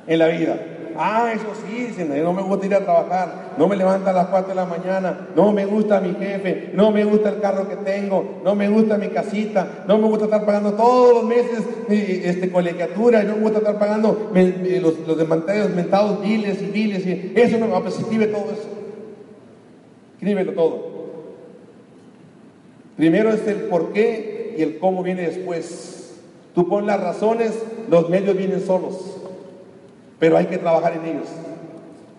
en 0.08 0.20
la 0.20 0.28
vida. 0.28 0.58
Ah, 0.98 1.32
eso 1.34 1.48
sí, 1.66 1.94
no 2.06 2.34
me 2.34 2.42
gusta 2.42 2.66
ir 2.66 2.76
a 2.76 2.84
trabajar, 2.84 3.54
no 3.58 3.68
me 3.68 3.76
levanta 3.76 4.10
a 4.10 4.14
las 4.14 4.28
4 4.28 4.50
de 4.50 4.56
la 4.56 4.66
mañana, 4.66 5.28
no 5.36 5.52
me 5.52 5.66
gusta 5.66 6.00
mi 6.02 6.14
jefe, 6.14 6.72
no 6.74 6.92
me 6.92 7.04
gusta 7.04 7.30
el 7.30 7.40
carro 7.40 7.68
que 7.68 7.76
tengo, 7.78 8.42
no 8.44 8.56
me 8.56 8.70
gusta 8.70 8.98
mi 8.98 9.10
casita, 9.10 9.84
no 9.88 9.98
me 9.98 10.08
gusta 10.08 10.26
estar 10.26 10.46
pagando 10.46 10.74
todos 10.74 11.16
los 11.16 11.24
meses 11.24 11.64
eh, 11.90 12.24
este, 12.26 12.52
colegiatura, 12.52 13.24
no 13.24 13.36
me 13.36 13.42
gusta 13.42 13.60
estar 13.60 13.80
pagando 13.80 14.32
eh, 14.36 14.80
los, 14.82 15.00
los 15.08 15.76
mentados 15.76 16.22
biles 16.22 16.62
y 16.62 16.66
biles, 16.66 17.06
y 17.06 17.34
eso 17.36 17.60
me 17.60 17.68
va 17.68 17.78
a 17.78 17.82
pues 17.82 18.00
escribe 18.00 18.28
todo 18.28 18.46
eso. 18.52 18.70
Escríbelo 20.16 20.54
todo. 20.54 20.92
Primero 22.98 23.32
es 23.32 23.48
el 23.48 23.62
por 23.64 23.92
qué 23.94 24.56
y 24.58 24.62
el 24.62 24.78
cómo 24.78 25.04
viene 25.04 25.24
después. 25.24 26.20
Tú 26.54 26.68
pon 26.68 26.86
las 26.86 27.00
razones, 27.00 27.54
los 27.90 28.10
medios 28.10 28.38
vienen 28.38 28.62
solos 28.62 29.21
pero 30.22 30.38
hay 30.38 30.46
que 30.46 30.60
trabajar 30.60 30.94
en 30.94 31.04
ellos. 31.04 31.28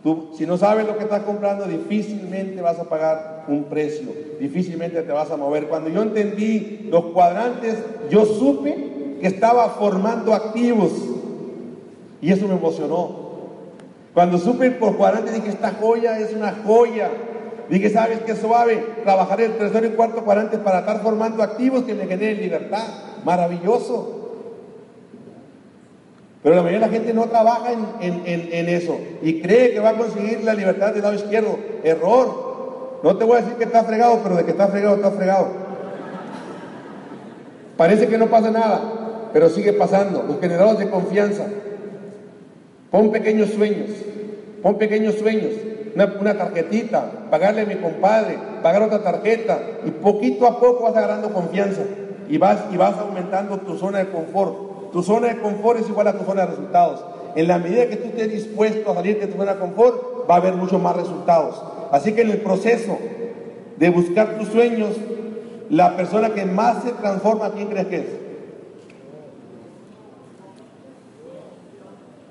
Tú, 0.02 0.30
si 0.36 0.44
no 0.44 0.58
sabes 0.58 0.88
lo 0.88 0.98
que 0.98 1.04
estás 1.04 1.22
comprando, 1.22 1.66
difícilmente 1.66 2.60
vas 2.60 2.80
a 2.80 2.88
pagar 2.88 3.44
un 3.46 3.64
precio, 3.64 4.08
difícilmente 4.40 5.00
te 5.02 5.12
vas 5.12 5.30
a 5.30 5.36
mover. 5.36 5.68
Cuando 5.68 5.88
yo 5.88 6.02
entendí 6.02 6.88
los 6.90 7.04
cuadrantes, 7.06 7.76
yo 8.10 8.26
supe 8.26 9.18
que 9.20 9.26
estaba 9.28 9.68
formando 9.70 10.34
activos 10.34 10.90
y 12.20 12.32
eso 12.32 12.48
me 12.48 12.54
emocionó. 12.54 13.22
Cuando 14.12 14.36
supe 14.38 14.72
por 14.72 14.96
cuadrantes, 14.96 15.34
dije, 15.34 15.50
esta 15.50 15.70
joya 15.80 16.18
es 16.18 16.34
una 16.34 16.56
joya. 16.66 17.08
Dije, 17.70 17.88
¿sabes 17.88 18.18
qué 18.26 18.34
suave? 18.34 18.84
Trabajar 19.04 19.40
el 19.40 19.52
tercero 19.52 19.86
y 19.86 19.90
cuarto 19.90 20.24
cuadrante 20.24 20.58
para 20.58 20.80
estar 20.80 21.00
formando 21.02 21.40
activos 21.40 21.84
que 21.84 21.94
me 21.94 22.08
generen 22.08 22.42
libertad. 22.42 22.82
Maravilloso. 23.24 24.21
Pero 26.42 26.56
la 26.56 26.62
mayoría 26.62 26.80
de 26.80 26.86
la 26.86 26.92
gente 26.92 27.14
no 27.14 27.26
trabaja 27.26 27.70
en, 28.00 28.68
eso 28.68 28.98
y 29.22 29.40
cree 29.40 29.72
que 29.72 29.78
va 29.80 29.90
a 29.90 29.94
conseguir 29.94 30.42
la 30.42 30.54
libertad 30.54 30.92
del 30.92 31.02
lado 31.02 31.14
izquierdo. 31.14 31.56
Error. 31.84 33.00
No 33.04 33.16
te 33.16 33.24
voy 33.24 33.36
a 33.36 33.40
decir 33.42 33.54
que 33.54 33.64
está 33.64 33.84
fregado, 33.84 34.20
pero 34.22 34.36
de 34.36 34.44
que 34.44 34.50
está 34.50 34.66
fregado, 34.66 34.96
está 34.96 35.12
fregado. 35.12 35.48
Parece 37.76 38.08
que 38.08 38.18
no 38.18 38.26
pasa 38.26 38.50
nada, 38.50 38.80
pero 39.32 39.48
sigue 39.50 39.72
pasando. 39.72 40.24
Los 40.24 40.40
generadores 40.40 40.80
de 40.80 40.90
confianza. 40.90 41.46
Pon 42.90 43.12
pequeños 43.12 43.50
sueños. 43.50 43.90
Pon 44.62 44.78
pequeños 44.78 45.14
sueños. 45.14 45.52
Una, 45.94 46.12
una, 46.20 46.38
tarjetita, 46.38 47.28
pagarle 47.30 47.62
a 47.62 47.66
mi 47.66 47.76
compadre, 47.76 48.38
pagar 48.62 48.82
otra 48.82 49.02
tarjeta 49.02 49.60
y 49.84 49.90
poquito 49.90 50.46
a 50.46 50.58
poco 50.58 50.84
vas 50.84 50.96
agarrando 50.96 51.32
confianza 51.32 51.82
y 52.28 52.38
vas, 52.38 52.60
y 52.72 52.76
vas 52.76 52.96
aumentando 52.98 53.58
tu 53.58 53.76
zona 53.76 53.98
de 53.98 54.08
confort. 54.08 54.71
Tu 54.92 55.02
zona 55.02 55.28
de 55.28 55.40
confort 55.40 55.80
es 55.80 55.88
igual 55.88 56.08
a 56.08 56.18
tu 56.18 56.24
zona 56.24 56.42
de 56.42 56.48
resultados. 56.48 57.04
En 57.34 57.48
la 57.48 57.58
medida 57.58 57.88
que 57.88 57.96
tú 57.96 58.08
estés 58.08 58.30
dispuesto 58.30 58.90
a 58.90 58.94
salir 58.94 59.18
de 59.18 59.26
tu 59.26 59.38
zona 59.38 59.54
de 59.54 59.60
confort, 59.60 60.28
va 60.28 60.34
a 60.34 60.38
haber 60.38 60.54
muchos 60.54 60.80
más 60.80 60.94
resultados. 60.94 61.62
Así 61.90 62.12
que 62.12 62.22
en 62.22 62.30
el 62.30 62.38
proceso 62.38 62.98
de 63.78 63.90
buscar 63.90 64.38
tus 64.38 64.48
sueños, 64.48 64.90
la 65.70 65.96
persona 65.96 66.30
que 66.30 66.44
más 66.44 66.82
se 66.82 66.92
transforma, 66.92 67.50
¿quién 67.52 67.68
crees 67.68 67.86
que 67.86 67.96
es? 67.96 68.06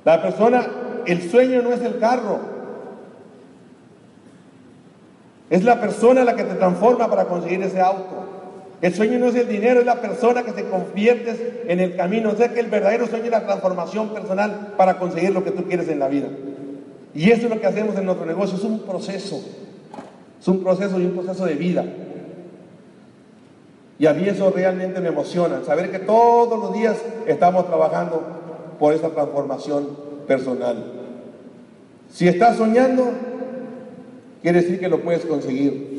La 0.05 0.21
persona, 0.21 0.67
el 1.05 1.29
sueño 1.29 1.61
no 1.61 1.73
es 1.73 1.81
el 1.81 1.99
carro. 1.99 2.39
Es 5.49 5.63
la 5.63 5.81
persona 5.81 6.23
la 6.23 6.35
que 6.35 6.43
te 6.43 6.55
transforma 6.55 7.09
para 7.09 7.25
conseguir 7.25 7.61
ese 7.63 7.81
auto. 7.81 8.20
El 8.81 8.93
sueño 8.95 9.19
no 9.19 9.27
es 9.27 9.35
el 9.35 9.47
dinero, 9.47 9.79
es 9.79 9.85
la 9.85 10.01
persona 10.01 10.43
que 10.43 10.53
se 10.53 10.65
convierte 10.65 11.63
en 11.67 11.79
el 11.79 11.95
camino. 11.95 12.31
O 12.31 12.35
sea 12.35 12.49
que 12.51 12.59
el 12.59 12.67
verdadero 12.67 13.07
sueño 13.07 13.25
es 13.25 13.31
la 13.31 13.45
transformación 13.45 14.09
personal 14.09 14.73
para 14.75 14.97
conseguir 14.97 15.31
lo 15.31 15.43
que 15.43 15.51
tú 15.51 15.65
quieres 15.65 15.87
en 15.87 15.99
la 15.99 16.07
vida. 16.07 16.27
Y 17.13 17.29
eso 17.29 17.43
es 17.43 17.49
lo 17.49 17.59
que 17.59 17.67
hacemos 17.67 17.95
en 17.97 18.05
nuestro 18.05 18.25
negocio, 18.25 18.57
es 18.57 18.63
un 18.63 18.79
proceso. 18.79 19.43
Es 20.39 20.47
un 20.47 20.63
proceso 20.63 20.99
y 20.99 21.05
un 21.05 21.11
proceso 21.11 21.45
de 21.45 21.53
vida. 21.53 21.85
Y 23.99 24.07
a 24.07 24.13
mí 24.13 24.27
eso 24.27 24.49
realmente 24.49 24.99
me 24.99 25.09
emociona, 25.09 25.63
saber 25.63 25.91
que 25.91 25.99
todos 25.99 26.59
los 26.59 26.73
días 26.73 26.97
estamos 27.27 27.67
trabajando 27.67 28.23
por 28.79 28.95
esa 28.95 29.09
transformación 29.09 29.89
personal. 30.25 30.83
Si 32.11 32.27
estás 32.27 32.57
soñando, 32.57 33.11
quiere 34.41 34.63
decir 34.63 34.79
que 34.79 34.89
lo 34.89 35.01
puedes 35.01 35.23
conseguir. 35.23 35.90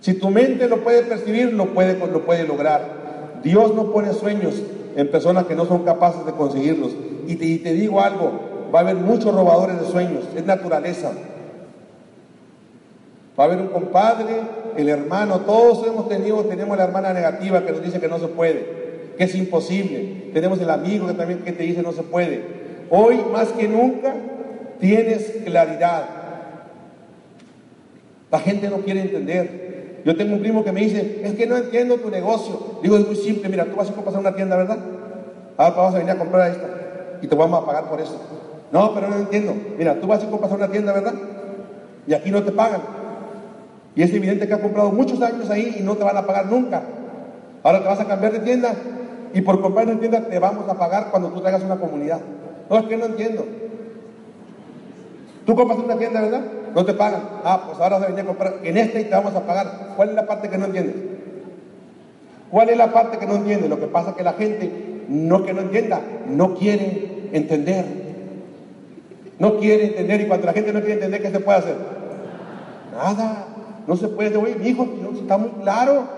Si 0.00 0.14
tu 0.14 0.30
mente 0.30 0.68
lo 0.68 0.82
puede 0.84 1.02
percibir, 1.02 1.52
lo 1.52 1.66
puede, 1.74 1.98
lo 1.98 2.24
puede 2.24 2.46
lograr. 2.46 3.40
Dios 3.42 3.74
no 3.74 3.92
pone 3.92 4.12
sueños 4.12 4.62
en 4.96 5.10
personas 5.10 5.46
que 5.46 5.54
no 5.54 5.66
son 5.66 5.84
capaces 5.84 6.24
de 6.24 6.32
conseguirlos. 6.32 6.92
Y 7.26 7.36
te, 7.36 7.44
y 7.44 7.58
te 7.58 7.72
digo 7.72 8.00
algo, 8.00 8.32
va 8.74 8.80
a 8.80 8.82
haber 8.82 8.96
muchos 8.96 9.34
robadores 9.34 9.80
de 9.80 9.86
sueños, 9.86 10.24
es 10.36 10.44
naturaleza. 10.44 11.12
Va 13.38 13.44
a 13.44 13.46
haber 13.46 13.60
un 13.60 13.68
compadre, 13.68 14.40
el 14.76 14.88
hermano, 14.88 15.40
todos 15.40 15.86
hemos 15.86 16.08
tenido, 16.08 16.44
tenemos 16.44 16.76
la 16.76 16.84
hermana 16.84 17.12
negativa 17.12 17.64
que 17.64 17.72
nos 17.72 17.82
dice 17.82 18.00
que 18.00 18.08
no 18.08 18.18
se 18.18 18.28
puede, 18.28 19.14
que 19.16 19.24
es 19.24 19.34
imposible. 19.34 20.30
Tenemos 20.32 20.60
el 20.60 20.70
amigo 20.70 21.06
que 21.06 21.14
también 21.14 21.40
que 21.40 21.52
te 21.52 21.62
dice 21.62 21.82
no 21.82 21.92
se 21.92 22.02
puede. 22.02 22.42
Hoy 22.90 23.20
más 23.32 23.48
que 23.48 23.68
nunca 23.68 24.14
tienes 24.80 25.42
claridad. 25.44 26.04
La 28.30 28.40
gente 28.40 28.68
no 28.68 28.78
quiere 28.78 29.02
entender. 29.02 29.68
Yo 30.04 30.16
tengo 30.16 30.34
un 30.34 30.40
primo 30.40 30.64
que 30.64 30.72
me 30.72 30.80
dice, 30.80 31.20
es 31.24 31.34
que 31.34 31.46
no 31.46 31.56
entiendo 31.56 31.96
tu 31.96 32.10
negocio. 32.10 32.78
Digo, 32.82 32.96
es 32.96 33.06
muy 33.06 33.16
simple, 33.16 33.48
mira, 33.48 33.64
tú 33.64 33.76
vas 33.76 33.90
a 33.90 34.16
a 34.16 34.18
una 34.18 34.34
tienda, 34.34 34.56
¿verdad? 34.56 34.78
Ahora 35.56 35.76
vas 35.76 35.94
a 35.94 35.98
venir 35.98 36.12
a 36.12 36.18
comprar 36.18 36.50
esta 36.50 36.66
y 37.20 37.26
te 37.26 37.34
vamos 37.34 37.62
a 37.62 37.66
pagar 37.66 37.84
por 37.88 38.00
eso. 38.00 38.16
No, 38.70 38.94
pero 38.94 39.08
no 39.08 39.16
entiendo. 39.16 39.54
Mira, 39.76 40.00
tú 40.00 40.06
vas 40.06 40.22
a 40.22 40.26
a 40.26 40.54
una 40.54 40.68
tienda, 40.68 40.92
¿verdad? 40.92 41.14
Y 42.06 42.14
aquí 42.14 42.30
no 42.30 42.42
te 42.42 42.52
pagan. 42.52 42.80
Y 43.94 44.02
es 44.02 44.12
evidente 44.12 44.46
que 44.46 44.54
has 44.54 44.60
comprado 44.60 44.92
muchos 44.92 45.20
años 45.22 45.50
ahí 45.50 45.76
y 45.80 45.82
no 45.82 45.96
te 45.96 46.04
van 46.04 46.16
a 46.16 46.26
pagar 46.26 46.46
nunca. 46.46 46.82
Ahora 47.62 47.80
te 47.80 47.88
vas 47.88 48.00
a 48.00 48.06
cambiar 48.06 48.32
de 48.32 48.38
tienda 48.40 48.74
y 49.34 49.40
por 49.40 49.60
comprar 49.60 49.88
en 49.88 49.98
tienda 49.98 50.20
te 50.20 50.38
vamos 50.38 50.68
a 50.68 50.78
pagar 50.78 51.08
cuando 51.10 51.30
tú 51.30 51.40
traigas 51.40 51.62
una 51.62 51.76
comunidad. 51.76 52.20
No, 52.70 52.78
es 52.78 52.84
que 52.84 52.96
no 52.96 53.06
entiendo. 53.06 53.44
Tú 55.44 55.54
compras 55.56 55.78
una 55.78 55.96
tienda, 55.96 56.20
¿verdad? 56.20 56.42
No 56.74 56.84
te 56.84 56.94
pagan. 56.94 57.22
Ah, 57.44 57.62
pues 57.66 57.78
ahora 57.78 57.98
vas 57.98 58.04
a 58.04 58.10
venir 58.10 58.22
a 58.22 58.26
comprar 58.26 58.54
en 58.62 58.76
este 58.76 59.00
y 59.00 59.04
te 59.04 59.10
vamos 59.10 59.34
a 59.34 59.46
pagar. 59.46 59.94
¿Cuál 59.96 60.10
es 60.10 60.14
la 60.14 60.26
parte 60.26 60.48
que 60.48 60.58
no 60.58 60.66
entiendes? 60.66 60.96
¿Cuál 62.50 62.70
es 62.70 62.76
la 62.76 62.92
parte 62.92 63.18
que 63.18 63.26
no 63.26 63.36
entiende? 63.36 63.68
Lo 63.68 63.78
que 63.78 63.86
pasa 63.86 64.10
es 64.10 64.16
que 64.16 64.22
la 64.22 64.32
gente, 64.32 65.04
no 65.08 65.44
que 65.44 65.52
no 65.52 65.60
entienda, 65.62 66.00
no 66.28 66.54
quiere 66.54 67.28
entender. 67.32 67.84
No 69.38 69.58
quiere 69.58 69.86
entender 69.86 70.20
y 70.22 70.26
cuando 70.26 70.46
la 70.46 70.52
gente 70.52 70.72
no 70.72 70.80
quiere 70.80 70.94
entender, 70.94 71.22
¿qué 71.22 71.30
se 71.30 71.40
puede 71.40 71.58
hacer? 71.58 71.76
Nada. 72.92 73.46
No 73.86 73.96
se 73.96 74.08
puede 74.08 74.36
oye, 74.36 74.56
mi 74.56 74.68
hijo, 74.68 74.86
está 75.14 75.38
muy 75.38 75.50
claro. 75.62 76.17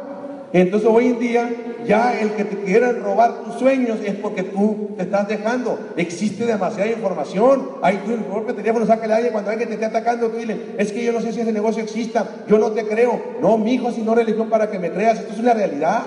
Entonces 0.52 0.88
hoy 0.90 1.06
en 1.06 1.18
día 1.20 1.48
ya 1.86 2.20
el 2.20 2.32
que 2.32 2.44
te 2.44 2.56
quieran 2.64 3.02
robar 3.02 3.42
tus 3.44 3.54
sueños 3.54 3.98
es 4.04 4.14
porque 4.16 4.42
tú 4.42 4.90
te 4.96 5.04
estás 5.04 5.28
dejando. 5.28 5.78
Existe 5.96 6.44
demasiada 6.44 6.90
información. 6.90 7.70
Ahí 7.82 8.00
tú 8.04 8.12
el 8.12 8.24
propio 8.24 8.54
teléfono 8.54 8.84
saca 8.86 9.04
el 9.04 9.12
aire 9.12 9.30
cuando 9.30 9.50
alguien 9.50 9.68
te 9.68 9.74
esté 9.74 9.86
atacando, 9.86 10.28
tú 10.28 10.38
dile, 10.38 10.74
es 10.76 10.92
que 10.92 11.04
yo 11.04 11.12
no 11.12 11.20
sé 11.20 11.32
si 11.32 11.40
ese 11.40 11.52
negocio 11.52 11.82
exista, 11.82 12.26
yo 12.48 12.58
no 12.58 12.72
te 12.72 12.86
creo. 12.86 13.20
No, 13.40 13.58
mi 13.58 13.74
hijo, 13.74 13.92
si 13.92 14.02
no 14.02 14.14
religión 14.14 14.48
para 14.48 14.70
que 14.70 14.78
me 14.78 14.90
creas, 14.90 15.20
esto 15.20 15.32
es 15.32 15.38
una 15.38 15.54
realidad. 15.54 16.02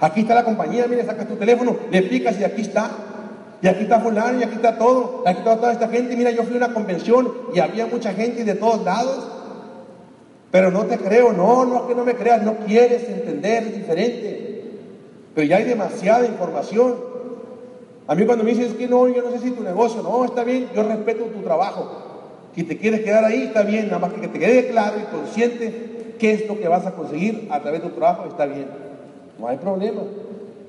Aquí 0.00 0.20
está 0.20 0.34
la 0.34 0.44
compañía, 0.44 0.86
mire, 0.88 1.04
sacas 1.04 1.26
tu 1.26 1.36
teléfono, 1.36 1.76
le 1.90 2.02
picas 2.02 2.38
y 2.38 2.44
aquí 2.44 2.62
está. 2.62 2.90
Y 3.62 3.66
aquí 3.66 3.84
está 3.84 3.98
fulano 3.98 4.38
y 4.38 4.42
aquí 4.42 4.56
está 4.56 4.76
todo. 4.76 5.22
Aquí 5.26 5.38
está 5.38 5.56
toda 5.56 5.72
esta 5.72 5.88
gente. 5.88 6.14
Mira, 6.16 6.30
yo 6.30 6.42
fui 6.42 6.52
a 6.54 6.58
una 6.58 6.74
convención 6.74 7.32
y 7.54 7.60
había 7.60 7.86
mucha 7.86 8.12
gente 8.12 8.44
de 8.44 8.54
todos 8.56 8.84
lados. 8.84 9.33
Pero 10.54 10.70
no 10.70 10.84
te 10.84 10.98
creo, 10.98 11.32
no, 11.32 11.64
no 11.64 11.78
es 11.78 11.82
que 11.82 11.96
no 11.96 12.04
me 12.04 12.14
creas, 12.14 12.44
no 12.44 12.58
quieres 12.58 13.08
entender, 13.08 13.64
es 13.64 13.74
diferente. 13.74 14.62
Pero 15.34 15.48
ya 15.48 15.56
hay 15.56 15.64
demasiada 15.64 16.24
información. 16.26 16.94
A 18.06 18.14
mí 18.14 18.24
cuando 18.24 18.44
me 18.44 18.54
dices 18.54 18.72
que 18.74 18.86
no, 18.86 19.08
yo 19.08 19.20
no 19.22 19.32
sé 19.32 19.40
si 19.40 19.50
tu 19.50 19.64
negocio, 19.64 20.00
no, 20.00 20.24
está 20.24 20.44
bien, 20.44 20.68
yo 20.72 20.84
respeto 20.84 21.24
tu 21.24 21.40
trabajo. 21.40 21.90
Si 22.54 22.62
te 22.62 22.78
quieres 22.78 23.00
quedar 23.00 23.24
ahí, 23.24 23.42
está 23.42 23.62
bien, 23.62 23.86
nada 23.86 23.98
más 23.98 24.12
que 24.12 24.28
te 24.28 24.38
quede 24.38 24.68
claro 24.68 24.94
y 25.00 25.12
consciente 25.12 26.14
qué 26.20 26.34
es 26.34 26.46
lo 26.46 26.56
que 26.60 26.68
vas 26.68 26.86
a 26.86 26.92
conseguir 26.92 27.48
a 27.50 27.58
través 27.58 27.82
de 27.82 27.88
tu 27.88 27.96
trabajo, 27.96 28.28
está 28.28 28.46
bien. 28.46 28.68
No 29.40 29.48
hay 29.48 29.56
problema. 29.56 30.02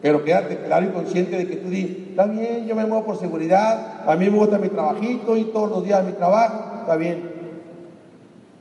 Pero 0.01 0.23
quédate 0.23 0.57
claro 0.65 0.87
y 0.87 0.93
consciente 0.93 1.37
de 1.37 1.45
que 1.47 1.57
tú 1.57 1.69
dices, 1.69 2.09
está 2.09 2.25
bien, 2.25 2.65
yo 2.65 2.75
me 2.75 2.87
muevo 2.87 3.05
por 3.05 3.19
seguridad, 3.19 4.01
a 4.07 4.15
mí 4.15 4.31
me 4.31 4.35
gusta 4.39 4.57
mi 4.57 4.69
trabajito 4.69 5.37
y 5.37 5.43
todos 5.43 5.69
los 5.69 5.83
días 5.83 6.03
mi 6.03 6.13
trabajo, 6.13 6.79
está 6.81 6.95
bien. 6.95 7.29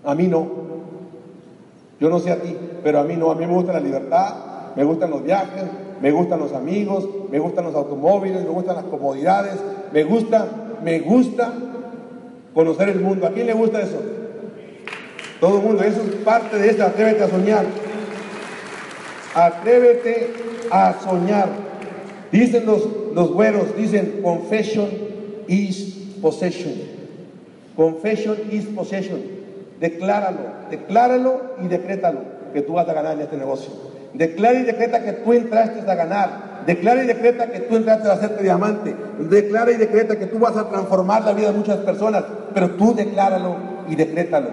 A 0.05 0.15
mí 0.15 0.27
no. 0.27 0.65
Yo 2.01 2.09
no 2.09 2.19
sé 2.19 2.31
a 2.31 2.41
ti, 2.41 2.57
pero 2.83 3.01
a 3.01 3.05
mí 3.05 3.17
no, 3.17 3.31
a 3.31 3.35
mí 3.35 3.47
me 3.47 3.55
gusta 3.55 3.73
la 3.73 3.81
libertad, 3.81 4.35
me 4.77 4.85
gustan 4.85 5.11
los 5.11 5.23
viajes, 5.23 5.65
me 6.01 6.11
gustan 6.11 6.41
los 6.41 6.53
amigos, 6.53 7.09
me 7.31 7.39
gustan 7.39 7.65
los 7.65 7.75
automóviles, 7.75 8.43
me 8.43 8.51
gustan 8.51 8.77
las 8.77 8.85
comodidades, 8.85 9.55
me 9.93 10.05
gusta, 10.05 10.47
me 10.83 11.01
gusta 11.01 11.53
conocer 12.53 12.89
el 12.91 13.01
mundo. 13.01 13.27
¿A 13.27 13.31
quién 13.31 13.47
le 13.47 13.55
gusta 13.55 13.81
eso? 13.81 14.01
Todo 15.41 15.59
el 15.59 15.65
mundo, 15.65 15.83
eso 15.83 16.03
es 16.03 16.15
parte 16.17 16.59
de 16.59 16.71
eso, 16.71 16.85
atrévete 16.85 17.23
a 17.23 17.29
soñar. 17.29 17.65
Atrévete 19.35 20.33
a 20.71 20.95
soñar. 21.03 21.49
Dicen 22.33 22.67
los, 22.67 22.89
los 23.15 23.33
güeros, 23.33 23.77
dicen 23.77 24.21
confession 24.23 24.89
is 25.47 25.95
possession. 26.21 26.75
Confession 27.77 28.37
is 28.51 28.65
possession. 28.67 29.44
Decláralo, 29.81 30.41
decláralo 30.71 31.41
y 31.63 31.69
decrétalo 31.69 32.21
que 32.53 32.63
tú 32.63 32.75
vas 32.75 32.89
a 32.89 32.93
ganar 32.93 33.15
en 33.15 33.23
este 33.23 33.37
negocio. 33.37 33.73
Declara 34.15 34.61
y 34.61 34.63
decreta 34.63 35.03
que 35.03 35.13
tú 35.13 35.33
entraste 35.33 35.91
a 35.91 35.95
ganar. 35.95 36.63
Declara 36.67 37.03
y 37.03 37.07
decreta 37.07 37.51
que 37.51 37.61
tú 37.61 37.77
entraste 37.77 38.09
a 38.09 38.13
hacerte 38.13 38.45
diamante. 38.45 38.95
Declara 39.19 39.73
y 39.73 39.77
decreta 39.77 40.17
que 40.17 40.27
tú 40.27 40.39
vas 40.39 40.57
a 40.57 40.69
transformar 40.69 41.25
la 41.25 41.33
vida 41.33 41.51
de 41.51 41.59
muchas 41.59 41.79
personas. 41.79 42.25
Pero 42.55 42.71
tú 42.71 42.95
decláralo 42.95 43.57
y 43.89 43.97
decrétalo. 43.97 44.51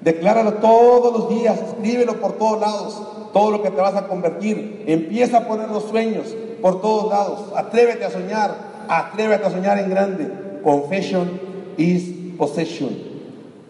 Decláralo 0.00 0.54
todos 0.54 1.12
los 1.12 1.28
días, 1.28 1.58
escríbelo 1.60 2.20
por 2.20 2.38
todos 2.38 2.60
lados, 2.60 3.02
todo 3.32 3.50
lo 3.50 3.62
que 3.64 3.70
te 3.70 3.80
vas 3.80 3.96
a 3.96 4.06
convertir. 4.06 4.84
Empieza 4.86 5.38
a 5.38 5.48
poner 5.48 5.68
los 5.68 5.82
sueños 5.84 6.34
por 6.62 6.80
todos 6.80 7.10
lados. 7.10 7.52
Atrévete 7.56 8.04
a 8.04 8.10
soñar, 8.10 8.54
atrévete 8.88 9.44
a 9.44 9.50
soñar 9.50 9.78
en 9.78 9.90
grande. 9.90 10.30
Confession 10.62 11.40
is 11.76 12.36
possession 12.38 13.07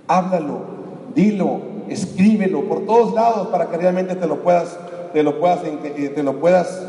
háblalo, 0.09 0.61
dilo, 1.15 1.61
escríbelo 1.89 2.65
por 2.65 2.87
todos 2.87 3.15
lados 3.15 3.49
para 3.49 3.69
que 3.69 3.77
realmente 3.77 4.15
te 4.17 4.27
lo 4.27 4.43
puedas, 4.43 4.77
te 5.13 5.23
lo 5.23 5.39
puedas, 5.39 5.61
eh, 5.65 6.13
te 6.15 6.23
lo 6.23 6.41
puedas, 6.41 6.83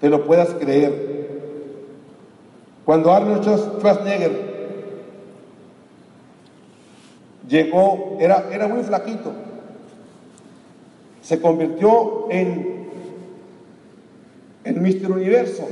te 0.00 0.08
lo 0.08 0.26
puedas 0.26 0.50
creer. 0.50 1.10
Cuando 2.84 3.12
Arnold 3.12 3.44
Schwarzenegger 3.44 4.50
llegó, 7.48 8.16
era, 8.20 8.48
era 8.52 8.66
muy 8.68 8.82
flaquito, 8.82 9.32
se 11.22 11.40
convirtió 11.40 12.26
en, 12.30 12.88
en 14.64 14.82
Mister 14.82 15.10
Universo. 15.10 15.68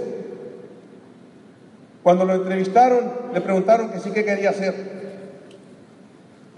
Cuando 2.03 2.25
lo 2.25 2.35
entrevistaron, 2.35 3.11
le 3.35 3.41
preguntaron 3.41 3.91
que 3.91 3.99
sí 3.99 4.11
que 4.11 4.25
quería 4.25 4.51
hacer 4.51 4.98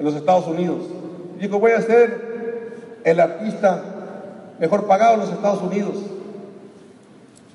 en 0.01 0.07
los 0.07 0.14
Estados 0.14 0.46
Unidos. 0.46 0.78
Dijo, 1.38 1.61
voy 1.61 1.72
a 1.72 1.82
ser 1.82 2.72
el 3.05 3.20
artista 3.20 3.84
mejor 4.59 4.86
pagado 4.86 5.14
en 5.14 5.20
los 5.20 5.30
Estados 5.30 5.61
Unidos. 5.62 5.94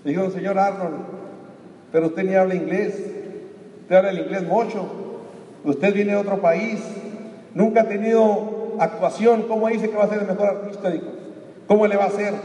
Le 0.03 0.11
dijeron, 0.11 0.31
señor 0.31 0.59
Arnold, 0.59 0.95
pero 1.91 2.05
usted 2.05 2.23
ni 2.23 2.35
habla 2.35 2.53
inglés, 2.53 2.99
usted 3.81 3.95
habla 3.95 4.11
el 4.11 4.19
inglés 4.19 4.43
mucho, 4.43 4.85
usted 5.63 5.91
viene 5.91 6.11
de 6.11 6.17
otro 6.17 6.39
país, 6.39 6.79
nunca 7.55 7.81
ha 7.81 7.87
tenido 7.87 8.75
actuación, 8.79 9.45
¿cómo 9.47 9.67
dice 9.67 9.89
que 9.89 9.97
va 9.97 10.03
a 10.03 10.09
ser 10.09 10.19
el 10.19 10.27
mejor 10.27 10.49
artista? 10.49 10.91
Dijo, 10.91 11.07
¿cómo 11.65 11.87
le 11.87 11.97
va 11.97 12.03
a 12.03 12.09
hacer? 12.09 12.35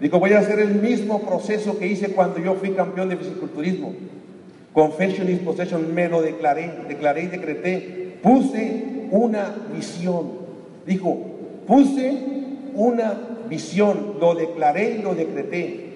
Dijo, 0.00 0.18
voy 0.18 0.32
a 0.32 0.40
hacer 0.40 0.58
el 0.58 0.74
mismo 0.74 1.22
proceso 1.22 1.78
que 1.78 1.86
hice 1.86 2.14
cuando 2.14 2.40
yo 2.40 2.54
fui 2.54 2.70
campeón 2.70 3.10
de 3.10 3.16
fisiculturismo. 3.16 3.94
Confession 4.72 5.28
is 5.30 5.38
possession, 5.38 5.94
me 5.94 6.08
lo 6.08 6.20
declaré, 6.20 6.80
declaré 6.88 7.22
y 7.22 7.26
decreté, 7.28 8.18
puse 8.24 8.95
una 9.10 9.54
visión. 9.74 10.30
Dijo, 10.86 11.18
puse 11.66 12.12
una 12.74 13.14
visión, 13.48 14.14
lo 14.20 14.34
declaré 14.34 14.96
y 14.98 15.02
lo 15.02 15.14
decreté. 15.14 15.86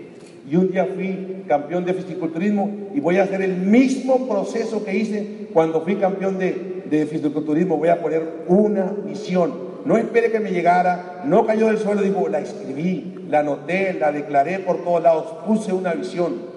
Y 0.50 0.56
un 0.56 0.70
día 0.70 0.86
fui 0.86 1.44
campeón 1.46 1.84
de 1.84 1.94
fisiculturismo 1.94 2.70
y 2.94 3.00
voy 3.00 3.18
a 3.18 3.24
hacer 3.24 3.42
el 3.42 3.56
mismo 3.56 4.28
proceso 4.28 4.84
que 4.84 4.96
hice 4.96 5.48
cuando 5.52 5.82
fui 5.82 5.96
campeón 5.96 6.38
de, 6.38 6.82
de 6.88 7.06
fisiculturismo. 7.06 7.76
Voy 7.76 7.88
a 7.88 8.00
poner 8.00 8.44
una 8.48 8.92
visión. 9.06 9.70
No 9.84 9.96
espere 9.96 10.30
que 10.30 10.40
me 10.40 10.50
llegara, 10.50 11.22
no 11.24 11.46
cayó 11.46 11.68
del 11.68 11.78
suelo, 11.78 12.02
digo, 12.02 12.28
la 12.28 12.40
escribí, 12.40 13.26
la 13.28 13.40
anoté, 13.40 13.94
la 13.94 14.12
declaré 14.12 14.58
por 14.58 14.82
todos 14.82 15.02
lados, 15.02 15.26
puse 15.46 15.72
una 15.72 15.94
visión. 15.94 16.50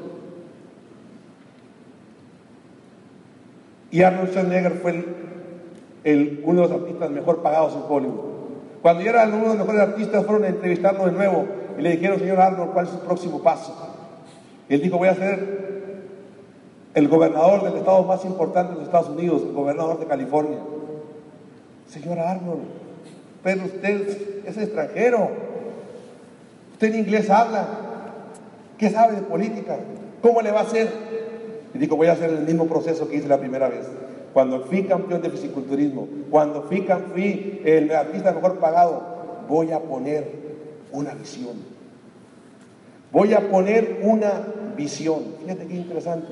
Y 3.91 4.01
Arnold 4.01 4.32
Schwarzenegger 4.32 4.72
fue 4.74 4.91
el 4.91 5.06
uno 6.06 6.62
de 6.62 6.68
los 6.68 6.72
artistas 6.72 7.10
mejor 7.10 7.41
pagados 7.41 7.74
en 7.74 7.82
Hollywood. 7.88 8.34
Cuando 8.82 9.04
ya 9.04 9.12
era 9.12 9.28
uno 9.28 9.38
de 9.38 9.47
los 9.47 9.58
mejores 9.58 9.82
artistas, 9.82 10.26
fueron 10.26 10.43
a 10.43 10.49
entrevistarlo 10.49 11.06
de 11.06 11.14
nuevo 11.14 11.45
y 11.78 11.82
le 11.82 11.91
dijeron, 11.91 12.20
señor 12.20 12.39
Arnold, 12.41 12.74
¿cuál 12.74 12.86
es 12.86 12.91
su 12.91 12.99
próximo 12.99 13.41
paso? 13.41 13.74
él 14.70 14.82
dijo, 14.82 14.97
voy 14.97 15.10
a 15.10 15.16
ser 15.16 15.64
el 16.93 17.08
gobernador 17.08 17.64
del 17.64 17.78
estado 17.78 18.04
más 18.04 18.26
importante 18.26 18.72
de 18.72 18.80
los 18.80 18.88
Estados 18.88 19.10
Unidos, 19.10 19.43
el 19.43 19.54
gobernador 19.54 19.99
de 19.99 20.06
California. 20.06 20.58
Señor 21.88 22.20
Arnold, 22.20 22.64
pero 23.43 23.66
usted 23.66 24.43
es 24.45 24.58
extranjero, 24.58 25.30
usted 26.72 26.88
en 26.88 26.99
inglés 26.99 27.30
habla, 27.30 27.68
¿qué 28.78 28.89
sabe 28.89 29.16
de 29.18 29.22
política? 29.22 29.78
¿Cómo 30.22 30.41
le 30.41 30.51
va 30.51 30.62
a 30.62 30.64
hacer? 30.64 30.89
Y 31.74 31.78
dijo, 31.78 31.95
voy 31.95 32.08
a 32.08 32.14
hacer 32.14 32.30
el 32.30 32.45
mismo 32.45 32.66
proceso 32.68 33.08
que 33.08 33.18
hice 33.18 33.28
la 33.28 33.38
primera 33.38 33.70
vez 33.70 33.86
cuando 34.34 34.62
fui 34.62 34.84
campeón 34.84 35.22
de 35.22 35.30
fisiculturismo, 35.30 36.08
cuando 36.32 36.64
fui, 36.64 36.86
fui 37.14 37.62
el 37.64 37.92
artista 37.92 38.32
mejor 38.32 38.60
pagado, 38.60 39.04
voy 39.48 39.72
a 39.72 39.80
poner 39.80 40.28
una 40.92 41.14
visión. 41.14 41.74
Voy 43.12 43.34
a 43.34 43.52
poner 43.52 44.00
una 44.02 44.48
visión. 44.76 45.20
Fíjate 45.42 45.68
qué 45.68 45.76
interesante. 45.76 46.28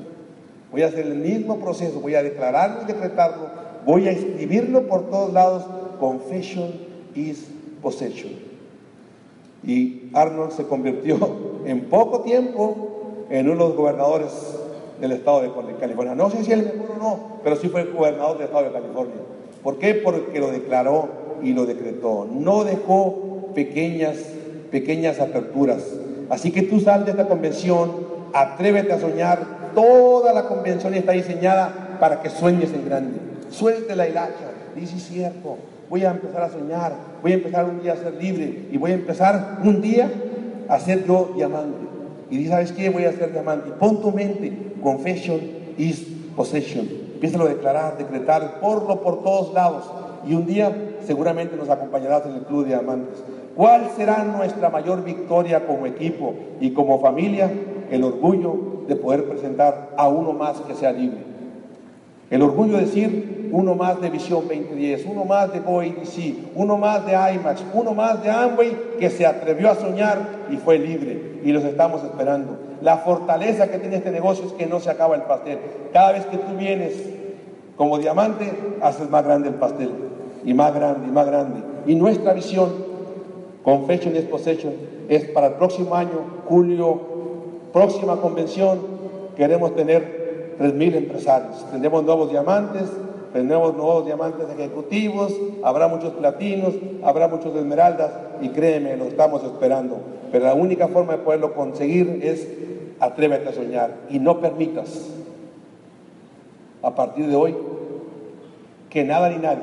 Voy 0.72 0.82
a 0.82 0.86
hacer 0.86 1.06
el 1.06 1.14
mismo 1.16 1.58
proceso, 1.60 2.00
voy 2.00 2.14
a 2.14 2.22
declararlo 2.22 2.82
y 2.82 2.86
decretarlo, 2.86 3.50
voy 3.84 4.08
a 4.08 4.12
escribirlo 4.12 4.88
por 4.88 5.08
todos 5.10 5.32
lados. 5.32 5.64
Confession 6.00 6.72
is 7.14 7.46
possession. 7.80 8.32
Y 9.62 10.10
Arnold 10.12 10.50
se 10.52 10.64
convirtió 10.64 11.18
en 11.66 11.84
poco 11.84 12.22
tiempo 12.22 13.26
en 13.30 13.48
uno 13.48 13.62
de 13.62 13.68
los 13.68 13.76
gobernadores 13.76 14.61
del 15.00 15.12
estado 15.12 15.42
de 15.42 15.50
California. 15.80 16.14
No 16.14 16.30
sé 16.30 16.44
si 16.44 16.52
él 16.52 16.72
mejor 16.76 16.96
o 16.96 17.02
no, 17.02 17.20
pero 17.42 17.56
sí 17.56 17.68
fue 17.68 17.82
el 17.82 17.92
gobernador 17.92 18.38
del 18.38 18.46
estado 18.46 18.64
de 18.64 18.72
California. 18.72 19.14
¿Por 19.62 19.78
qué? 19.78 19.94
Porque 19.94 20.40
lo 20.40 20.50
declaró 20.50 21.08
y 21.42 21.52
lo 21.52 21.66
decretó. 21.66 22.26
No 22.30 22.64
dejó 22.64 23.50
pequeñas, 23.54 24.16
pequeñas 24.70 25.20
aperturas. 25.20 25.84
Así 26.30 26.50
que 26.50 26.62
tú 26.62 26.80
sal 26.80 27.04
de 27.04 27.12
esta 27.12 27.28
convención, 27.28 27.90
atrévete 28.32 28.92
a 28.92 29.00
soñar. 29.00 29.72
Toda 29.74 30.32
la 30.32 30.48
convención 30.48 30.94
está 30.94 31.12
diseñada 31.12 31.96
para 32.00 32.20
que 32.20 32.30
sueñes 32.30 32.72
en 32.72 32.84
grande. 32.84 33.18
Suelte 33.50 33.94
la 33.94 34.08
hilacha. 34.08 34.50
Dice 34.74 34.98
cierto. 34.98 35.56
Voy 35.88 36.04
a 36.04 36.10
empezar 36.10 36.42
a 36.42 36.50
soñar. 36.50 36.94
Voy 37.22 37.32
a 37.32 37.34
empezar 37.34 37.64
un 37.66 37.82
día 37.82 37.92
a 37.92 37.96
ser 37.96 38.14
libre. 38.14 38.66
Y 38.72 38.78
voy 38.78 38.92
a 38.92 38.94
empezar 38.94 39.58
un 39.62 39.80
día 39.80 40.10
a 40.68 40.78
ser 40.78 41.06
yo 41.06 41.32
diamante. 41.36 41.91
Y 42.32 42.38
dice, 42.38 42.50
¿sabes 42.50 42.72
qué? 42.72 42.88
Voy 42.88 43.04
a 43.04 43.12
ser 43.12 43.30
diamante. 43.30 43.70
Pon 43.78 44.00
tu 44.00 44.10
mente. 44.10 44.50
Confession 44.82 45.38
is 45.76 46.00
possession. 46.34 46.88
Empieza 47.12 47.38
a 47.38 47.46
declarar, 47.46 47.98
decretar, 47.98 48.58
porlo 48.58 49.02
por 49.02 49.22
todos 49.22 49.52
lados. 49.52 49.84
Y 50.26 50.32
un 50.32 50.46
día 50.46 50.74
seguramente 51.04 51.56
nos 51.56 51.68
acompañarás 51.68 52.24
en 52.24 52.36
el 52.36 52.40
Club 52.44 52.62
de 52.62 52.70
Diamantes. 52.70 53.22
¿Cuál 53.54 53.90
será 53.94 54.24
nuestra 54.24 54.70
mayor 54.70 55.04
victoria 55.04 55.66
como 55.66 55.84
equipo 55.84 56.34
y 56.58 56.70
como 56.70 57.00
familia? 57.00 57.52
El 57.90 58.02
orgullo 58.02 58.86
de 58.88 58.96
poder 58.96 59.24
presentar 59.24 59.90
a 59.98 60.08
uno 60.08 60.32
más 60.32 60.58
que 60.62 60.72
sea 60.74 60.90
libre. 60.90 61.18
El 62.30 62.40
orgullo 62.40 62.78
de 62.78 62.86
decir 62.86 63.31
uno 63.52 63.74
más 63.74 64.00
de 64.00 64.08
Visión 64.08 64.48
2010, 64.48 65.04
uno 65.06 65.26
más 65.26 65.52
de 65.52 65.60
GoADC, 65.60 66.54
uno 66.54 66.78
más 66.78 67.04
de 67.04 67.12
IMAX, 67.12 67.62
uno 67.74 67.92
más 67.92 68.22
de 68.22 68.30
Amway 68.30 68.74
que 68.98 69.10
se 69.10 69.26
atrevió 69.26 69.70
a 69.70 69.74
soñar 69.74 70.18
y 70.50 70.56
fue 70.56 70.78
libre. 70.78 71.40
Y 71.44 71.52
los 71.52 71.62
estamos 71.62 72.02
esperando. 72.02 72.56
La 72.80 72.96
fortaleza 72.96 73.70
que 73.70 73.78
tiene 73.78 73.96
este 73.96 74.10
negocio 74.10 74.46
es 74.46 74.52
que 74.54 74.66
no 74.66 74.80
se 74.80 74.90
acaba 74.90 75.16
el 75.16 75.22
pastel. 75.22 75.58
Cada 75.92 76.12
vez 76.12 76.24
que 76.26 76.38
tú 76.38 76.56
vienes 76.58 76.94
como 77.76 77.98
diamante, 77.98 78.50
haces 78.80 79.10
más 79.10 79.22
grande 79.22 79.48
el 79.48 79.56
pastel. 79.56 79.90
Y 80.44 80.54
más 80.54 80.74
grande, 80.74 81.08
y 81.08 81.10
más 81.10 81.26
grande. 81.26 81.60
Y 81.86 81.94
nuestra 81.94 82.32
visión, 82.32 82.70
Confession 83.62 84.16
is 84.16 84.24
Possession, 84.24 84.72
es 85.10 85.26
para 85.26 85.48
el 85.48 85.52
próximo 85.54 85.94
año, 85.94 86.24
julio, 86.48 87.00
próxima 87.72 88.16
convención, 88.16 88.80
queremos 89.36 89.76
tener 89.76 90.56
3.000 90.58 90.96
empresarios. 90.96 91.64
Tendremos 91.70 92.02
nuevos 92.04 92.30
diamantes, 92.30 92.84
tendremos 93.32 93.74
nuevos 93.74 94.04
diamantes 94.04 94.48
ejecutivos, 94.50 95.32
habrá 95.62 95.88
muchos 95.88 96.12
platinos, 96.14 96.74
habrá 97.02 97.28
muchos 97.28 97.54
esmeraldas 97.54 98.10
y 98.40 98.50
créeme, 98.50 98.96
lo 98.96 99.04
estamos 99.04 99.42
esperando. 99.44 99.98
Pero 100.30 100.44
la 100.44 100.54
única 100.54 100.88
forma 100.88 101.12
de 101.12 101.18
poderlo 101.18 101.54
conseguir 101.54 102.20
es 102.22 102.48
atrévete 103.00 103.48
a 103.48 103.52
soñar 103.52 103.96
y 104.10 104.18
no 104.18 104.40
permitas 104.40 105.10
a 106.82 106.94
partir 106.94 107.26
de 107.26 107.36
hoy 107.36 107.56
que 108.90 109.04
nada 109.04 109.28
ni 109.28 109.36
nadie 109.36 109.62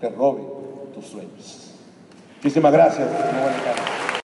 te 0.00 0.08
robe 0.10 0.42
tus 0.94 1.06
sueños. 1.06 1.74
Muchísimas 2.36 2.72
gracias. 2.72 3.08